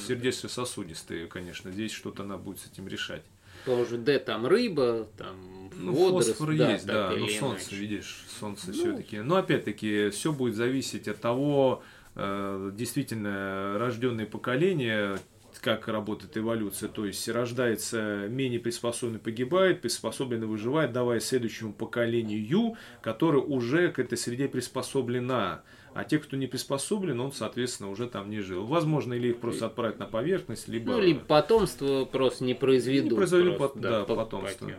сердечно-сосудистые, 0.07 1.27
конечно. 1.27 1.71
Здесь 1.71 1.91
что-то 1.91 2.23
она 2.23 2.37
будет 2.37 2.59
с 2.59 2.67
этим 2.67 2.87
решать. 2.87 3.23
Тоже 3.65 3.97
D 3.97 4.17
там 4.17 4.47
рыба, 4.47 5.07
там 5.17 5.35
ну, 5.75 5.93
водоросль, 5.93 6.31
фосфор 6.31 6.55
да, 6.55 6.71
есть, 6.71 6.85
да, 6.87 7.11
но 7.11 7.27
солнце, 7.27 7.69
иначе. 7.69 7.75
видишь, 7.75 8.25
солнце 8.39 8.67
ну, 8.67 8.73
все-таки. 8.73 9.19
Но 9.19 9.35
опять-таки 9.35 10.09
все 10.09 10.31
будет 10.31 10.55
зависеть 10.55 11.07
от 11.07 11.19
того, 11.19 11.83
э, 12.15 12.71
действительно 12.73 13.77
рожденные 13.77 14.25
поколения 14.25 15.19
как 15.61 15.87
работает 15.87 16.35
эволюция, 16.37 16.89
то 16.89 17.05
есть 17.05 17.29
рождается 17.29 18.27
менее 18.27 18.59
приспособленный, 18.59 19.19
погибает, 19.19 19.81
приспособленный 19.81 20.47
выживает, 20.47 20.91
давая 20.91 21.19
следующему 21.19 21.71
поколению, 21.71 22.75
которое 23.01 23.43
уже 23.43 23.91
к 23.91 23.99
этой 23.99 24.17
среде 24.17 24.47
приспособлена. 24.47 25.61
А 25.93 26.03
те, 26.05 26.19
кто 26.19 26.37
не 26.37 26.47
приспособлен, 26.47 27.19
он, 27.19 27.33
соответственно, 27.33 27.89
уже 27.89 28.07
там 28.07 28.29
не 28.29 28.39
жил. 28.39 28.65
Возможно, 28.65 29.13
или 29.13 29.29
их 29.29 29.39
просто 29.39 29.65
отправить 29.65 29.99
на 29.99 30.05
поверхность, 30.05 30.69
либо... 30.69 30.93
Ну, 30.93 31.01
либо 31.01 31.19
потомство 31.19 32.05
просто 32.05 32.45
не 32.45 32.53
произведут. 32.53 33.11
Не 33.11 33.17
произведут, 33.17 33.57
просто, 33.57 33.79
да, 33.79 33.89
да, 34.05 34.15
потомство. 34.15 34.67
По 34.67 34.73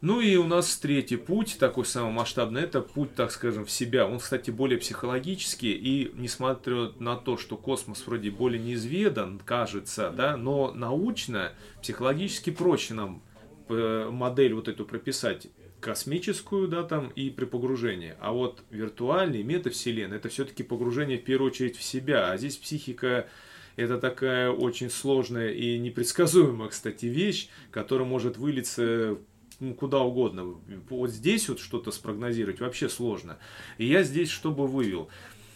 ну 0.00 0.20
и 0.20 0.36
у 0.36 0.46
нас 0.46 0.76
третий 0.78 1.16
путь, 1.16 1.58
такой 1.58 1.84
самый 1.84 2.12
масштабный, 2.12 2.62
это 2.62 2.80
путь, 2.80 3.14
так 3.14 3.30
скажем, 3.30 3.66
в 3.66 3.70
себя. 3.70 4.06
Он, 4.06 4.18
кстати, 4.18 4.50
более 4.50 4.78
психологический, 4.78 5.72
и 5.72 6.10
несмотря 6.14 6.92
на 6.98 7.16
то, 7.16 7.36
что 7.36 7.56
космос 7.56 8.06
вроде 8.06 8.30
более 8.30 8.62
неизведан, 8.62 9.40
кажется, 9.44 10.10
да, 10.16 10.36
но 10.36 10.72
научно, 10.72 11.52
психологически 11.82 12.50
проще 12.50 12.94
нам 12.94 13.22
э, 13.68 14.08
модель 14.10 14.54
вот 14.54 14.68
эту 14.68 14.86
прописать 14.86 15.48
космическую, 15.80 16.68
да, 16.68 16.82
там, 16.82 17.08
и 17.08 17.28
при 17.30 17.44
погружении. 17.44 18.14
А 18.20 18.32
вот 18.32 18.62
виртуальный 18.70 19.42
метавселенная, 19.42 20.18
это 20.18 20.28
все-таки 20.28 20.62
погружение 20.62 21.18
в 21.18 21.24
первую 21.24 21.50
очередь 21.50 21.76
в 21.76 21.82
себя. 21.82 22.30
А 22.30 22.36
здесь 22.36 22.56
психика 22.56 23.28
это 23.76 23.98
такая 23.98 24.50
очень 24.50 24.90
сложная 24.90 25.52
и 25.52 25.78
непредсказуемая, 25.78 26.68
кстати, 26.68 27.06
вещь, 27.06 27.48
которая 27.70 28.06
может 28.06 28.36
вылиться 28.36 29.18
ну, 29.60 29.74
куда 29.74 30.00
угодно. 30.00 30.60
Вот 30.88 31.10
здесь 31.10 31.48
вот 31.48 31.60
что-то 31.60 31.92
спрогнозировать 31.92 32.60
вообще 32.60 32.88
сложно. 32.88 33.38
И 33.78 33.86
я 33.86 34.02
здесь 34.02 34.30
что 34.30 34.50
бы 34.50 34.66
вывел? 34.66 35.08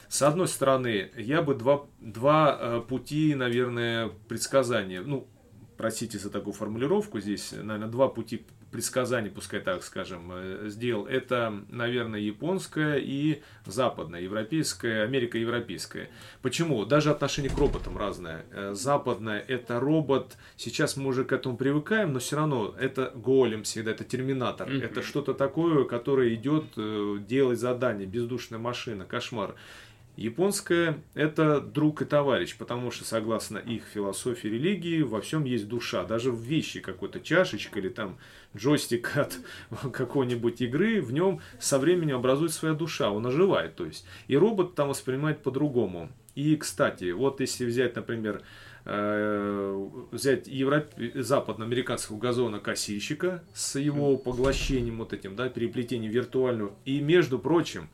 С 0.09 0.23
одной 0.23 0.47
стороны, 0.47 1.11
я 1.17 1.43
бы 1.43 1.55
два, 1.55 1.87
два 1.99 2.59
э, 2.61 2.81
пути, 2.87 3.35
наверное, 3.35 4.11
предсказания, 4.29 5.03
ну, 5.03 5.27
простите 5.77 6.19
за 6.19 6.31
такую 6.31 6.53
формулировку 6.53 7.19
здесь, 7.19 7.53
наверное, 7.53 7.89
два 7.89 8.09
пути 8.09 8.47
предсказаний, 8.75 9.31
пускай 9.31 9.61
так 9.61 9.85
скажем, 9.85 10.33
э, 10.35 10.65
сделал, 10.69 11.07
это, 11.07 11.63
наверное, 11.69 12.19
японская 12.19 12.97
и 12.99 13.41
западная, 13.67 14.21
европейская, 14.21 15.05
Америка-европейская. 15.05 16.11
Почему? 16.43 16.85
Даже 16.85 17.13
отношение 17.13 17.53
к 17.53 17.57
роботам 17.57 17.97
разное. 17.97 18.45
Э, 18.51 18.75
западная– 18.75 19.39
это 19.49 19.79
робот, 19.79 20.37
сейчас 20.57 20.97
мы 20.97 21.11
уже 21.11 21.25
к 21.25 21.31
этому 21.31 21.57
привыкаем, 21.57 22.15
но 22.15 22.19
все 22.19 22.35
равно 22.35 22.75
это 22.77 23.13
голем 23.15 23.63
всегда, 23.63 23.93
это 23.93 24.03
терминатор. 24.03 24.69
Mm-hmm. 24.69 24.85
Это 24.85 25.03
что-то 25.03 25.35
такое, 25.35 25.85
которое 25.85 26.35
идет 26.35 26.65
э, 26.77 27.19
делать 27.21 27.61
задание, 27.61 28.09
бездушная 28.09 28.59
машина, 28.59 29.05
кошмар. 29.05 29.55
Японская– 30.17 31.03
это 31.15 31.61
друг 31.61 32.03
и 32.03 32.05
товарищ, 32.05 32.57
потому 32.57 32.93
что, 32.93 33.05
согласно 33.05 33.59
их 33.59 33.83
философии 33.85 34.47
религии, 34.47 35.03
во 35.03 35.21
всем 35.21 35.45
есть 35.45 35.67
душа. 35.67 36.05
Даже 36.05 36.31
в 36.31 36.41
вещи 36.41 36.79
какой-то 36.81 37.19
чашечка 37.21 37.81
или 37.81 37.89
там 37.89 38.17
джойстик 38.57 39.17
от 39.17 39.39
какой-нибудь 39.93 40.61
игры, 40.61 41.01
в 41.01 41.13
нем 41.13 41.41
со 41.59 41.81
временем 41.81 42.17
образуется 42.17 42.59
своя 42.61 42.75
душа, 42.75 43.11
он 43.11 43.27
оживает. 43.27 43.75
То 43.75 43.87
есть. 43.87 44.07
И 44.29 44.37
робот 44.37 44.77
там 44.77 44.89
воспринимает 44.89 45.43
по-другому. 45.43 46.11
И, 46.37 46.55
кстати, 46.57 47.11
вот 47.11 47.41
если 47.41 47.65
взять, 47.65 47.97
например, 47.97 48.43
э, 48.85 49.89
взять 50.13 50.47
европ... 50.47 50.93
западноамериканского 51.15 52.19
газонокосильщика 52.19 53.43
с 53.53 53.79
его 53.81 54.17
поглощением 54.17 54.99
вот 54.99 55.13
этим, 55.13 55.35
да, 55.35 55.49
переплетением 55.49 56.13
виртуального. 56.13 56.73
И, 56.85 57.01
между 57.01 57.39
прочим, 57.41 57.89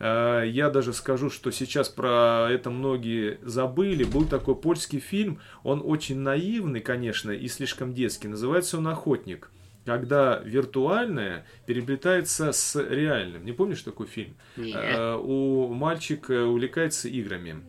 я 0.00 0.70
даже 0.70 0.92
скажу, 0.92 1.28
что 1.28 1.50
сейчас 1.50 1.88
про 1.88 2.48
это 2.50 2.70
многие 2.70 3.38
забыли. 3.42 4.04
Был 4.04 4.26
такой 4.26 4.54
польский 4.54 5.00
фильм, 5.00 5.40
он 5.64 5.82
очень 5.84 6.18
наивный, 6.18 6.80
конечно, 6.80 7.30
и 7.30 7.48
слишком 7.48 7.94
детский. 7.94 8.28
Называется 8.28 8.78
он 8.78 8.88
«Охотник» 8.88 9.50
когда 9.88 10.42
виртуальное 10.44 11.46
переплетается 11.64 12.52
с 12.52 12.76
реальным. 12.78 13.46
Не 13.46 13.52
помнишь 13.52 13.80
такой 13.80 14.06
фильм? 14.06 14.34
Нет. 14.58 14.76
Э, 14.76 15.14
у 15.14 15.72
мальчика 15.72 16.44
увлекается 16.44 17.08
играми. 17.08 17.62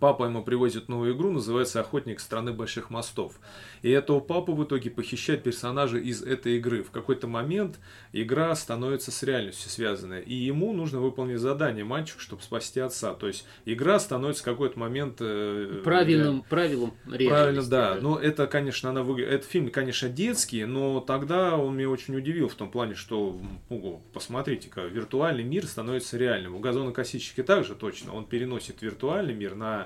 Папа 0.00 0.24
ему 0.24 0.42
привозит 0.42 0.88
новую 0.88 1.14
игру, 1.14 1.32
называется 1.32 1.80
«Охотник 1.80 2.20
страны 2.20 2.52
больших 2.52 2.90
мостов». 2.90 3.34
И 3.82 3.90
этого 3.90 4.20
папу 4.20 4.54
в 4.54 4.64
итоге 4.64 4.90
похищает 4.90 5.42
персонажи 5.42 6.02
из 6.02 6.22
этой 6.22 6.56
игры. 6.56 6.82
В 6.82 6.90
какой-то 6.90 7.26
момент 7.26 7.78
игра 8.12 8.54
становится 8.54 9.10
с 9.10 9.22
реальностью 9.22 9.70
связанная. 9.70 10.20
И 10.20 10.34
ему 10.34 10.72
нужно 10.72 11.00
выполнить 11.00 11.38
задание 11.38 11.84
мальчику, 11.84 12.20
чтобы 12.20 12.42
спасти 12.42 12.80
отца. 12.80 13.14
То 13.14 13.26
есть 13.26 13.46
игра 13.64 13.98
становится 13.98 14.42
в 14.42 14.44
какой-то 14.44 14.78
момент... 14.78 15.18
Э, 15.20 15.80
Правильным, 15.84 16.40
э, 16.40 16.48
правилом 16.48 16.94
реальности. 17.06 17.28
Правильно, 17.28 17.62
да. 17.62 17.94
да. 17.94 18.00
Но 18.00 18.18
это, 18.18 18.46
конечно, 18.46 18.90
она 18.90 19.02
выглядит... 19.02 19.32
Этот 19.32 19.50
фильм, 19.50 19.70
конечно, 19.70 20.08
детский, 20.08 20.64
но 20.64 21.00
тогда 21.00 21.56
он 21.56 21.76
меня 21.76 21.90
очень 21.90 22.16
удивил 22.16 22.48
в 22.48 22.54
том 22.54 22.70
плане, 22.70 22.94
что, 22.94 23.40
ого, 23.68 24.00
посмотрите-ка, 24.12 24.82
виртуальный 24.82 25.44
мир 25.44 25.66
становится 25.66 26.16
реальным. 26.16 26.54
У 26.56 26.58
газонокосильщики 26.58 27.42
также 27.42 27.74
точно. 27.74 28.14
Он 28.14 28.24
переносит 28.24 28.82
виртуальный 28.82 29.34
мир 29.34 29.54
на 29.54 29.85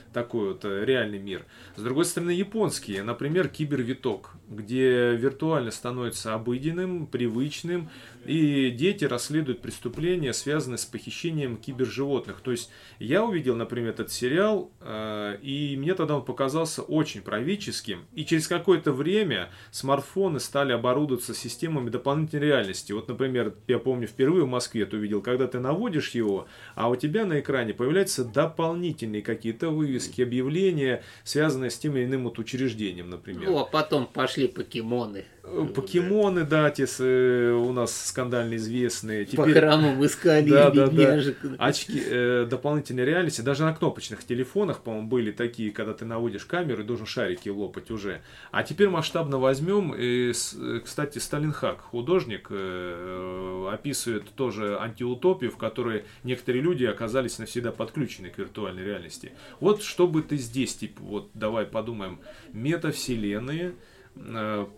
такой 0.13 0.49
вот 0.49 0.65
э, 0.65 0.85
реальный 0.85 1.19
мир. 1.19 1.45
С 1.75 1.81
другой 1.81 2.05
стороны, 2.05 2.31
японские, 2.31 3.03
например, 3.03 3.47
кибервиток, 3.47 4.31
где 4.49 5.15
виртуально 5.15 5.71
становится 5.71 6.33
обыденным, 6.33 7.07
привычным, 7.07 7.89
и 8.25 8.69
дети 8.69 9.05
расследуют 9.05 9.61
преступления, 9.61 10.33
связанные 10.33 10.77
с 10.77 10.85
похищением 10.85 11.57
киберживотных. 11.57 12.41
То 12.41 12.51
есть 12.51 12.69
я 12.99 13.23
увидел, 13.23 13.55
например, 13.55 13.91
этот 13.91 14.11
сериал, 14.11 14.71
э, 14.81 15.37
и 15.41 15.75
мне 15.77 15.95
тогда 15.95 16.17
он 16.17 16.25
показался 16.25 16.81
очень 16.81 17.21
правительским. 17.21 18.05
И 18.13 18.25
через 18.25 18.47
какое-то 18.47 18.91
время 18.91 19.49
смартфоны 19.71 20.39
стали 20.39 20.73
оборудоваться 20.73 21.33
системами 21.33 21.89
дополнительной 21.89 22.47
реальности. 22.47 22.91
Вот, 22.91 23.07
например, 23.07 23.55
я 23.67 23.79
помню, 23.79 24.07
впервые 24.07 24.45
в 24.45 24.49
Москве 24.49 24.83
это 24.83 24.97
увидел, 24.97 25.21
когда 25.21 25.47
ты 25.47 25.59
наводишь 25.59 26.11
его, 26.11 26.47
а 26.75 26.89
у 26.89 26.95
тебя 26.95 27.25
на 27.25 27.39
экране 27.39 27.73
появляются 27.73 28.23
дополнительные 28.23 29.21
какие-то 29.21 29.69
вывески, 29.69 30.00
объявления, 30.23 31.03
связанные 31.23 31.69
с 31.69 31.77
тем 31.77 31.97
или 31.97 32.05
иным 32.05 32.23
вот 32.25 32.39
учреждением, 32.39 33.09
например. 33.09 33.49
Ну, 33.49 33.59
а 33.59 33.65
потом 33.65 34.07
пошли 34.07 34.47
покемоны. 34.47 35.25
Э, 35.43 35.65
покемоны, 35.73 36.43
да, 36.43 36.69
те 36.69 36.85
э, 36.99 37.51
у 37.51 37.73
нас 37.73 38.09
скандально 38.09 38.55
известные. 38.57 39.25
Теперь... 39.25 39.37
По 39.37 39.51
храмам 39.51 40.05
искали 40.05 40.49
да, 40.49 40.69
да, 40.69 40.87
да. 40.87 41.19
Очки 41.57 42.01
э, 42.05 42.45
дополнительной 42.47 43.05
реальности. 43.05 43.41
Даже 43.41 43.63
на 43.63 43.73
кнопочных 43.73 44.23
телефонах, 44.23 44.81
по-моему, 44.81 45.07
были 45.07 45.31
такие, 45.31 45.71
когда 45.71 45.93
ты 45.93 46.05
наводишь 46.05 46.45
камеру 46.45 46.83
и 46.83 46.85
должен 46.85 47.07
шарики 47.07 47.49
лопать 47.49 47.89
уже. 47.89 48.21
А 48.51 48.61
теперь 48.61 48.89
масштабно 48.89 49.39
возьмем. 49.39 49.95
И, 49.97 50.31
э, 50.31 50.79
кстати, 50.83 51.17
Сталин 51.17 51.53
Хак, 51.53 51.81
художник, 51.81 52.47
э, 52.51 53.69
описывает 53.71 54.29
тоже 54.35 54.77
антиутопию, 54.79 55.49
в 55.49 55.57
которой 55.57 56.05
некоторые 56.23 56.61
люди 56.61 56.85
оказались 56.85 57.39
навсегда 57.39 57.71
подключены 57.71 58.29
к 58.29 58.37
виртуальной 58.37 58.83
реальности. 58.83 59.31
Вот 59.59 59.81
чтобы 59.81 60.21
ты 60.21 60.37
здесь, 60.37 60.75
типа, 60.75 61.01
вот 61.01 61.29
давай 61.33 61.65
подумаем, 61.65 62.19
метавселенные, 62.53 63.69
Э, 63.69 63.90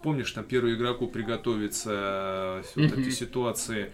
помнишь, 0.01 0.31
там 0.31 0.43
первому 0.43 0.73
игроку 0.73 1.07
приготовиться 1.07 2.63
э, 2.75 2.81
вот 2.81 2.97
эти 2.97 3.09
ситуации. 3.09 3.91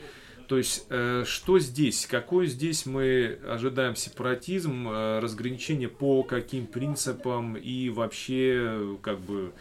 То 0.47 0.57
есть, 0.57 0.85
э, 0.89 1.23
что 1.25 1.59
здесь? 1.59 2.05
Какой 2.05 2.47
здесь 2.47 2.85
мы 2.85 3.39
ожидаем 3.47 3.95
сепаратизм, 3.95 4.89
разграничение 4.89 5.89
по 5.89 6.23
каким 6.23 6.65
принципам 6.67 7.55
и 7.55 7.89
вообще, 7.89 8.97
как 9.01 9.19
бы, 9.19 9.53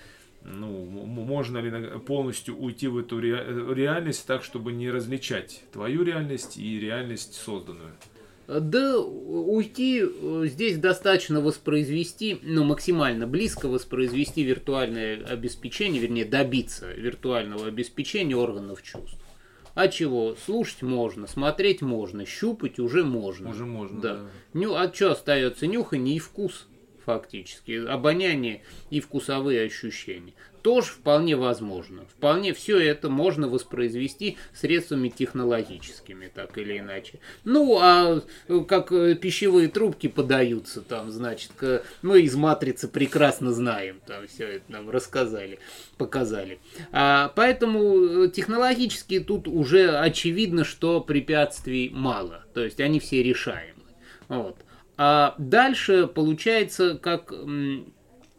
ну, 0.42 0.84
можно 0.84 1.58
ли 1.58 1.98
полностью 2.00 2.56
уйти 2.56 2.88
в 2.88 2.98
эту 2.98 3.20
реальность 3.20 4.26
так, 4.26 4.42
чтобы 4.42 4.72
не 4.72 4.90
различать 4.90 5.64
твою 5.72 6.02
реальность 6.04 6.56
и 6.56 6.80
реальность 6.80 7.34
созданную? 7.34 7.92
Да 8.48 8.98
уйти 8.98 10.02
э, 10.02 10.44
здесь 10.46 10.78
достаточно 10.78 11.42
воспроизвести, 11.42 12.38
ну 12.42 12.64
максимально 12.64 13.26
близко 13.26 13.68
воспроизвести 13.68 14.42
виртуальное 14.42 15.22
обеспечение, 15.26 16.00
вернее 16.00 16.24
добиться 16.24 16.90
виртуального 16.90 17.66
обеспечения 17.66 18.36
органов 18.36 18.82
чувств. 18.82 19.18
А 19.74 19.88
чего? 19.88 20.34
Слушать 20.46 20.80
можно, 20.80 21.26
смотреть 21.26 21.82
можно, 21.82 22.24
щупать 22.24 22.78
уже 22.78 23.04
можно. 23.04 23.50
Уже 23.50 23.66
можно, 23.66 24.00
да. 24.00 24.14
да. 24.14 24.30
Ню, 24.54 24.74
а 24.74 24.90
что 24.92 25.12
остается? 25.12 25.66
Нюхание 25.66 26.16
и 26.16 26.18
вкус 26.18 26.66
фактически. 27.08 27.86
Обоняние 27.86 28.60
и 28.90 29.00
вкусовые 29.00 29.64
ощущения 29.64 30.34
тоже 30.60 30.88
вполне 30.88 31.36
возможно. 31.36 32.02
Вполне 32.04 32.52
все 32.52 32.78
это 32.78 33.08
можно 33.08 33.48
воспроизвести 33.48 34.36
средствами 34.52 35.08
технологическими, 35.08 36.30
так 36.34 36.58
или 36.58 36.78
иначе. 36.78 37.20
Ну, 37.44 37.78
а 37.80 38.22
э, 38.48 38.60
как 38.68 38.92
э, 38.92 39.14
пищевые 39.14 39.68
трубки 39.68 40.08
подаются 40.08 40.82
там, 40.82 41.10
значит, 41.10 41.52
мы 42.02 42.20
из 42.20 42.34
«Матрицы» 42.34 42.88
прекрасно 42.88 43.52
знаем, 43.52 44.02
там 44.06 44.26
все 44.26 44.56
это 44.56 44.70
нам 44.70 44.90
рассказали, 44.90 45.58
показали. 45.96 46.58
А, 46.92 47.32
поэтому 47.34 48.24
э, 48.24 48.28
технологически 48.28 49.20
тут 49.20 49.48
уже 49.48 49.96
очевидно, 49.96 50.64
что 50.64 51.00
препятствий 51.00 51.88
мало, 51.88 52.44
то 52.52 52.62
есть 52.62 52.80
они 52.80 53.00
все 53.00 53.22
решаемы. 53.22 53.84
Вот. 54.28 54.58
А 55.00 55.36
дальше 55.38 56.08
получается, 56.08 56.98
как 56.98 57.32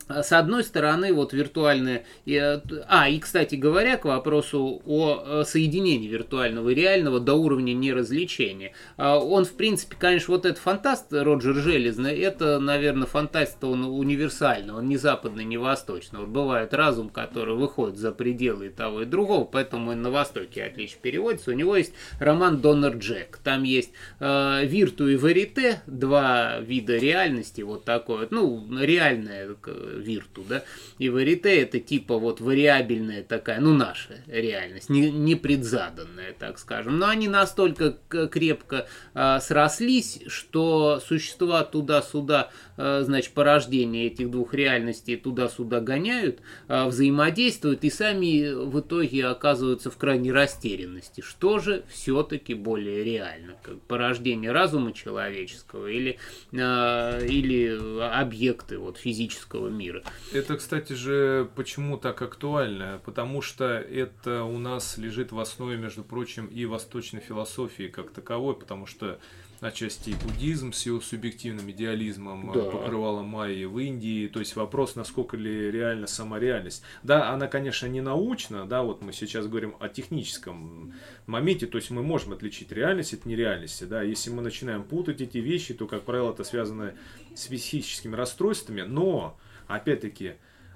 с 0.10 0.32
одной 0.32 0.64
стороны, 0.64 1.14
вот 1.14 1.34
виртуальное... 1.34 2.04
Э, 2.26 2.60
а, 2.88 3.08
и, 3.08 3.20
кстати 3.20 3.56
говоря, 3.56 3.98
к 3.98 4.06
вопросу 4.06 4.82
о 4.86 5.44
соединении 5.44 6.08
виртуального 6.08 6.70
и 6.70 6.74
реального 6.74 7.20
до 7.20 7.36
уровня 7.36 7.74
неразличения. 7.74 8.74
А, 8.98 9.20
он, 9.20 9.46
в 9.46 9.54
принципе, 9.54 9.96
конечно, 10.00 10.34
вот 10.34 10.46
этот 10.46 10.58
фантаст 10.58 11.14
Роджер 11.14 11.56
Железный, 11.56 12.18
это, 12.18 12.60
наверное, 12.60 13.06
фантаст 13.06 13.64
он 13.64 13.84
универсальный, 13.84 14.74
он 14.74 14.88
не 14.88 14.98
западный, 14.98 15.46
не 15.46 15.58
восточный. 15.58 16.22
Вот 16.22 16.30
бывает 16.30 16.74
разум, 16.74 17.10
который 17.10 17.56
выходит 17.56 17.98
за 17.98 18.12
пределы 18.12 18.70
того 18.70 19.04
и 19.04 19.06
другого, 19.06 19.46
поэтому 19.46 19.92
он 19.92 20.02
на 20.02 20.10
Востоке 20.10 20.64
отлично 20.64 21.00
переводится. 21.02 21.52
У 21.52 21.54
него 21.54 21.76
есть 21.76 21.94
роман 22.20 22.62
Доннер 22.62 22.98
Джек. 22.98 23.40
Там 23.44 23.64
есть 23.64 23.92
э, 24.20 24.66
Вирту 24.66 25.08
и 25.08 25.16
Верите, 25.16 25.82
два 25.86 26.60
вида 26.60 26.98
реальности, 26.98 27.62
вот 27.62 27.86
такое, 27.86 28.28
ну, 28.32 28.66
реальное 28.80 29.56
вирту, 30.00 30.44
да, 30.48 30.64
и 30.98 31.10
варите 31.10 31.62
это 31.62 31.80
типа 31.80 32.18
вот 32.18 32.42
вариабельная 32.42 33.24
такая, 33.24 33.60
ну, 33.60 33.74
наша 33.74 34.22
реальность, 34.28 34.90
не, 34.90 35.12
не 35.12 35.36
предзаданная, 35.36 36.34
так 36.38 36.60
скажем, 36.60 37.00
но 37.00 37.08
они 37.08 37.28
настолько 37.28 37.98
крепко 38.10 38.88
а, 39.14 39.40
срослись, 39.40 40.22
что 40.28 41.02
существа 41.06 41.64
туда-сюда, 41.64 42.52
а, 42.78 43.02
значит, 43.04 43.34
порождение 43.34 44.08
этих 44.08 44.32
двух 44.32 44.54
реальностей 44.54 45.16
туда-сюда 45.16 45.80
гоняют, 45.82 46.40
а, 46.68 46.88
взаимодействуют 46.88 47.84
и 47.84 47.90
сами 47.90 48.54
в 48.54 48.80
итоге 48.80 49.26
оказываются 49.28 49.92
в 49.92 49.98
крайней 49.98 50.32
растерянности. 50.32 51.22
Что 51.22 51.60
же 51.60 51.84
все-таки 51.90 52.54
более 52.54 53.04
реально? 53.04 53.56
Как 53.64 53.80
порождение 53.82 54.52
разума 54.52 54.94
человеческого 54.94 55.88
или, 55.88 56.18
а, 56.54 57.20
или 57.20 57.78
объекты 58.02 58.78
вот, 58.78 58.98
физического 58.98 59.70
мира? 59.70 59.89
Мира. 59.90 60.04
Это, 60.34 60.58
кстати 60.58 60.94
же, 60.94 61.50
почему 61.56 61.98
так 61.98 62.22
актуально? 62.22 63.02
Потому 63.04 63.42
что 63.42 63.66
это 63.66 64.44
у 64.44 64.58
нас 64.58 64.98
лежит 64.98 65.32
в 65.32 65.40
основе, 65.40 65.78
между 65.78 66.04
прочим, 66.04 66.46
и 66.46 66.66
восточной 66.66 67.20
философии 67.20 67.88
как 67.88 68.12
таковой, 68.12 68.56
потому 68.56 68.86
что 68.86 69.20
отчасти 69.62 70.16
буддизм 70.24 70.72
с 70.72 70.86
его 70.86 71.02
субъективным 71.02 71.70
идеализмом 71.72 72.52
да. 72.54 72.62
покрывала 72.62 73.24
майи 73.24 73.66
в 73.66 73.78
Индии. 73.78 74.28
То 74.28 74.40
есть 74.40 74.56
вопрос, 74.56 74.96
насколько 74.96 75.36
ли 75.36 75.70
реально 75.70 76.08
сама 76.08 76.40
реальность. 76.40 76.82
Да, 77.04 77.32
она, 77.32 77.48
конечно, 77.48 77.88
не 77.88 78.00
научна, 78.02 78.66
да, 78.66 78.84
вот 78.84 79.02
мы 79.02 79.12
сейчас 79.12 79.48
говорим 79.48 79.76
о 79.80 79.90
техническом 79.90 80.94
моменте, 81.28 81.68
то 81.68 81.78
есть 81.78 81.92
мы 81.92 82.04
можем 82.04 82.32
отличить 82.32 82.72
реальность 82.72 83.14
от 83.14 83.26
нереальности, 83.26 83.84
да. 83.84 84.02
Если 84.02 84.30
мы 84.30 84.42
начинаем 84.42 84.84
путать 84.84 85.20
эти 85.20 85.40
вещи, 85.40 85.74
то, 85.74 85.88
как 85.88 86.04
правило, 86.04 86.32
это 86.32 86.46
связано 86.46 86.94
с 87.36 87.48
психическими 87.48 88.16
расстройствами, 88.16 88.82
но 88.82 89.38
Опять-таки, 89.70 90.34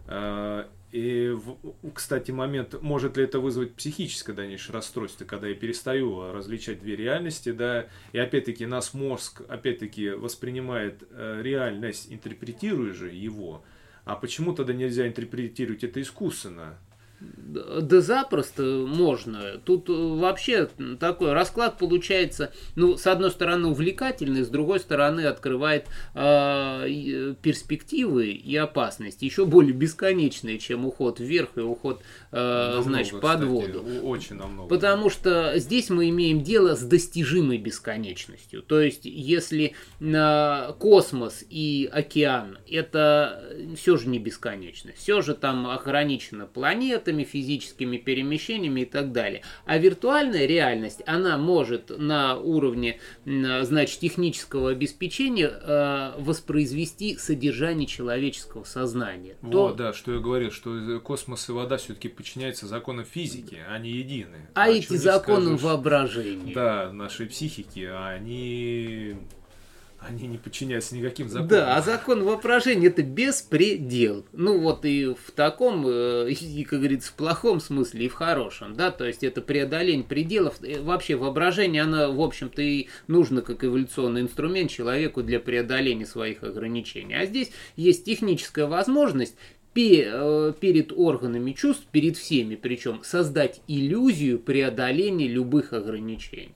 э, 0.07 0.65
и, 0.91 1.35
кстати, 1.95 2.29
момент, 2.29 2.79
может 2.83 3.17
ли 3.17 3.23
это 3.23 3.39
вызвать 3.39 3.73
психическое 3.73 4.33
дальнейшее 4.33 4.75
расстройство, 4.75 5.25
когда 5.25 5.47
я 5.47 5.55
перестаю 5.55 6.31
различать 6.31 6.79
две 6.79 6.95
реальности, 6.95 7.51
да, 7.51 7.87
и 8.11 8.19
опять-таки 8.19 8.67
нас 8.67 8.93
мозг, 8.93 9.41
опять-таки, 9.49 10.11
воспринимает 10.11 11.03
э, 11.09 11.41
реальность, 11.41 12.13
интерпретируя 12.13 12.93
же 12.93 13.09
его, 13.09 13.65
а 14.05 14.15
почему 14.15 14.53
тогда 14.53 14.73
нельзя 14.73 15.07
интерпретировать 15.07 15.83
это 15.83 15.99
искусственно? 15.99 16.77
Да 17.53 18.01
запросто 18.01 18.63
можно. 18.63 19.59
Тут 19.63 19.89
э, 19.89 19.93
вообще 19.93 20.69
такой 20.99 21.33
расклад 21.33 21.77
получается, 21.77 22.51
ну, 22.75 22.97
с 22.97 23.05
одной 23.05 23.31
стороны, 23.31 23.67
увлекательный, 23.67 24.43
с 24.43 24.49
другой 24.49 24.79
стороны, 24.79 25.21
открывает 25.21 25.87
э, 26.15 27.35
перспективы 27.41 28.31
и 28.31 28.55
опасности, 28.55 29.25
еще 29.25 29.45
более 29.45 29.73
бесконечные, 29.73 30.57
чем 30.57 30.85
уход 30.85 31.19
вверх 31.19 31.57
и 31.57 31.61
уход, 31.61 32.01
э, 32.31 32.35
намного, 32.35 32.81
значит, 32.81 33.21
под 33.21 33.21
кстати, 33.21 33.43
воду. 33.43 33.85
Очень 34.03 34.35
намного. 34.37 34.67
Потому 34.67 35.09
что 35.09 35.53
здесь 35.59 35.89
мы 35.89 36.09
имеем 36.09 36.41
дело 36.41 36.75
с 36.75 36.81
достижимой 36.81 37.57
бесконечностью. 37.57 38.63
То 38.63 38.81
есть, 38.81 39.05
если 39.05 39.75
э, 39.99 40.73
космос 40.79 41.43
и 41.47 41.89
океан 41.91 42.57
это 42.67 43.43
все 43.75 43.97
же 43.97 44.07
не 44.09 44.17
бесконечность, 44.17 44.97
все 44.97 45.21
же 45.21 45.35
там 45.35 45.67
ограничено 45.67 46.47
планетами, 46.47 47.12
физическими 47.21 47.43
физическими 47.53 47.97
перемещениями 47.97 48.81
и 48.81 48.85
так 48.85 49.11
далее. 49.11 49.41
А 49.65 49.77
виртуальная 49.77 50.45
реальность, 50.45 51.01
она 51.05 51.37
может 51.37 51.91
на 51.97 52.37
уровне, 52.37 52.99
значит, 53.25 53.99
технического 53.99 54.71
обеспечения 54.71 55.47
э, 55.47 56.13
воспроизвести 56.19 57.17
содержание 57.17 57.87
человеческого 57.87 58.63
сознания. 58.63 59.35
Вот, 59.41 59.51
То... 59.51 59.73
да, 59.73 59.93
что 59.93 60.13
я 60.13 60.19
говорил, 60.19 60.51
что 60.51 60.99
космос 61.01 61.49
и 61.49 61.51
вода 61.51 61.77
все-таки 61.77 62.07
подчиняются 62.07 62.67
законам 62.67 63.05
физики, 63.05 63.59
они 63.69 63.91
едины. 63.91 64.49
А, 64.55 64.63
а 64.63 64.69
эти 64.69 64.95
законы 64.95 65.55
воображения. 65.55 66.53
Да, 66.53 66.91
нашей 66.91 67.27
психики, 67.27 67.89
они 67.91 69.15
они 70.07 70.27
не 70.27 70.37
подчиняются 70.37 70.95
никаким 70.95 71.29
законам. 71.29 71.49
Да, 71.49 71.75
а 71.75 71.81
закон 71.81 72.23
воображения 72.23 72.87
это 72.87 73.03
беспредел. 73.03 74.25
Ну 74.33 74.59
вот 74.59 74.85
и 74.85 75.13
в 75.13 75.31
таком, 75.31 75.85
э, 75.87 76.29
и, 76.31 76.63
как 76.63 76.79
говорится, 76.79 77.11
в 77.11 77.13
плохом 77.13 77.59
смысле, 77.59 78.05
и 78.05 78.09
в 78.09 78.13
хорошем, 78.13 78.75
да, 78.75 78.91
то 78.91 79.05
есть 79.05 79.23
это 79.23 79.41
преодоление 79.41 80.03
пределов. 80.03 80.61
Э, 80.61 80.81
вообще 80.81 81.15
воображение, 81.15 81.83
оно, 81.83 82.11
в 82.13 82.21
общем-то, 82.21 82.61
и 82.61 82.87
нужно 83.07 83.41
как 83.41 83.63
эволюционный 83.63 84.21
инструмент 84.21 84.71
человеку 84.71 85.23
для 85.23 85.39
преодоления 85.39 86.05
своих 86.05 86.43
ограничений. 86.43 87.15
А 87.15 87.25
здесь 87.25 87.51
есть 87.75 88.05
техническая 88.05 88.67
возможность 88.67 89.35
э, 89.75 90.53
перед 90.59 90.91
органами 90.91 91.53
чувств, 91.53 91.87
перед 91.91 92.17
всеми 92.17 92.55
причем, 92.55 93.01
создать 93.03 93.61
иллюзию 93.67 94.39
преодоления 94.39 95.27
любых 95.27 95.73
ограничений. 95.73 96.55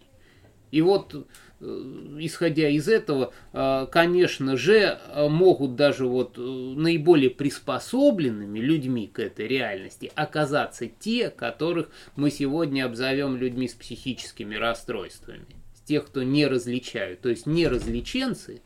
И 0.72 0.82
вот 0.82 1.28
исходя 1.60 2.70
из 2.70 2.88
этого, 2.88 3.34
э, 3.53 3.88
конечно 3.91 4.58
же, 4.58 4.99
э, 4.99 5.28
могут 5.28 5.76
даже 5.76 6.05
вот 6.05 6.38
наиболее 6.38 7.30
приспособленными 7.30 8.60
людьми 8.60 9.08
к 9.08 9.20
этой 9.20 9.47
реальности 9.47 10.12
оказаться 10.16 10.88
те, 10.88 11.30
которых 11.30 11.89
мы 12.16 12.30
сегодня 12.30 12.86
обзовем 12.86 13.38
людьми 13.38 13.68
с 13.68 13.74
психическими 13.74 14.55
расстройствами. 14.55 15.45
Тех, 15.86 16.08
кто 16.08 16.22
не 16.22 16.45
различают. 16.45 17.22
То 17.22 17.30
есть 17.30 17.47
неразличенцы 17.47 18.62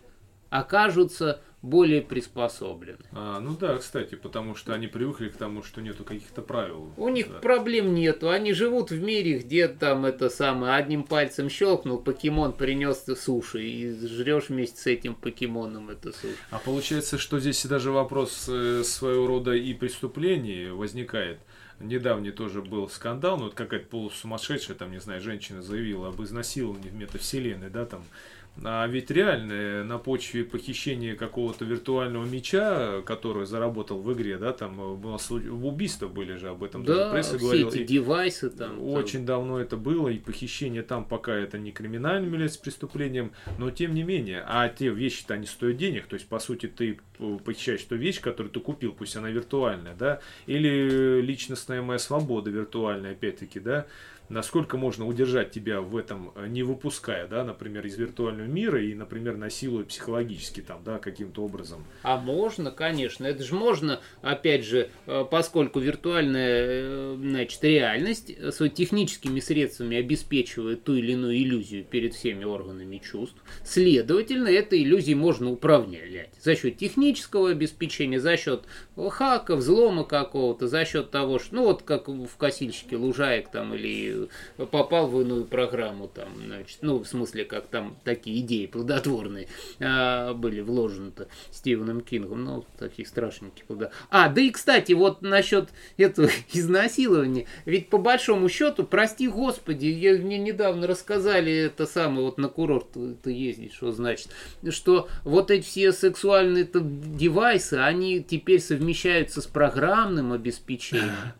окажутся 0.50 1.40
более 1.62 2.02
приспособлены. 2.02 2.98
А, 3.12 3.40
ну 3.40 3.56
да, 3.56 3.78
кстати, 3.78 4.16
потому 4.16 4.56
что 4.56 4.74
они 4.74 4.88
привыкли 4.88 5.30
к 5.30 5.38
тому, 5.38 5.64
что 5.64 5.82
нету 5.82 6.04
каких-то 6.04 6.42
правил. 6.42 6.92
У 6.98 7.10
них 7.10 7.30
да. 7.30 7.40
проблем 7.40 7.94
нету, 7.94 8.30
они 8.30 8.54
живут 8.54 8.90
в 8.92 9.02
мире, 9.02 9.40
где 9.40 9.68
там 9.68 10.06
это 10.06 10.30
самое, 10.30 10.74
одним 10.74 11.04
пальцем 11.04 11.50
щелкнул, 11.50 12.00
покемон 12.00 12.54
принес 12.54 13.06
суши, 13.20 13.64
и 13.64 14.08
жрешь 14.08 14.50
вместе 14.50 14.82
с 14.82 14.88
этим 14.88 15.14
покемоном 15.14 15.90
это 15.90 16.12
суши. 16.12 16.36
А 16.50 16.58
получается, 16.58 17.18
что 17.18 17.40
здесь 17.40 17.64
даже 17.66 17.92
вопрос 17.92 18.46
э, 18.48 18.84
своего 18.84 19.28
рода 19.28 19.54
и 19.54 19.74
преступлений 19.74 20.72
возникает. 20.72 21.40
Недавний 21.80 22.32
тоже 22.32 22.62
был 22.62 22.90
скандал, 22.90 23.38
ну 23.38 23.46
вот 23.46 23.54
какая-то 23.56 23.88
полусумасшедшая, 23.88 24.78
там, 24.78 24.92
не 24.92 25.00
знаю, 25.00 25.22
женщина 25.22 25.62
заявила 25.62 26.10
об 26.10 26.22
изнасиловании 26.22 26.90
в 26.90 26.94
метавселенной, 26.94 27.70
да, 27.70 27.86
там, 27.86 28.04
а 28.64 28.86
ведь 28.86 29.10
реально 29.10 29.84
на 29.86 29.98
почве 29.98 30.44
похищения 30.44 31.16
какого-то 31.16 31.66
виртуального 31.66 32.26
меча, 32.26 33.02
который 33.02 33.46
заработал 33.46 34.00
в 34.00 34.14
игре, 34.14 34.38
да, 34.38 34.52
там 34.52 34.80
э, 34.80 34.96
было 34.96 35.20
убийства 35.30 36.08
были 36.08 36.36
же 36.36 36.50
об 36.50 36.64
этом. 36.64 36.84
Да, 36.84 37.12
пресса 37.12 37.38
все 37.38 37.46
говорила. 37.46 37.70
эти 37.70 37.84
девайсы 37.84 38.50
там. 38.50 38.80
Очень 38.82 39.20
там. 39.20 39.26
давно 39.26 39.60
это 39.60 39.78
было, 39.78 40.10
и 40.10 40.20
похищение 40.20 40.84
там 40.84 41.06
пока 41.06 41.34
это 41.34 41.58
не 41.58 41.72
криминальным 41.72 42.32
является 42.32 42.60
преступлением, 42.60 43.32
но 43.58 43.72
тем 43.72 43.96
не 43.96 44.04
менее, 44.04 44.44
а 44.46 44.68
те 44.68 44.90
вещи-то 44.90 45.36
они 45.36 45.48
стоят 45.48 45.78
денег, 45.78 46.08
то 46.08 46.16
есть 46.16 46.28
по 46.28 46.40
сути 46.40 46.68
ты 46.68 47.00
похищаешь 47.46 47.84
ту 47.84 47.96
вещь, 47.96 48.20
которую 48.20 48.52
ты 48.52 48.60
купил, 48.60 48.92
пусть 48.92 49.16
она 49.16 49.30
виртуальная, 49.30 49.96
да, 49.96 50.20
или 50.46 51.22
личностная 51.22 51.82
моя 51.82 52.00
свобода 52.00 52.50
виртуальная, 52.50 53.14
опять-таки, 53.14 53.60
да, 53.60 53.88
насколько 54.32 54.78
можно 54.78 55.06
удержать 55.06 55.52
тебя 55.52 55.82
в 55.82 55.96
этом, 55.96 56.32
э, 56.36 56.48
не 56.48 56.64
выпуская, 56.64 57.28
да, 57.28 57.44
например, 57.44 57.86
из 57.86 57.98
виртуального 57.98 58.48
мира 58.48 58.82
и, 58.82 58.94
например, 58.94 59.38
насилуя 59.38 59.84
психологически 59.84 60.62
там, 60.62 60.82
да, 60.84 61.00
каким-то 61.00 61.44
образом. 61.44 61.86
А 62.04 62.18
можно, 62.18 62.72
конечно, 62.72 63.26
это 63.26 63.44
же 63.44 63.54
можно, 63.54 64.00
опять 64.22 64.66
же, 64.66 64.90
э, 65.06 65.26
поскольку 65.30 65.80
виртуальная, 65.80 66.64
э, 66.64 67.18
значит, 67.20 67.64
реальность 67.64 68.32
своими 68.54 68.74
техническими 68.74 69.40
средствами 69.40 69.98
обеспечивает 69.98 70.84
ту 70.84 70.96
или 70.96 71.12
иную 71.12 71.36
иллюзию 71.36 71.84
перед 71.84 72.14
всеми 72.14 72.46
органами 72.46 72.98
чувств, 72.98 73.38
следовательно, 73.66 74.48
этой 74.48 74.82
иллюзией 74.82 75.16
можно 75.16 75.52
управлять 75.52 76.30
за 76.42 76.56
счет 76.56 76.78
технического 76.78 77.50
обеспечения, 77.50 78.20
за 78.20 78.38
счет 78.38 78.64
хака, 78.96 79.56
взлома 79.56 80.04
какого-то, 80.04 80.68
за 80.68 80.86
счет 80.86 81.12
того, 81.12 81.40
что, 81.40 81.56
ну 81.56 81.64
вот 81.64 81.84
как 81.84 82.08
в 82.08 82.38
косильщике 82.38 82.98
лужаек 82.98 83.50
там 83.50 83.74
или 83.74 84.28
попал 84.58 85.08
в 85.08 85.22
иную 85.22 85.46
программу, 85.46 86.08
там, 86.08 86.30
значит, 86.46 86.80
ну, 86.82 87.00
в 87.00 87.08
смысле, 87.08 87.46
как 87.46 87.68
там 87.68 87.98
такие 88.04 88.42
идеи 88.42 88.66
плодотворные 88.66 89.48
а, 89.80 90.34
были 90.34 90.62
вложены-то 90.62 91.28
Стивеном 91.52 92.02
Кингом, 92.02 92.44
ну, 92.44 92.66
такие 92.78 93.08
страшненькие 93.08 93.66
плода. 93.66 93.92
А, 94.10 94.30
да 94.30 94.42
и, 94.42 94.50
кстати, 94.50 94.92
вот 94.94 95.22
насчет 95.22 95.70
этого 95.98 96.30
изнасилования, 96.54 97.48
ведь 97.66 97.90
по 97.90 97.98
большому 97.98 98.50
счету, 98.50 98.84
прости 98.84 99.28
господи, 99.28 99.86
я, 99.86 100.14
мне 100.14 100.38
недавно 100.38 100.88
рассказали 100.88 101.54
это 101.54 101.86
самое, 101.86 102.26
вот 102.26 102.38
на 102.38 102.50
курорт 102.50 102.88
ты 103.24 103.32
ездишь, 103.32 103.74
что 103.74 103.92
значит, 103.92 104.30
что 104.70 105.08
вот 105.24 105.50
эти 105.50 105.64
все 105.64 105.94
сексуальные 105.94 106.68
девайсы, 106.74 107.76
они 107.76 108.22
теперь 108.22 108.60
совмещаются 108.82 109.42
с 109.42 109.46
программным 109.46 110.34
обеспечением. 110.34 111.34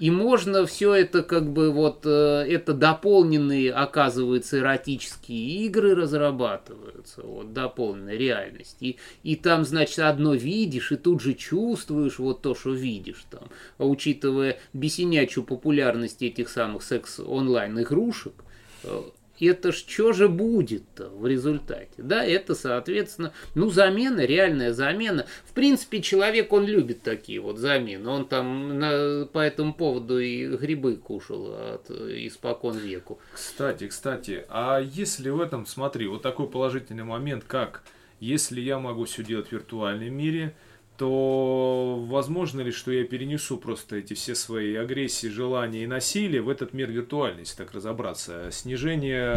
И 0.00 0.10
можно 0.10 0.66
все 0.66 0.92
это 0.94 1.22
как 1.22 1.52
бы 1.52 1.70
вот, 1.70 2.04
э, 2.04 2.08
это 2.08 2.74
дополненные, 2.74 3.72
оказывается, 3.72 4.58
эротические 4.58 5.66
игры 5.66 5.94
разрабатываются, 5.94 7.22
вот, 7.22 7.52
дополненная 7.52 8.16
реальность. 8.16 8.76
И, 8.80 8.98
и 9.22 9.36
там, 9.36 9.64
значит, 9.64 10.00
одно 10.00 10.34
видишь, 10.34 10.90
и 10.90 10.96
тут 10.96 11.20
же 11.20 11.34
чувствуешь 11.34 12.18
вот 12.18 12.42
то, 12.42 12.56
что 12.56 12.72
видишь 12.72 13.24
там. 13.30 13.44
А 13.78 13.86
учитывая 13.86 14.58
бесенячую 14.72 15.44
популярность 15.44 16.22
этих 16.22 16.48
самых 16.48 16.82
секс-онлайн 16.82 17.80
игрушек, 17.80 18.34
э, 18.82 19.00
это 19.40 19.72
ж 19.72 19.76
что 19.76 20.12
же 20.12 20.28
будет-то 20.28 21.08
в 21.08 21.26
результате? 21.26 21.90
Да, 21.98 22.24
это, 22.24 22.54
соответственно, 22.54 23.32
ну, 23.54 23.70
замена, 23.70 24.20
реальная 24.20 24.72
замена. 24.72 25.26
В 25.44 25.52
принципе, 25.52 26.00
человек, 26.00 26.52
он 26.52 26.66
любит 26.66 27.02
такие 27.02 27.40
вот 27.40 27.58
замены. 27.58 28.08
Он 28.08 28.26
там 28.26 28.78
на, 28.78 29.26
по 29.26 29.40
этому 29.40 29.74
поводу 29.74 30.18
и 30.18 30.46
грибы 30.56 30.96
кушал 30.96 31.54
от, 31.54 31.90
испокон 31.90 32.76
веку. 32.78 33.18
Кстати, 33.32 33.88
кстати, 33.88 34.44
а 34.48 34.78
если 34.80 35.30
в 35.30 35.40
этом, 35.40 35.66
смотри, 35.66 36.06
вот 36.06 36.22
такой 36.22 36.48
положительный 36.48 37.04
момент, 37.04 37.44
как 37.46 37.82
если 38.20 38.60
я 38.60 38.78
могу 38.78 39.04
все 39.04 39.22
делать 39.22 39.48
в 39.48 39.52
виртуальном 39.52 40.14
мире, 40.14 40.54
то 40.96 42.04
возможно 42.08 42.60
ли, 42.60 42.70
что 42.70 42.92
я 42.92 43.04
перенесу 43.04 43.56
просто 43.56 43.96
эти 43.96 44.14
все 44.14 44.34
свои 44.34 44.76
агрессии, 44.76 45.26
желания 45.26 45.82
и 45.82 45.86
насилие 45.88 46.40
в 46.40 46.48
этот 46.48 46.72
мир 46.72 46.90
виртуальный, 46.90 47.40
если 47.40 47.56
так 47.56 47.72
разобраться. 47.72 48.50
Снижение 48.52 49.34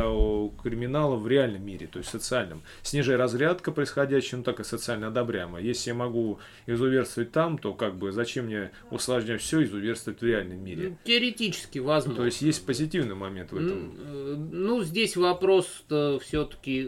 криминала 0.62 1.16
в 1.16 1.28
реальном 1.28 1.66
мире, 1.66 1.88
то 1.88 1.98
есть 1.98 2.12
социальном. 2.12 2.62
Снижая 2.84 3.18
разрядка 3.18 3.72
происходящая, 3.72 4.38
ну 4.38 4.44
так 4.44 4.60
и 4.60 4.64
социально 4.64 5.08
одобряемо. 5.08 5.60
Если 5.60 5.90
я 5.90 5.96
могу 5.96 6.40
изуверствовать 6.68 7.32
там, 7.32 7.58
то 7.58 7.74
как 7.74 7.98
бы 7.98 8.12
зачем 8.12 8.46
мне 8.46 8.72
усложнять 8.92 9.42
все, 9.42 9.64
изуверствовать 9.64 10.22
в 10.22 10.24
реальном 10.24 10.64
мире? 10.64 10.90
Ну, 10.90 10.98
теоретически 11.04 11.80
возможно. 11.80 12.22
То 12.22 12.26
есть 12.26 12.42
есть 12.44 12.66
позитивный 12.66 13.16
момент 13.16 13.52
в 13.52 13.56
этом. 13.58 13.96
Ну, 13.98 14.50
ну 14.52 14.84
здесь 14.84 15.18
вопрос 15.18 15.66
все-таки, 15.88 16.88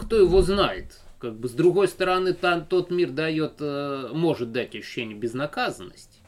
кто 0.00 0.16
его 0.16 0.42
знает? 0.42 0.98
Как 1.18 1.38
бы 1.38 1.48
с 1.48 1.52
другой 1.52 1.88
стороны, 1.88 2.32
там, 2.32 2.64
тот 2.64 2.90
мир 2.90 3.10
дает, 3.10 3.54
э, 3.60 4.10
может 4.12 4.52
дать 4.52 4.76
ощущение 4.76 5.16
безнаказанности. 5.16 6.20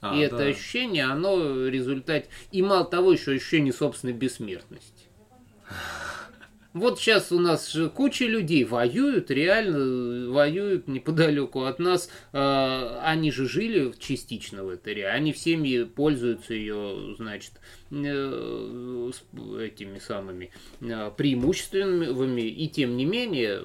А, 0.00 0.14
и 0.14 0.20
да. 0.20 0.24
это 0.24 0.44
ощущение, 0.44 1.04
оно 1.04 1.66
результат... 1.66 2.26
И 2.52 2.62
мало 2.62 2.84
того, 2.84 3.12
еще 3.12 3.32
ощущение 3.32 3.72
собственной 3.72 4.14
бессмертности. 4.14 5.06
Вот 6.76 7.00
сейчас 7.00 7.32
у 7.32 7.38
нас 7.38 7.72
же 7.72 7.88
куча 7.88 8.26
людей 8.26 8.62
воюют, 8.64 9.30
реально 9.30 10.30
воюют 10.30 10.88
неподалеку 10.88 11.62
от 11.62 11.78
нас. 11.78 12.10
Э, 12.34 12.98
они 13.02 13.32
же 13.32 13.48
жили 13.48 13.94
частично 13.98 14.62
в 14.62 14.68
этой 14.68 14.92
реальности. 14.92 15.16
Они 15.16 15.32
всеми 15.32 15.84
пользуются 15.84 16.52
ее, 16.52 17.14
значит, 17.16 17.52
э, 17.90 19.10
этими 19.58 19.98
самыми 19.98 20.50
э, 20.82 21.10
преимуществами. 21.16 22.42
И 22.42 22.68
тем 22.68 22.98
не 22.98 23.06
менее, 23.06 23.62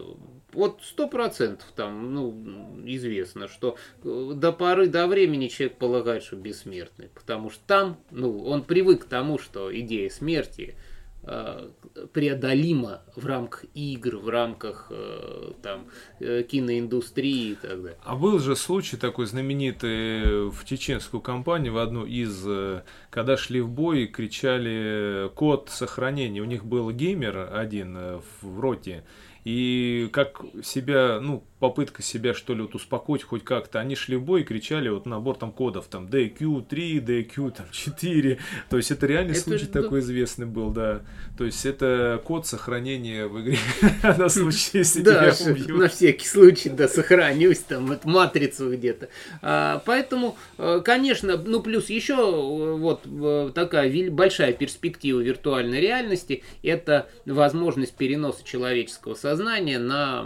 вот 0.54 0.82
сто 0.84 1.08
процентов 1.08 1.68
там, 1.76 2.14
ну, 2.14 2.82
известно, 2.86 3.48
что 3.48 3.78
до 4.04 4.52
поры 4.52 4.88
до 4.88 5.08
времени 5.08 5.48
человек 5.48 5.78
полагает, 5.78 6.24
что 6.24 6.36
бессмертный, 6.36 7.10
потому 7.14 7.50
что 7.50 7.62
там, 7.66 7.98
ну, 8.12 8.44
он 8.44 8.64
привык 8.64 9.04
к 9.04 9.08
тому, 9.08 9.38
что 9.38 9.78
идея 9.78 10.10
смерти– 10.10 10.76
Э, 11.24 11.70
преодолимо 12.14 13.04
в 13.16 13.28
рамках 13.28 13.66
игр, 13.76 14.18
в 14.18 14.30
рамках 14.30 14.88
э, 14.90 15.52
там, 15.62 15.86
э, 16.20 16.42
киноиндустрии 16.42 17.52
и 17.52 17.56
так 17.56 17.80
далее. 17.84 18.00
А 18.04 18.16
был 18.16 18.40
же 18.40 18.56
случай 18.56 18.98
такой 18.98 19.28
знаменитый 19.28 20.50
в 20.50 20.66
чеченскую 20.66 21.22
кампанию, 21.22 21.74
в 21.74 21.78
одну 21.78 22.06
из, 22.06 22.44
когда 23.12 23.38
шли 23.38 23.62
в 23.62 23.70
бой, 23.70 24.08
кричали 24.08 25.30
код 25.36 25.70
сохранения. 25.70 26.42
У 26.42 26.46
них 26.46 26.66
был 26.66 26.90
геймер 26.90 27.54
один 27.54 28.20
в 28.42 28.60
роте, 28.60 29.04
и 29.44 30.10
как 30.12 30.42
себя, 30.64 31.20
ну, 31.20 31.44
попытка 31.60 32.02
себя, 32.02 32.34
что 32.34 32.54
ли, 32.54 32.62
вот 32.62 32.76
успокоить 32.76 33.24
хоть 33.24 33.44
как-то. 33.44 33.80
Они 33.80 33.96
шли 33.96 34.16
в 34.16 34.24
бой 34.24 34.42
и 34.42 34.44
кричали 34.44 34.90
вот 34.90 35.06
набор 35.06 35.38
там 35.38 35.52
кодов, 35.52 35.86
там 35.88 36.08
DQ3, 36.08 36.68
DQ 37.06 37.52
там 37.52 37.68
4. 37.72 38.40
То 38.70 38.78
есть 38.78 38.92
это 38.92 39.06
реальный 39.06 39.34
это 39.34 39.42
случай 39.42 39.66
же, 39.66 39.72
такой 39.72 40.00
известный 40.00 40.48
был, 40.48 40.72
да. 40.72 41.02
То 41.38 41.46
есть 41.46 41.66
это 41.66 42.22
код 42.24 42.48
сохранения 42.48 43.28
в 43.28 43.42
игре 43.42 43.58
на 44.04 44.30
случай, 44.30 44.80
если 44.80 45.02
тебя 45.02 45.34
убьют. 45.40 45.78
на 45.78 45.88
всякий 45.88 46.28
случай, 46.28 46.70
да, 46.70 46.88
сохранюсь 46.88 47.60
там, 47.60 47.92
от 47.92 48.06
матрицу 48.06 48.74
где-то. 48.74 49.10
А, 49.42 49.84
поэтому, 49.86 50.38
э, 50.58 50.82
конечно, 50.84 51.38
ну 51.38 51.62
плюс 51.62 51.90
еще 51.90 52.14
э, 52.14 52.76
вот 52.76 53.02
э, 53.06 53.52
такая 53.54 54.10
большая 54.10 54.54
перспектива 54.54 55.20
виртуальной 55.20 55.80
реальности, 55.80 56.44
это 56.64 57.08
возможность 57.26 57.94
переноса 57.94 58.44
человеческого 58.44 59.14
сознания 59.14 59.31
на 59.78 60.24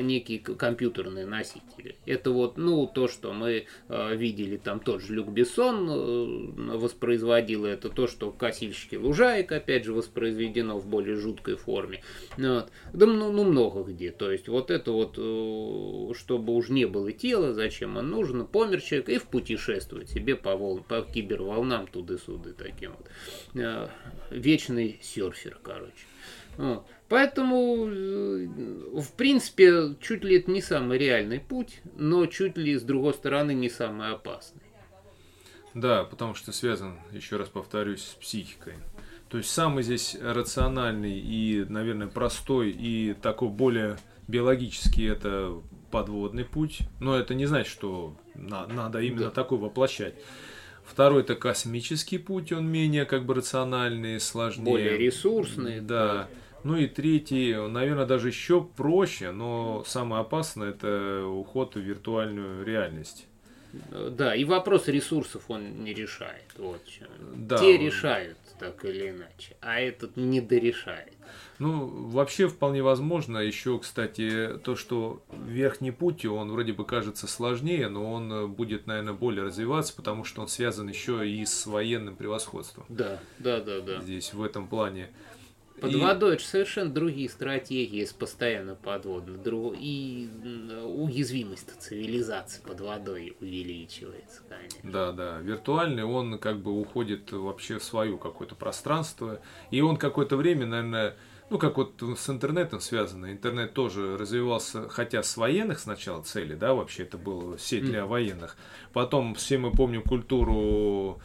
некий 0.00 0.38
компьютерные 0.38 1.26
носители. 1.26 1.96
Это 2.06 2.30
вот, 2.30 2.56
ну, 2.56 2.86
то, 2.86 3.08
что 3.08 3.32
мы 3.32 3.66
э, 3.88 4.16
видели, 4.16 4.56
там 4.56 4.80
тот 4.80 5.02
же 5.02 5.14
Люк 5.14 5.28
Бессон 5.28 5.88
э, 5.88 6.76
воспроизводил, 6.76 7.64
это 7.64 7.88
то, 7.88 8.06
что 8.06 8.30
«Косильщики 8.30 8.96
лужаек», 8.96 9.52
опять 9.52 9.84
же, 9.84 9.92
воспроизведено 9.92 10.78
в 10.78 10.86
более 10.86 11.16
жуткой 11.16 11.56
форме. 11.56 12.02
Вот. 12.36 12.70
Да, 12.92 13.06
ну, 13.06 13.32
ну, 13.32 13.44
много 13.44 13.82
где. 13.82 14.10
То 14.10 14.30
есть, 14.30 14.48
вот 14.48 14.70
это 14.70 14.92
вот, 14.92 15.14
э, 15.18 16.14
чтобы 16.14 16.54
уж 16.54 16.68
не 16.68 16.86
было 16.86 17.12
тела, 17.12 17.52
зачем 17.52 17.98
оно 17.98 18.16
нужно, 18.16 18.44
помер 18.44 18.80
человек 18.80 19.08
и 19.08 19.18
в 19.18 19.24
путешествовать 19.24 20.10
себе 20.10 20.36
по, 20.36 20.56
волн, 20.56 20.82
по 20.82 21.02
киберволнам 21.02 21.86
туды-суды 21.86 22.52
таким 22.52 22.92
вот. 22.92 23.90
Вечный 24.30 24.98
серфер, 25.02 25.58
короче. 25.62 25.92
Вот. 26.56 26.86
Поэтому, 27.08 27.86
э, 27.86 28.46
в 29.00 29.12
принципе, 29.16 29.96
чуть 30.00 30.24
ли 30.24 30.38
это 30.38 30.50
не 30.50 30.62
самый 30.62 30.98
реальный 30.98 31.40
путь, 31.40 31.80
но 31.96 32.26
чуть 32.26 32.56
ли, 32.56 32.76
с 32.76 32.82
другой 32.82 33.14
стороны, 33.14 33.52
не 33.52 33.68
самый 33.68 34.12
опасный. 34.12 34.62
Да, 35.74 36.04
потому 36.04 36.34
что 36.34 36.52
связан, 36.52 36.98
еще 37.12 37.36
раз 37.36 37.48
повторюсь, 37.48 38.02
с 38.02 38.14
психикой. 38.14 38.74
То 39.28 39.38
есть 39.38 39.50
самый 39.50 39.82
здесь 39.82 40.16
рациональный 40.20 41.18
и, 41.18 41.64
наверное, 41.68 42.06
простой 42.06 42.70
и 42.70 43.14
такой 43.14 43.48
более 43.48 43.96
биологический 44.28 45.04
это 45.06 45.60
подводный 45.90 46.44
путь. 46.44 46.80
Но 47.00 47.16
это 47.16 47.34
не 47.34 47.46
значит, 47.46 47.72
что 47.72 48.16
на, 48.34 48.66
надо 48.66 49.00
именно 49.00 49.26
да. 49.26 49.30
такой 49.30 49.58
воплощать. 49.58 50.14
Второй 50.84 51.22
это 51.22 51.34
космический 51.34 52.18
путь, 52.18 52.52
он 52.52 52.66
менее 52.66 53.06
как 53.06 53.24
бы 53.24 53.34
рациональный, 53.34 54.20
сложнее. 54.20 54.64
Более 54.64 54.98
ресурсный. 54.98 55.80
Да. 55.80 56.14
да. 56.14 56.28
Ну 56.64 56.76
и 56.76 56.86
третий, 56.86 57.54
наверное, 57.68 58.06
даже 58.06 58.28
еще 58.28 58.62
проще, 58.64 59.30
но 59.30 59.84
самое 59.86 60.22
опасное 60.22 60.70
это 60.70 61.26
уход 61.26 61.76
в 61.76 61.80
виртуальную 61.80 62.64
реальность. 62.64 63.26
Да, 63.90 64.34
и 64.34 64.44
вопрос 64.44 64.88
ресурсов 64.88 65.44
он 65.48 65.84
не 65.84 65.92
решает. 65.92 66.44
Вот. 66.56 66.80
Да. 67.34 67.58
Те 67.58 67.76
решают 67.76 68.38
так 68.58 68.84
или 68.84 69.10
иначе, 69.10 69.56
а 69.60 69.80
этот 69.80 70.16
не 70.16 70.40
дорешает. 70.40 71.12
Ну, 71.58 72.08
вообще 72.08 72.48
вполне 72.48 72.82
возможно. 72.82 73.38
Еще, 73.38 73.78
кстати, 73.78 74.58
то, 74.62 74.76
что 74.76 75.22
верхний 75.46 75.90
путь, 75.90 76.24
он 76.24 76.50
вроде 76.50 76.72
бы 76.72 76.84
кажется 76.84 77.26
сложнее, 77.26 77.88
но 77.88 78.12
он 78.12 78.52
будет, 78.52 78.86
наверное, 78.86 79.12
более 79.12 79.44
развиваться, 79.44 79.94
потому 79.94 80.24
что 80.24 80.42
он 80.42 80.48
связан 80.48 80.88
еще 80.88 81.28
и 81.28 81.44
с 81.44 81.66
военным 81.66 82.16
превосходством. 82.16 82.86
Да, 82.88 83.20
да, 83.38 83.60
да, 83.60 83.80
да. 83.80 84.00
Здесь 84.00 84.32
в 84.34 84.42
этом 84.42 84.66
плане. 84.68 85.10
Под 85.80 85.92
и... 85.92 85.96
водой 85.96 86.34
это 86.34 86.44
совершенно 86.44 86.90
другие 86.90 87.28
стратегии, 87.28 87.98
если 87.98 88.14
постоянно 88.16 88.74
подводно. 88.74 89.36
Друг... 89.36 89.74
И 89.78 90.28
уязвимость 90.84 91.70
цивилизации 91.80 92.62
под 92.62 92.80
водой 92.80 93.36
увеличивается, 93.40 94.42
конечно. 94.48 94.90
Да, 94.90 95.12
да. 95.12 95.38
Виртуальный, 95.40 96.04
он 96.04 96.38
как 96.38 96.60
бы 96.60 96.72
уходит 96.72 97.32
вообще 97.32 97.78
в 97.78 97.84
свое 97.84 98.16
какое-то 98.16 98.54
пространство. 98.54 99.40
И 99.70 99.80
он 99.80 99.96
какое-то 99.96 100.36
время, 100.36 100.66
наверное, 100.66 101.16
ну, 101.50 101.58
как 101.58 101.76
вот 101.76 102.02
с 102.16 102.30
интернетом 102.30 102.80
связано. 102.80 103.32
Интернет 103.32 103.74
тоже 103.74 104.16
развивался, 104.16 104.88
хотя 104.88 105.22
с 105.22 105.36
военных 105.36 105.78
сначала 105.78 106.22
целей, 106.22 106.54
да, 106.54 106.74
вообще 106.74 107.02
это 107.02 107.18
была 107.18 107.58
сеть 107.58 107.84
для 107.84 108.06
военных. 108.06 108.56
Потом 108.92 109.34
все 109.34 109.58
мы 109.58 109.70
помним 109.70 110.02
культуру 110.02 111.20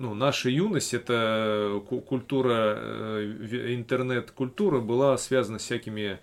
ну, 0.00 0.14
наша 0.14 0.48
юность, 0.48 0.94
это 0.94 1.82
культура, 2.08 2.74
э, 2.78 3.74
интернет-культура 3.74 4.80
была 4.80 5.18
связана 5.18 5.58
с 5.58 5.62
всякими 5.62 6.12
Э, 6.12 6.18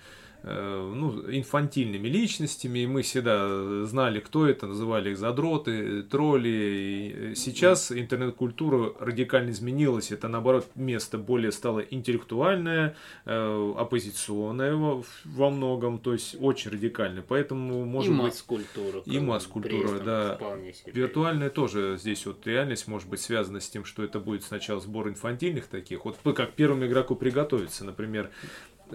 ну, 0.50 1.32
инфантильными 1.32 2.08
личностями, 2.08 2.80
и 2.80 2.88
мы 2.88 3.02
всегда 3.02 3.86
знали, 3.86 4.20
кто 4.20 4.48
это, 4.48 4.68
называли 4.68 5.12
их 5.12 5.18
задроты, 5.18 6.04
тролли. 6.04 6.48
И 6.48 7.36
сейчас 7.36 7.92
интернет-культура 7.92 8.94
радикально 9.00 9.52
изменилась, 9.52 10.12
это, 10.12 10.28
наоборот, 10.28 10.68
место 10.76 11.18
более 11.18 11.52
стало 11.52 11.80
интеллектуальное, 11.80 12.96
э, 13.26 13.74
оппозиционное 13.78 14.76
во, 14.76 15.50
многом, 15.50 16.00
то 16.00 16.14
есть 16.14 16.38
очень 16.40 16.72
радикальное. 16.72 17.24
Поэтому, 17.28 17.86
может 17.86 18.12
и 18.12 18.14
быть... 18.14 18.24
масс-культура. 18.24 19.02
И 19.06 19.20
масс-культура, 19.20 20.00
да. 20.00 20.40
Виртуальная 20.86 21.50
тоже 21.50 21.98
здесь 22.00 22.26
вот 22.26 22.46
реальность 22.48 22.88
может 22.88 23.10
быть 23.10 23.20
связана 23.20 23.60
с 23.60 23.70
тем, 23.70 23.86
что 23.86 24.04
это 24.04 24.20
будет 24.20 24.44
сначала 24.44 24.80
сбор 24.80 25.10
инфантильных 25.10 25.68
таких, 25.68 26.06
вот 26.06 26.18
как 26.36 26.54
первому 26.54 26.86
игроку 26.86 27.16
приготовиться, 27.16 27.84
например, 27.84 28.32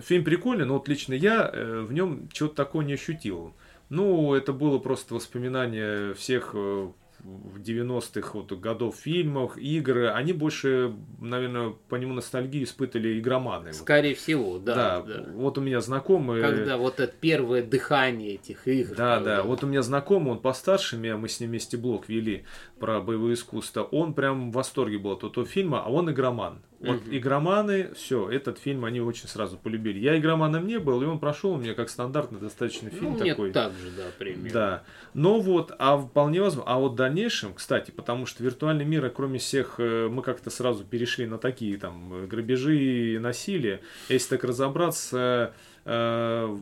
Фильм 0.00 0.24
прикольный, 0.24 0.64
но 0.64 0.74
вот 0.74 0.88
лично 0.88 1.14
я 1.14 1.50
э, 1.52 1.80
в 1.80 1.92
нем 1.92 2.28
чего-то 2.32 2.54
такого 2.54 2.82
не 2.82 2.94
ощутил. 2.94 3.54
Ну, 3.88 4.34
это 4.34 4.52
было 4.52 4.78
просто 4.78 5.14
воспоминание 5.14 6.14
всех 6.14 6.52
э, 6.54 6.88
в 7.22 7.60
90-х 7.60 8.30
вот, 8.32 8.52
годов 8.52 8.96
фильмах, 8.96 9.56
игры, 9.56 10.08
они 10.08 10.32
больше, 10.32 10.92
наверное, 11.20 11.74
по 11.88 11.94
нему 11.94 12.14
ностальгию 12.14 12.64
испытывали 12.64 13.20
игроманы. 13.20 13.72
Скорее 13.72 14.14
всего, 14.14 14.58
да, 14.58 14.74
да. 14.74 15.02
Да, 15.02 15.32
вот 15.32 15.56
у 15.58 15.60
меня 15.60 15.80
знакомый... 15.80 16.40
Когда 16.40 16.76
вот 16.76 16.98
это 16.98 17.12
первое 17.20 17.62
дыхание 17.62 18.34
этих 18.34 18.66
игр. 18.66 18.96
Да, 18.96 19.20
да, 19.20 19.36
да, 19.36 19.42
вот 19.44 19.62
у 19.62 19.66
меня 19.66 19.82
знакомый, 19.82 20.32
он 20.32 20.40
постарше 20.40 20.96
меня, 20.96 21.16
мы 21.16 21.28
с 21.28 21.38
ним 21.38 21.50
вместе 21.50 21.76
блог 21.76 22.08
вели 22.08 22.44
про 22.82 23.00
боевое 23.00 23.34
искусство, 23.34 23.84
он 23.84 24.12
прям 24.12 24.50
в 24.50 24.54
восторге 24.54 24.98
был 24.98 25.12
от 25.12 25.22
этого 25.22 25.46
фильма, 25.46 25.84
а 25.84 25.88
он 25.88 26.10
игроман. 26.10 26.62
Вот 26.80 26.96
угу. 26.96 27.16
игроманы, 27.16 27.94
все, 27.94 28.28
этот 28.28 28.58
фильм 28.58 28.84
они 28.84 29.00
очень 29.00 29.28
сразу 29.28 29.56
полюбили. 29.56 30.00
Я 30.00 30.18
игроманом 30.18 30.66
не 30.66 30.80
был, 30.80 31.00
и 31.00 31.04
он 31.04 31.20
прошел 31.20 31.56
мне 31.56 31.74
как 31.74 31.88
стандартный 31.88 32.40
достаточно 32.40 32.90
фильм 32.90 33.12
ну, 33.12 33.18
такой. 33.18 33.52
так 33.52 33.72
же, 33.74 33.92
да, 33.96 34.06
примерно. 34.18 34.50
Да. 34.50 34.82
Но 35.14 35.38
вот, 35.38 35.72
а 35.78 35.96
вполне 35.96 36.42
возможно, 36.42 36.72
а 36.72 36.80
вот 36.80 36.94
в 36.94 36.96
дальнейшем, 36.96 37.54
кстати, 37.54 37.92
потому 37.92 38.26
что 38.26 38.42
виртуальный 38.42 38.84
мир, 38.84 39.08
кроме 39.10 39.38
всех, 39.38 39.76
э, 39.78 40.08
мы 40.08 40.24
как-то 40.24 40.50
сразу 40.50 40.82
перешли 40.82 41.24
на 41.26 41.38
такие 41.38 41.78
там 41.78 42.26
грабежи 42.26 43.14
и 43.14 43.18
насилие. 43.20 43.80
Если 44.08 44.30
так 44.30 44.42
разобраться, 44.42 45.54
э, 45.84 46.58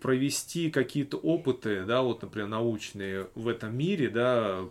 провести 0.00 0.68
какие-то 0.72 1.16
опыты, 1.16 1.84
да, 1.84 2.02
вот, 2.02 2.22
например, 2.22 2.48
научные 2.48 3.28
в 3.36 3.46
этом 3.46 3.76
мире, 3.76 4.08
да, 4.08 4.64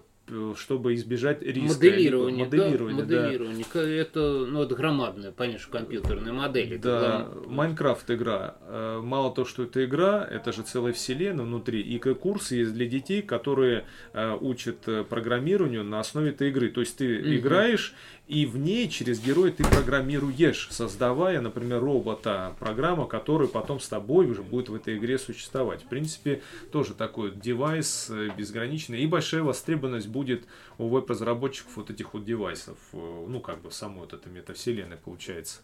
чтобы 0.56 0.96
избежать 0.96 1.42
риска. 1.42 1.78
Моделирование, 1.78 2.46
моделирование, 2.46 3.06
да, 3.06 3.22
моделирование. 3.22 3.66
Да. 3.74 3.82
Это, 3.82 4.46
ну, 4.46 4.64
это 4.64 4.76
громадная, 4.76 5.32
конечно, 5.32 5.72
компьютерная 5.72 6.34
модель. 6.34 6.80
Да, 6.80 7.30
Майнкрафт 7.48 8.10
игра. 8.12 8.56
Э, 8.62 9.02
мало 9.04 9.34
то, 9.34 9.46
что 9.46 9.64
это 9.64 9.84
игра, 9.84 10.28
это 10.30 10.52
же 10.52 10.64
целая 10.64 10.94
вселенная 10.94 11.46
внутри. 11.46 11.82
И 11.82 11.98
курсы 12.00 12.56
есть 12.56 12.74
для 12.74 12.88
детей, 12.88 13.22
которые 13.22 13.86
э, 14.14 14.38
учат 14.40 14.88
э, 14.88 15.04
программированию 15.04 15.84
на 15.84 16.00
основе 16.00 16.32
этой 16.32 16.50
игры. 16.50 16.70
То 16.70 16.82
есть 16.82 16.98
ты 16.98 17.20
угу. 17.20 17.36
играешь, 17.36 17.94
И 18.30 18.46
в 18.46 18.58
ней 18.58 18.88
через 18.90 19.20
героя 19.20 19.52
ты 19.52 19.64
программируешь, 19.64 20.68
создавая, 20.70 21.42
например, 21.42 21.82
робота, 21.82 22.56
программа, 22.60 23.08
который 23.08 23.48
потом 23.48 23.80
с 23.80 23.88
тобой 23.88 24.30
уже 24.30 24.44
будет 24.44 24.70
в 24.70 24.76
этой 24.76 25.00
игре 25.00 25.18
существовать. 25.18 25.82
В 25.82 25.88
принципе, 25.88 26.44
тоже 26.72 26.94
такой 26.94 27.32
девайс 27.32 28.08
э, 28.12 28.30
безграничный. 28.38 29.00
И 29.00 29.08
большая 29.08 29.42
востребованность 29.42 30.10
будет 30.10 30.46
у 30.78 30.90
веб-разработчиков 30.90 31.76
вот 31.76 31.90
этих 31.90 32.14
вот 32.14 32.24
девайсов. 32.24 32.78
Э, 32.94 33.26
ну, 33.28 33.42
как 33.42 33.64
бы 33.64 33.72
самой 33.72 34.02
вот 34.02 34.14
этой 34.14 34.32
метавселенной 34.32 34.98
получается. 34.98 35.62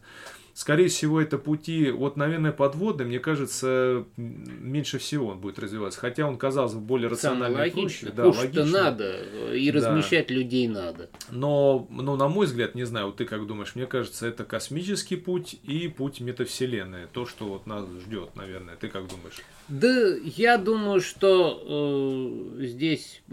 Скорее 0.55 0.87
всего, 0.87 1.19
это 1.19 1.37
пути, 1.37 1.91
вот, 1.91 2.15
наверное, 2.15 2.53
подводный, 2.53 3.03
мне 3.03 3.19
кажется, 3.19 4.05
меньше 4.15 4.99
всего 4.99 5.27
он 5.27 5.39
будет 5.41 5.59
развиваться. 5.59 5.99
Хотя 5.99 6.25
он, 6.25 6.37
казалось 6.37 6.73
бы, 6.73 6.79
более 6.79 7.09
рациональный. 7.09 7.57
логично. 7.57 8.09
Да, 8.11 8.27
логично. 8.27 8.63
надо, 8.65 9.51
и 9.53 9.69
размещать 9.69 10.29
да. 10.29 10.33
людей 10.33 10.69
надо. 10.69 11.09
Но, 11.29 11.85
ну, 11.89 12.15
на 12.15 12.29
мой 12.29 12.45
взгляд, 12.45 12.73
не 12.73 12.85
знаю, 12.85 13.07
вот 13.07 13.17
ты 13.17 13.25
как 13.25 13.45
думаешь, 13.45 13.75
мне 13.75 13.85
кажется, 13.85 14.27
это 14.27 14.45
космический 14.45 15.17
путь 15.17 15.59
и 15.63 15.89
путь 15.89 16.21
метавселенной. 16.21 17.07
То, 17.11 17.25
что 17.25 17.47
вот 17.47 17.67
нас 17.67 17.85
ждет, 18.05 18.37
наверное. 18.37 18.77
Ты 18.77 18.87
как 18.87 19.09
думаешь? 19.09 19.41
Да, 19.67 20.15
я 20.23 20.57
думаю, 20.57 21.01
что 21.01 22.53
э, 22.59 22.65
здесь 22.65 23.23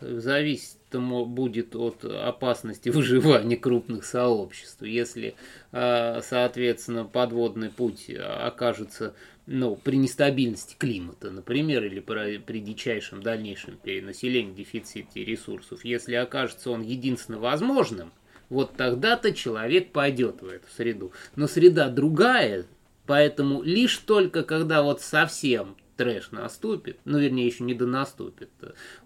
зависит 0.00 0.78
будет 0.90 1.76
от 1.76 2.04
опасности 2.04 2.88
выживания 2.90 3.56
крупных 3.56 4.06
сообществ. 4.06 4.82
Если, 4.82 5.34
э, 5.72 6.20
соответственно, 6.22 7.04
подводный 7.04 7.68
путь 7.68 8.10
окажется 8.10 9.14
ну, 9.46 9.76
при 9.76 9.96
нестабильности 9.96 10.76
климата, 10.78 11.30
например, 11.30 11.84
или 11.84 12.00
при, 12.00 12.60
дичайшем 12.60 13.22
дальнейшем 13.22 13.76
перенаселении, 13.76 14.54
дефиците 14.54 15.24
ресурсов, 15.24 15.84
если 15.84 16.14
окажется 16.14 16.70
он 16.70 16.82
единственно 16.82 17.38
возможным, 17.38 18.12
вот 18.50 18.76
тогда-то 18.76 19.32
человек 19.32 19.92
пойдет 19.92 20.42
в 20.42 20.48
эту 20.48 20.70
среду. 20.74 21.12
Но 21.36 21.46
среда 21.46 21.88
другая, 21.88 22.64
поэтому 23.08 23.62
лишь 23.62 23.96
только 23.96 24.44
когда 24.44 24.82
вот 24.82 25.00
совсем 25.00 25.76
трэш 25.96 26.30
наступит, 26.30 26.98
ну, 27.06 27.18
вернее, 27.18 27.46
еще 27.46 27.64
не 27.64 27.74
до 27.74 27.86
наступит, 27.86 28.50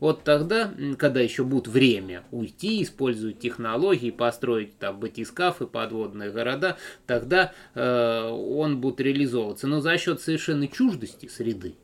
вот 0.00 0.24
тогда, 0.24 0.74
когда 0.98 1.20
еще 1.20 1.44
будет 1.44 1.68
время 1.68 2.24
уйти, 2.32 2.82
использовать 2.82 3.38
технологии, 3.38 4.10
построить 4.10 4.76
там 4.78 4.98
батискафы, 5.00 5.66
подводные 5.66 6.30
города, 6.30 6.76
тогда 7.06 7.52
э, 7.74 8.28
он 8.28 8.80
будет 8.80 9.00
реализовываться. 9.00 9.68
Но 9.68 9.80
за 9.80 9.96
счет 9.96 10.20
совершенно 10.20 10.66
чуждости 10.66 11.28
среды, 11.28 11.76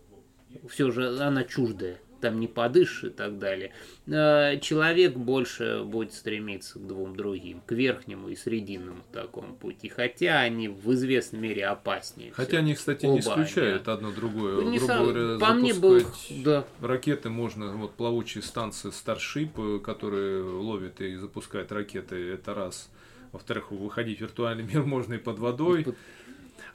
все 0.69 0.91
же 0.91 1.21
она 1.21 1.45
чуждая, 1.45 2.01
там 2.21 2.41
не 2.41 2.47
подышишь 2.47 3.05
и 3.05 3.11
так 3.11 3.39
далее, 3.39 3.73
э, 4.07 4.59
человек 4.61 5.15
больше 5.17 5.83
будет 5.85 6.13
стремиться 6.13 6.79
к 6.79 6.87
двум 6.87 7.17
другим, 7.17 7.61
к 7.67 7.73
верхнему 7.73 8.29
и 8.29 8.37
срединному 8.37 9.03
такому 9.13 9.55
пути, 9.55 9.89
хотя 9.89 10.41
они 10.41 10.69
в 10.69 10.93
известной 10.95 11.41
мере 11.41 11.67
опаснее. 11.67 12.33
Хотя 12.33 12.49
все. 12.49 12.59
они, 12.59 12.75
кстати, 12.75 13.07
Оба 13.07 13.15
не 13.15 13.21
исключают 13.21 13.89
они. 13.89 13.97
одно 13.97 14.13
другое. 14.13 14.65
Не 14.65 14.79
Грубо 14.79 14.93
сам, 14.93 15.05
говоря, 15.05 15.39
по 15.39 15.53
мне 15.55 15.75
был, 15.75 16.03
да. 16.45 16.65
ракеты 16.81 17.31
можно, 17.31 17.73
вот 17.73 17.95
плавучие 17.95 18.43
станции 18.43 18.91
Starship, 18.91 19.51
э, 19.57 19.81
которые 19.81 20.43
ловят 20.43 21.01
и 21.01 21.17
запускают 21.17 21.73
ракеты, 21.73 22.17
это 22.33 22.55
раз. 22.55 22.89
Во-вторых, 23.33 23.71
выходить 23.71 24.19
в 24.19 24.23
виртуальный 24.23 24.65
мир 24.73 24.83
можно 24.85 25.15
и 25.15 25.19
под 25.19 25.39
водой. 25.39 25.83
И 25.83 25.85
под 25.85 25.97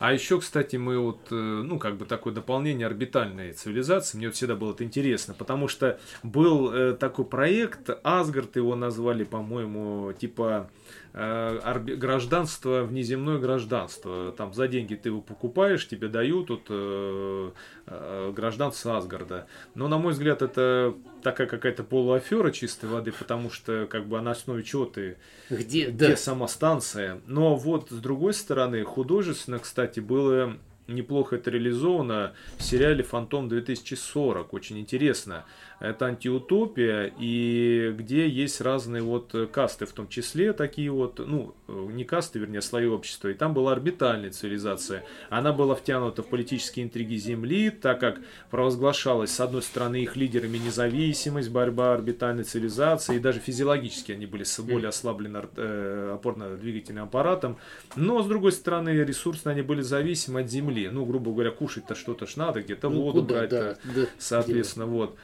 а 0.03 0.11
еще, 0.11 0.41
кстати, 0.41 0.75
мы 0.75 0.99
вот, 0.99 1.31
э, 1.31 1.33
ну, 1.33 1.79
как 1.79 1.95
бы 1.95 2.03
такое 2.03 2.33
дополнение 2.33 2.85
орбитальной 2.87 3.53
цивилизации, 3.53 4.17
мне 4.17 4.27
вот 4.27 4.35
всегда 4.35 4.57
было 4.57 4.73
это 4.73 4.83
интересно, 4.83 5.33
потому 5.33 5.69
что 5.69 5.97
был 6.23 6.73
э, 6.73 6.93
такой 6.93 7.23
проект, 7.23 7.89
Асгард 8.03 8.57
его 8.57 8.75
назвали, 8.75 9.23
по-моему, 9.23 10.11
типа 10.11 10.69
гражданство, 11.14 12.84
внеземное 12.84 13.38
гражданство. 13.38 14.32
Там 14.32 14.53
за 14.53 14.68
деньги 14.68 14.95
ты 14.95 15.09
его 15.09 15.22
покупаешь, 15.22 15.88
тебе 15.88 16.07
дают 16.07 16.49
вот, 16.49 16.66
э, 16.70 17.51
э, 17.86 18.32
гражданство 18.36 18.97
Асгарда. 18.97 19.45
Но, 19.76 19.88
на 19.88 19.99
мой 19.99 20.14
взгляд, 20.14 20.41
это 20.41 20.95
такая 21.22 21.47
какая-то 21.47 21.84
полуафера 21.84 22.49
чистой 22.49 22.89
воды, 22.89 23.11
потому 23.11 23.51
что 23.51 23.88
как 23.89 24.07
бы 24.07 24.20
на 24.22 24.32
основе 24.32 24.64
чего 24.64 24.86
ты... 24.86 25.18
Где, 25.51 25.91
где 25.91 26.09
да. 26.09 26.18
сама 26.18 26.47
станция. 26.47 27.22
Но 27.28 27.55
вот 27.55 27.91
с 27.91 27.99
другой 27.99 28.34
стороны, 28.34 28.84
художественно, 28.84 29.59
кстати, 29.59 29.99
было 29.99 30.57
неплохо 30.88 31.38
это 31.38 31.49
реализовано 31.51 32.34
в 32.57 32.63
сериале 32.63 33.03
«Фантом 33.03 33.47
2040». 33.47 34.47
Очень 34.51 34.79
интересно 34.79 35.45
это 35.84 36.05
антиутопия, 36.05 37.13
и 37.19 37.93
где 37.97 38.27
есть 38.27 38.61
разные 38.61 39.03
вот 39.03 39.36
касты, 39.51 39.86
в 39.86 39.91
том 39.91 40.07
числе 40.07 40.53
такие 40.53 40.89
вот, 40.89 41.19
ну, 41.19 41.53
не 41.67 42.05
касты, 42.05 42.39
вернее, 42.39 42.61
слои 42.61 42.86
общества, 42.86 43.27
и 43.27 43.34
там 43.34 43.53
была 43.53 43.73
орбитальная 43.73 44.31
цивилизация. 44.31 45.03
Она 45.29 45.51
была 45.51 45.75
втянута 45.75 46.23
в 46.23 46.27
политические 46.27 46.86
интриги 46.86 47.15
Земли, 47.15 47.69
так 47.69 47.99
как 47.99 48.21
провозглашалась, 48.49 49.31
с 49.31 49.39
одной 49.41 49.61
стороны, 49.61 50.01
их 50.01 50.15
лидерами 50.15 50.57
независимость, 50.57 51.49
борьба 51.49 51.93
орбитальной 51.93 52.45
цивилизации, 52.45 53.17
и 53.17 53.19
даже 53.19 53.39
физиологически 53.41 54.13
они 54.13 54.25
были 54.25 54.45
более 54.59 54.88
ослаблены 54.88 55.41
э, 55.57 56.11
опорно-двигательным 56.13 57.03
аппаратом, 57.03 57.57
но, 57.97 58.23
с 58.23 58.27
другой 58.27 58.53
стороны, 58.53 58.91
ресурсно 58.91 59.51
они 59.51 59.63
были 59.63 59.81
зависимы 59.81 60.41
от 60.41 60.49
Земли. 60.49 60.72
Ну, 60.91 61.05
грубо 61.05 61.32
говоря, 61.32 61.51
кушать-то 61.51 61.95
что-то 61.95 62.28
ж 62.28 62.36
надо, 62.36 62.61
где-то 62.61 62.89
ну, 62.89 63.01
воду 63.01 63.24
брать, 63.24 63.49
да, 63.49 63.76
да, 63.84 64.05
соответственно, 64.17 64.86
делать. 64.86 65.09
вот. 65.11 65.19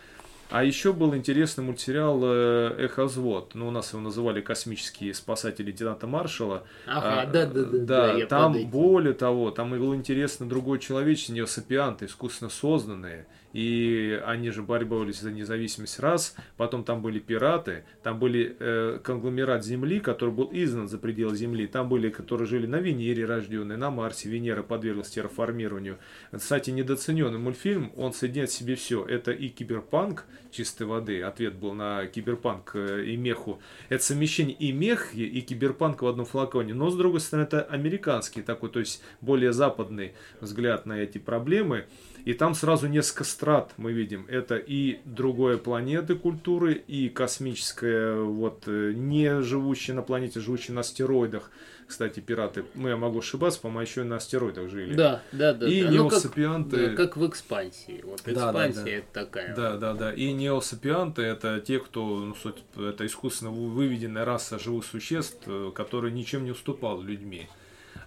А 0.51 0.63
еще 0.63 0.93
был 0.93 1.15
интересный 1.15 1.63
мультсериал 1.63 2.19
э, 2.23 2.85
«Эхозвод». 2.85 3.53
Ну, 3.53 3.67
у 3.67 3.71
нас 3.71 3.93
его 3.93 4.01
называли 4.01 4.41
«Космические 4.41 5.13
спасатели 5.13 5.67
лейтенанта 5.67 6.07
Маршала». 6.07 6.63
Ага, 6.87 7.21
а, 7.21 7.25
да, 7.27 7.45
да, 7.45 7.63
да. 7.63 7.77
Да, 7.77 8.17
да 8.17 8.25
там 8.25 8.65
более 8.67 9.13
того, 9.13 9.51
там 9.51 9.69
был 9.69 9.93
интересно 9.93 10.49
другой 10.49 10.79
человечество, 10.79 11.33
неосапианты, 11.33 12.05
искусственно 12.05 12.49
созданные– 12.49 13.27
и 13.53 14.21
они 14.25 14.51
же 14.51 14.63
боролись 14.63 15.21
за 15.21 15.31
независимость 15.31 15.99
раз, 15.99 16.35
потом 16.57 16.83
там 16.83 17.01
были 17.01 17.19
пираты, 17.19 17.83
там 18.03 18.19
были 18.19 18.55
э, 18.59 18.99
конгломерат 19.03 19.65
Земли, 19.65 19.99
который 19.99 20.33
был 20.33 20.49
изгнан 20.51 20.87
за 20.87 20.97
пределы 20.97 21.35
Земли, 21.35 21.67
там 21.67 21.89
были, 21.89 22.09
которые 22.09 22.47
жили 22.47 22.67
на 22.67 22.77
Венере 22.77 23.25
рожденные, 23.25 23.77
на 23.77 23.89
Марсе, 23.89 24.29
Венера 24.29 24.63
подверглась 24.63 25.09
терраформированию. 25.09 25.97
Кстати, 26.31 26.69
недооцененный 26.69 27.39
мультфильм, 27.39 27.91
он 27.95 28.13
соединяет 28.13 28.49
в 28.51 28.53
себе 28.53 28.75
все, 28.75 29.05
это 29.05 29.31
и 29.31 29.49
киберпанк 29.49 30.25
чистой 30.51 30.87
воды, 30.87 31.21
ответ 31.21 31.55
был 31.55 31.73
на 31.73 32.05
киберпанк 32.07 32.71
э, 32.75 33.05
и 33.05 33.17
меху, 33.17 33.59
это 33.89 34.03
совмещение 34.03 34.55
и 34.55 34.71
мех, 34.71 35.13
и 35.15 35.41
киберпанк 35.41 36.01
в 36.01 36.07
одном 36.07 36.25
флаконе, 36.25 36.73
но 36.73 36.89
с 36.89 36.95
другой 36.95 37.19
стороны 37.19 37.45
это 37.45 37.61
американский 37.61 38.41
такой, 38.41 38.69
то 38.69 38.79
есть 38.79 39.03
более 39.21 39.53
западный 39.53 40.13
взгляд 40.41 40.85
на 40.85 40.99
эти 40.99 41.17
проблемы, 41.17 41.85
и 42.29 42.33
там 42.35 42.53
сразу 42.53 42.87
несколько 42.87 43.23
страт 43.23 43.71
мы 43.77 43.91
видим. 43.91 44.27
Это 44.29 44.55
и 44.55 44.99
другой 45.03 45.57
планеты 45.57 46.13
культуры, 46.13 46.75
и 46.75 47.09
космическая, 47.09 48.13
вот, 48.21 48.65
э, 48.67 48.93
не 48.95 49.41
живущая 49.41 49.95
на 49.95 50.03
планете, 50.03 50.39
живущая 50.39 50.75
на 50.75 50.81
астероидах. 50.81 51.49
Кстати, 51.87 52.19
пираты, 52.19 52.65
ну 52.75 52.87
я 52.87 52.97
могу 52.97 53.17
ошибаться, 53.17 53.59
по-моему, 53.59 53.81
еще 53.81 54.01
и 54.01 54.03
на 54.03 54.17
астероидах 54.17 54.69
жили. 54.69 54.93
Да, 54.93 55.23
да, 55.31 55.55
да. 55.55 55.67
И 55.67 55.81
да. 55.81 55.89
неосапианты... 55.89 56.77
Ну, 56.77 56.83
как, 56.83 56.95
да, 56.97 57.03
как 57.03 57.17
в 57.17 57.27
экспансии. 57.27 58.01
Вот 58.03 58.21
экспансия 58.27 58.33
да, 58.35 58.73
да, 58.73 58.83
да. 58.83 58.91
это 58.91 59.07
такая. 59.11 59.55
Да, 59.55 59.77
да, 59.77 59.93
да. 59.95 60.13
И 60.13 60.31
неосапианты 60.31 61.23
это 61.23 61.59
те, 61.61 61.79
кто, 61.79 62.19
ну, 62.19 62.35
суть, 62.35 62.57
это 62.77 63.07
искусственно 63.07 63.49
выведенная 63.49 64.23
раса 64.23 64.59
живых 64.59 64.85
существ, 64.85 65.41
э, 65.47 65.71
которые 65.73 66.13
ничем 66.13 66.43
не 66.43 66.51
уступал 66.51 67.01
людьми. 67.01 67.49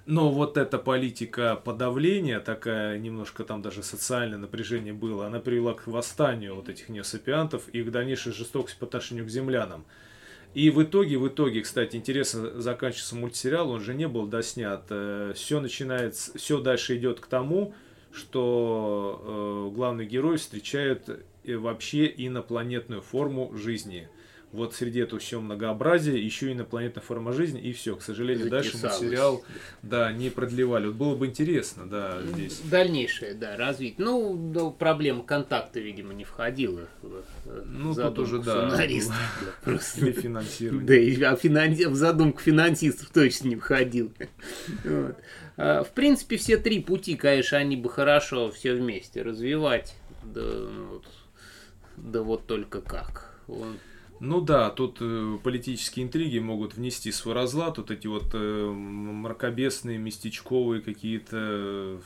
Но 0.05 0.30
вот 0.30 0.57
эта 0.57 0.78
политика 0.78 1.55
подавления, 1.55 2.40
такая 2.40 2.98
немножко 2.98 3.44
там 3.44 3.62
даже 3.62 3.84
социальное 3.84 4.38
напряжение 4.38 4.92
было, 4.92 5.26
она 5.26 5.38
привела 5.38 5.74
к 5.74 5.86
восстанию 5.86 6.57
вот 6.57 6.68
этих 6.68 6.88
неосапиантов 6.88 7.68
и 7.68 7.82
к 7.82 7.90
дальнейшей 7.90 8.32
жестокости 8.32 8.78
по 8.78 8.86
отношению 8.86 9.26
к 9.26 9.30
землянам. 9.30 9.84
И 10.55 10.70
в 10.70 10.82
итоге, 10.82 11.18
в 11.18 11.28
итоге, 11.28 11.62
кстати, 11.62 11.96
интересно 11.96 12.61
заканчивается 12.61 13.14
мультсериал, 13.14 13.70
он 13.70 13.80
же 13.80 13.94
не 13.94 14.09
был 14.09 14.26
доснят. 14.26 14.84
Э, 14.90 15.32
все 15.34 15.61
начинается, 15.61 16.36
все 16.36 16.61
дальше 16.61 16.96
идет 16.96 17.20
к 17.20 17.26
тому, 17.26 17.72
что 18.12 19.22
э, 19.24 19.74
главный 19.74 20.05
герой 20.05 20.36
встречает 20.36 21.09
э, 21.44 21.57
вообще 21.57 22.07
инопланетную 22.07 23.03
форму 23.03 23.57
жизни– 23.57 24.09
вот 24.53 24.74
среди 24.74 25.00
этого 25.00 25.18
всего 25.18 25.40
многообразия 25.40 26.18
еще 26.18 26.53
инопланетная 26.53 27.03
форма 27.03 27.32
жизни, 27.32 27.61
и 27.61 27.72
все. 27.72 27.96
К 27.96 28.03
сожалению, 28.03 28.50
дальше 28.50 28.76
мы 28.82 28.90
сериал 28.90 29.42
да, 29.82 30.12
не 30.12 30.28
продлевали. 30.28 30.86
Вот 30.86 30.96
было 30.96 31.16
бы 31.16 31.26
интересно, 31.26 31.88
да, 31.88 32.20
здесь. 32.22 32.61
Дальнейшее, 32.61 33.32
да, 33.32 33.57
развить. 33.57 33.98
Ну, 33.98 34.53
да, 34.53 34.68
проблема 34.68 35.24
контакта, 35.24 35.80
видимо, 35.80 36.12
не 36.12 36.24
входила 36.24 36.86
в 37.00 37.24
э, 37.46 37.62
Ну, 37.66 37.94
тут 37.94 38.18
уже, 38.18 38.40
да. 38.40 38.78
Просто. 39.64 40.00
Для 40.00 40.12
финансирования. 40.12 40.86
Да, 40.86 40.94
и 40.96 41.22
а 41.22 41.34
финанси... 41.36 41.84
в 41.86 41.94
задумку 41.94 42.40
финансистов 42.40 43.09
точно 43.09 43.48
не 43.48 43.57
входил. 43.57 44.12
Вот. 44.84 45.16
А, 45.57 45.82
в 45.82 45.90
принципе, 45.92 46.36
все 46.36 46.59
три 46.59 46.80
пути, 46.80 47.14
конечно, 47.16 47.57
они 47.57 47.76
бы 47.76 47.88
хорошо 47.88 48.50
все 48.50 48.74
вместе 48.74 49.22
развивать. 49.22 49.94
Да, 50.22 50.42
ну, 50.42 50.86
вот, 50.88 51.07
да 51.96 52.22
вот 52.22 52.46
только 52.46 52.82
как. 52.82 53.38
Он 53.48 53.78
Ну 54.24 54.40
да, 54.40 54.70
тут 54.70 54.98
э, 55.00 55.38
политические 55.42 56.06
интриги 56.06 56.38
могут 56.38 56.76
внести 56.76 57.10
свой 57.10 57.34
разлад, 57.34 57.78
вот 57.78 57.90
эти 57.90 58.06
вот 58.06 58.26
э, 58.34 58.70
мракобесные, 58.70 59.98
местечковые 59.98 60.80
какие-то 60.80 62.00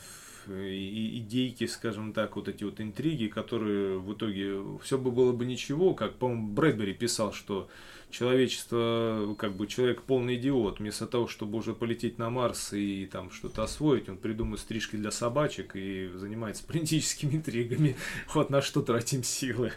э, 0.47 0.67
идейки, 0.73 1.67
скажем 1.67 2.13
так, 2.13 2.35
вот 2.35 2.47
эти 2.47 2.63
вот 2.63 2.81
интриги, 2.81 3.27
которые 3.27 3.99
в 3.99 4.11
итоге 4.15 4.59
все 4.81 4.97
бы 4.97 5.11
было 5.11 5.31
бы 5.31 5.45
ничего, 5.45 5.93
как, 5.93 6.15
по-моему, 6.15 6.47
Брэдбери 6.47 6.95
писал, 6.95 7.33
что 7.33 7.69
человечество, 8.09 9.35
как 9.37 9.55
бы 9.55 9.67
человек 9.67 10.01
полный 10.01 10.37
идиот, 10.37 10.79
вместо 10.79 11.05
того, 11.05 11.27
чтобы 11.27 11.59
уже 11.59 11.75
полететь 11.75 12.17
на 12.17 12.31
Марс 12.31 12.73
и 12.73 13.05
там 13.05 13.29
что-то 13.29 13.61
освоить, 13.61 14.09
он 14.09 14.17
придумывает 14.17 14.61
стрижки 14.61 14.95
для 14.95 15.11
собачек 15.11 15.75
и 15.75 16.09
занимается 16.15 16.63
политическими 16.65 17.35
интригами. 17.35 17.95
Вот 18.33 18.49
на 18.49 18.63
что 18.63 18.81
тратим 18.81 19.21
силы. 19.21 19.71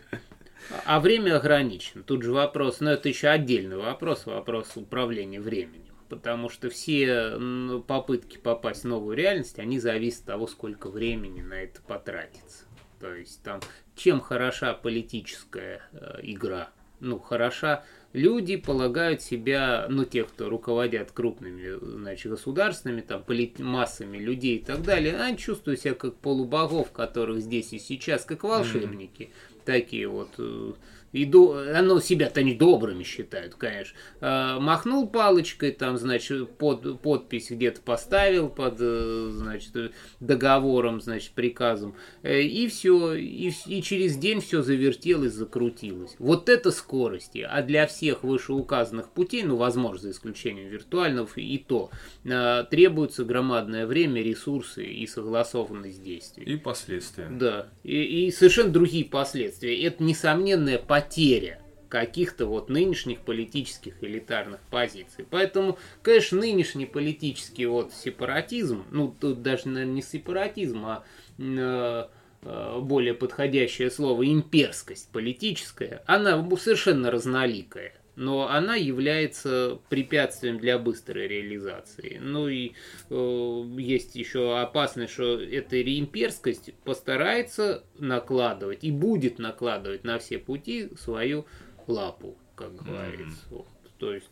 А 0.85 1.01
время 1.01 1.37
ограничено. 1.37 2.03
Тут 2.03 2.23
же 2.23 2.33
вопрос, 2.33 2.81
но 2.81 2.93
это 2.93 3.09
еще 3.09 3.29
отдельный 3.29 3.77
вопрос, 3.77 4.27
вопрос 4.27 4.77
управления 4.77 5.41
временем. 5.41 5.95
Потому 6.09 6.49
что 6.49 6.71
все 6.71 7.39
попытки 7.87 8.37
попасть 8.37 8.83
в 8.83 8.89
новую 8.89 9.17
реальность, 9.17 9.59
они 9.59 9.79
зависят 9.79 10.21
от 10.23 10.27
того, 10.27 10.47
сколько 10.47 10.91
времени 10.91 11.41
на 11.41 11.55
это 11.55 11.81
потратится. 11.83 12.65
То 12.99 13.15
есть 13.15 13.43
там, 13.43 13.61
чем 13.95 14.21
хороша 14.21 14.75
политическая 14.75 15.83
э, 15.93 16.19
игра, 16.23 16.71
ну, 16.99 17.19
хороша 17.19 17.85
люди 18.13 18.57
полагают 18.57 19.23
себя, 19.23 19.87
ну, 19.89 20.05
те, 20.05 20.25
кто 20.25 20.51
руководят 20.51 21.13
крупными, 21.13 21.79
значит, 21.81 22.31
государственными, 22.31 23.01
там, 23.01 23.25
массами 23.61 24.19
людей 24.19 24.57
и 24.57 24.65
так 24.65 24.83
далее, 24.83 25.17
они 25.17 25.39
чувствуют 25.39 25.81
себя 25.81 25.95
как 25.95 26.17
полубогов, 26.17 26.93
которых 26.93 27.41
здесь 27.41 27.73
и 27.73 27.79
сейчас, 27.79 28.25
как 28.25 28.45
волшебники. 28.45 29.23
Mm-hmm 29.23 29.50
такие 29.65 30.07
вот 30.09 30.35
э, 30.39 30.73
и 31.13 31.25
до, 31.25 31.77
оно 31.77 32.01
себя-то 32.01 32.43
не 32.43 32.55
добрыми 32.55 33.03
считают, 33.03 33.55
конечно. 33.55 33.97
А, 34.21 34.61
махнул 34.61 35.09
палочкой, 35.09 35.73
там, 35.73 35.97
значит, 35.97 36.51
под, 36.57 37.01
подпись 37.01 37.51
где-то 37.51 37.81
поставил 37.81 38.49
под, 38.49 38.77
э, 38.79 39.31
значит, 39.33 39.93
договором, 40.21 41.01
значит, 41.01 41.33
приказом, 41.33 41.97
э, 42.23 42.43
и 42.43 42.69
все, 42.69 43.15
и, 43.15 43.53
и 43.67 43.83
через 43.83 44.17
день 44.17 44.41
все 44.41 44.63
завертелось, 44.63 45.33
закрутилось. 45.33 46.15
Вот 46.19 46.49
это 46.49 46.71
скорости. 46.71 47.47
А 47.49 47.63
для 47.63 47.87
всех 47.87 48.23
вышеуказанных 48.23 49.11
путей, 49.11 49.43
ну, 49.43 49.57
возможно, 49.57 50.03
за 50.03 50.11
исключением 50.13 50.69
виртуального, 50.69 51.29
и 51.37 51.59
то, 51.59 51.91
а, 52.25 52.65
требуется 52.65 53.25
громадное 53.25 53.87
время, 53.87 54.23
ресурсы 54.23 54.85
и 54.85 55.07
согласованность 55.07 56.03
действий. 56.03 56.45
И 56.45 56.57
последствия. 56.57 57.29
Да, 57.31 57.69
и, 57.83 58.27
и 58.27 58.31
совершенно 58.31 58.71
другие 58.71 59.05
последствия. 59.05 59.83
Это 59.85 60.03
несомненная 60.05 60.79
потеря 60.79 61.00
потеря 61.01 61.61
каких-то 61.89 62.47
вот 62.47 62.69
нынешних 62.69 63.21
политических 63.21 64.03
элитарных 64.03 64.61
позиций. 64.71 65.27
Поэтому, 65.29 65.77
конечно, 66.03 66.39
нынешний 66.39 66.87
политический 66.87 67.67
вот 67.67 67.93
сепаратизм, 67.93 68.85
ну 68.93 69.15
тут 69.19 69.43
даже, 69.43 69.69
наверное, 69.69 69.95
не 69.95 70.03
сепаратизм, 70.03 70.87
а 70.87 71.05
э, 71.39 72.07
э, 72.43 72.79
более 72.81 73.15
подходящее 73.15 73.91
слово 73.91 74.31
имперскость 74.33 75.09
политическая, 75.11 76.05
она 76.07 76.49
совершенно 76.57 77.11
разноликая 77.11 77.95
но 78.17 78.49
она 78.49 78.77
является 78.77 79.79
препятствием 79.89 80.59
для 80.59 80.79
быстрой 80.79 81.29
реализации. 81.29 82.19
Ну 82.21 82.49
и 82.49 82.73
э, 83.09 83.65
есть 83.79 84.15
еще 84.15 84.59
опасность, 84.59 85.13
что 85.13 85.41
эта 85.41 85.77
реимперскость 85.77 86.75
постарается 86.85 87.85
накладывать 87.99 88.85
и 88.85 88.91
будет 88.91 89.39
накладывать 89.39 90.05
на 90.05 90.19
все 90.19 90.39
пути 90.39 90.91
свою 90.99 91.47
лапу, 91.87 92.37
как 92.55 92.75
говорится. 92.77 93.39
Mm-hmm. 93.51 93.57
Вот. 93.57 93.67
То 93.99 94.15
есть 94.15 94.31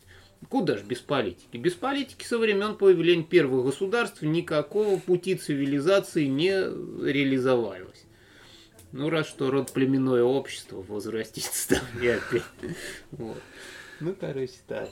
Куда 0.48 0.76
же 0.76 0.84
без 0.84 1.00
политики? 1.00 1.56
Без 1.56 1.74
политики 1.74 2.24
со 2.24 2.38
времен 2.38 2.76
появления 2.76 3.24
первых 3.24 3.66
государств 3.66 4.22
никакого 4.22 4.98
пути 4.98 5.34
цивилизации 5.34 6.26
не 6.26 6.50
реализовалось. 6.50 8.04
Ну, 8.92 9.10
раз 9.10 9.28
что 9.28 9.50
род 9.50 9.72
племенное 9.72 10.22
общество 10.22 10.82
возрастится 10.82 11.68
там 11.76 12.02
и 12.02 12.08
опять. 12.08 12.42
Вот. 13.10 13.40
Ну, 14.00 14.14
короче, 14.18 14.54
так. 14.66 14.88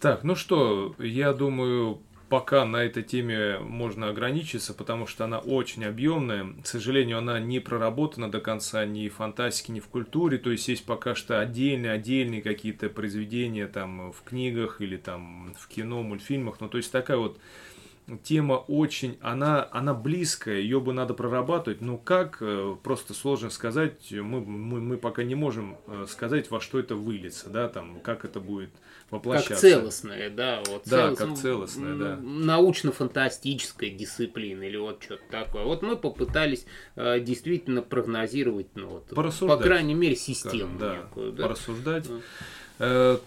Так, 0.00 0.22
ну 0.22 0.36
что, 0.36 0.94
я 0.98 1.32
думаю, 1.32 2.00
пока 2.28 2.64
на 2.64 2.78
этой 2.78 3.02
теме 3.02 3.58
можно 3.58 4.08
ограничиться, 4.08 4.74
потому 4.74 5.06
что 5.06 5.24
она 5.24 5.38
очень 5.38 5.84
объемная. 5.84 6.54
К 6.62 6.66
сожалению, 6.66 7.18
она 7.18 7.40
не 7.40 7.58
проработана 7.58 8.30
до 8.30 8.40
конца 8.40 8.84
ни 8.84 9.08
в 9.08 9.14
фантастике, 9.14 9.72
ни 9.72 9.80
в 9.80 9.88
культуре. 9.88 10.38
То 10.38 10.50
есть 10.50 10.68
есть 10.68 10.84
пока 10.84 11.14
что 11.14 11.40
отдельные, 11.40 11.92
отдельные 11.92 12.42
какие-то 12.42 12.90
произведения 12.90 13.66
там 13.66 14.12
в 14.12 14.22
книгах 14.22 14.80
или 14.80 14.96
там 14.96 15.54
в 15.58 15.68
кино, 15.68 16.02
мультфильмах. 16.02 16.60
Ну, 16.60 16.68
то 16.68 16.76
есть 16.76 16.92
такая 16.92 17.16
вот 17.16 17.38
тема 18.16 18.54
очень, 18.54 19.18
она, 19.20 19.68
она 19.70 19.92
близкая, 19.94 20.58
ее 20.60 20.80
бы 20.80 20.92
надо 20.92 21.14
прорабатывать, 21.14 21.80
но 21.80 21.98
как, 21.98 22.38
э, 22.40 22.76
просто 22.82 23.12
сложно 23.14 23.50
сказать, 23.50 24.10
мы, 24.10 24.40
мы, 24.40 24.80
мы 24.80 24.96
пока 24.96 25.22
не 25.24 25.34
можем 25.34 25.76
э, 25.86 26.06
сказать, 26.08 26.50
во 26.50 26.60
что 26.60 26.78
это 26.78 26.94
выльется, 26.94 27.50
да, 27.50 27.68
там, 27.68 28.00
как 28.00 28.24
это 28.24 28.40
будет 28.40 28.70
воплощаться. 29.10 29.54
Как 29.54 29.60
целостное, 29.60 30.30
да, 30.30 30.62
вот. 30.66 30.82
Да, 30.86 31.14
целостное, 31.14 31.28
как 31.28 31.38
целостное, 31.38 31.94
да. 31.96 32.16
Научно-фантастическая 32.16 33.90
дисциплина 33.90 34.62
или 34.62 34.76
вот 34.76 35.02
что-то 35.02 35.22
такое. 35.30 35.64
Вот 35.64 35.82
мы 35.82 35.96
попытались 35.96 36.64
э, 36.96 37.20
действительно 37.20 37.82
прогнозировать, 37.82 38.68
ну, 38.74 38.88
вот, 38.88 39.08
по 39.08 39.56
крайней 39.56 39.94
мере, 39.94 40.16
систему 40.16 40.78
да, 40.78 40.96
некую, 40.96 41.32
да. 41.32 41.42
Порассуждать. 41.44 42.08
Да. 42.78 43.18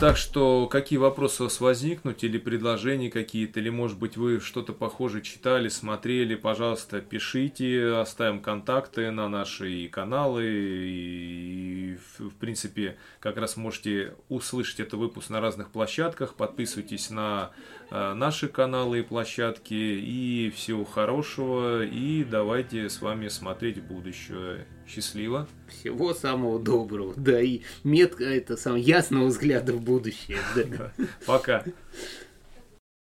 Так 0.00 0.16
что, 0.16 0.66
какие 0.66 0.98
вопросы 0.98 1.42
у 1.42 1.44
вас 1.44 1.60
возникнут, 1.60 2.24
или 2.24 2.38
предложения 2.38 3.10
какие-то, 3.10 3.60
или, 3.60 3.68
может 3.68 3.98
быть, 3.98 4.16
вы 4.16 4.40
что-то 4.40 4.72
похожее 4.72 5.22
читали, 5.22 5.68
смотрели, 5.68 6.36
пожалуйста, 6.36 7.02
пишите, 7.02 7.96
оставим 7.96 8.40
контакты 8.40 9.10
на 9.10 9.28
наши 9.28 9.88
каналы, 9.88 10.46
и, 10.46 11.98
в 12.18 12.34
принципе, 12.36 12.96
как 13.20 13.36
раз 13.36 13.58
можете 13.58 14.14
услышать 14.30 14.80
этот 14.80 14.94
выпуск 14.94 15.28
на 15.28 15.42
разных 15.42 15.68
площадках, 15.68 16.32
подписывайтесь 16.32 17.10
на 17.10 17.50
наши 17.90 18.48
каналы 18.48 19.00
и 19.00 19.02
площадки, 19.02 19.74
и 19.74 20.52
всего 20.54 20.84
хорошего, 20.84 21.84
и 21.84 22.24
давайте 22.24 22.88
с 22.88 23.00
вами 23.00 23.28
смотреть 23.28 23.82
будущее. 23.82 24.66
Счастливо. 24.86 25.46
Всего 25.68 26.14
самого 26.14 26.58
доброго. 26.58 27.14
Да, 27.16 27.40
и 27.40 27.60
метка 27.84 28.24
это 28.24 28.56
сам 28.56 28.74
ясного 28.74 29.26
взгляда 29.26 29.72
в 29.72 29.82
будущее. 29.82 30.38
Пока. 31.26 31.64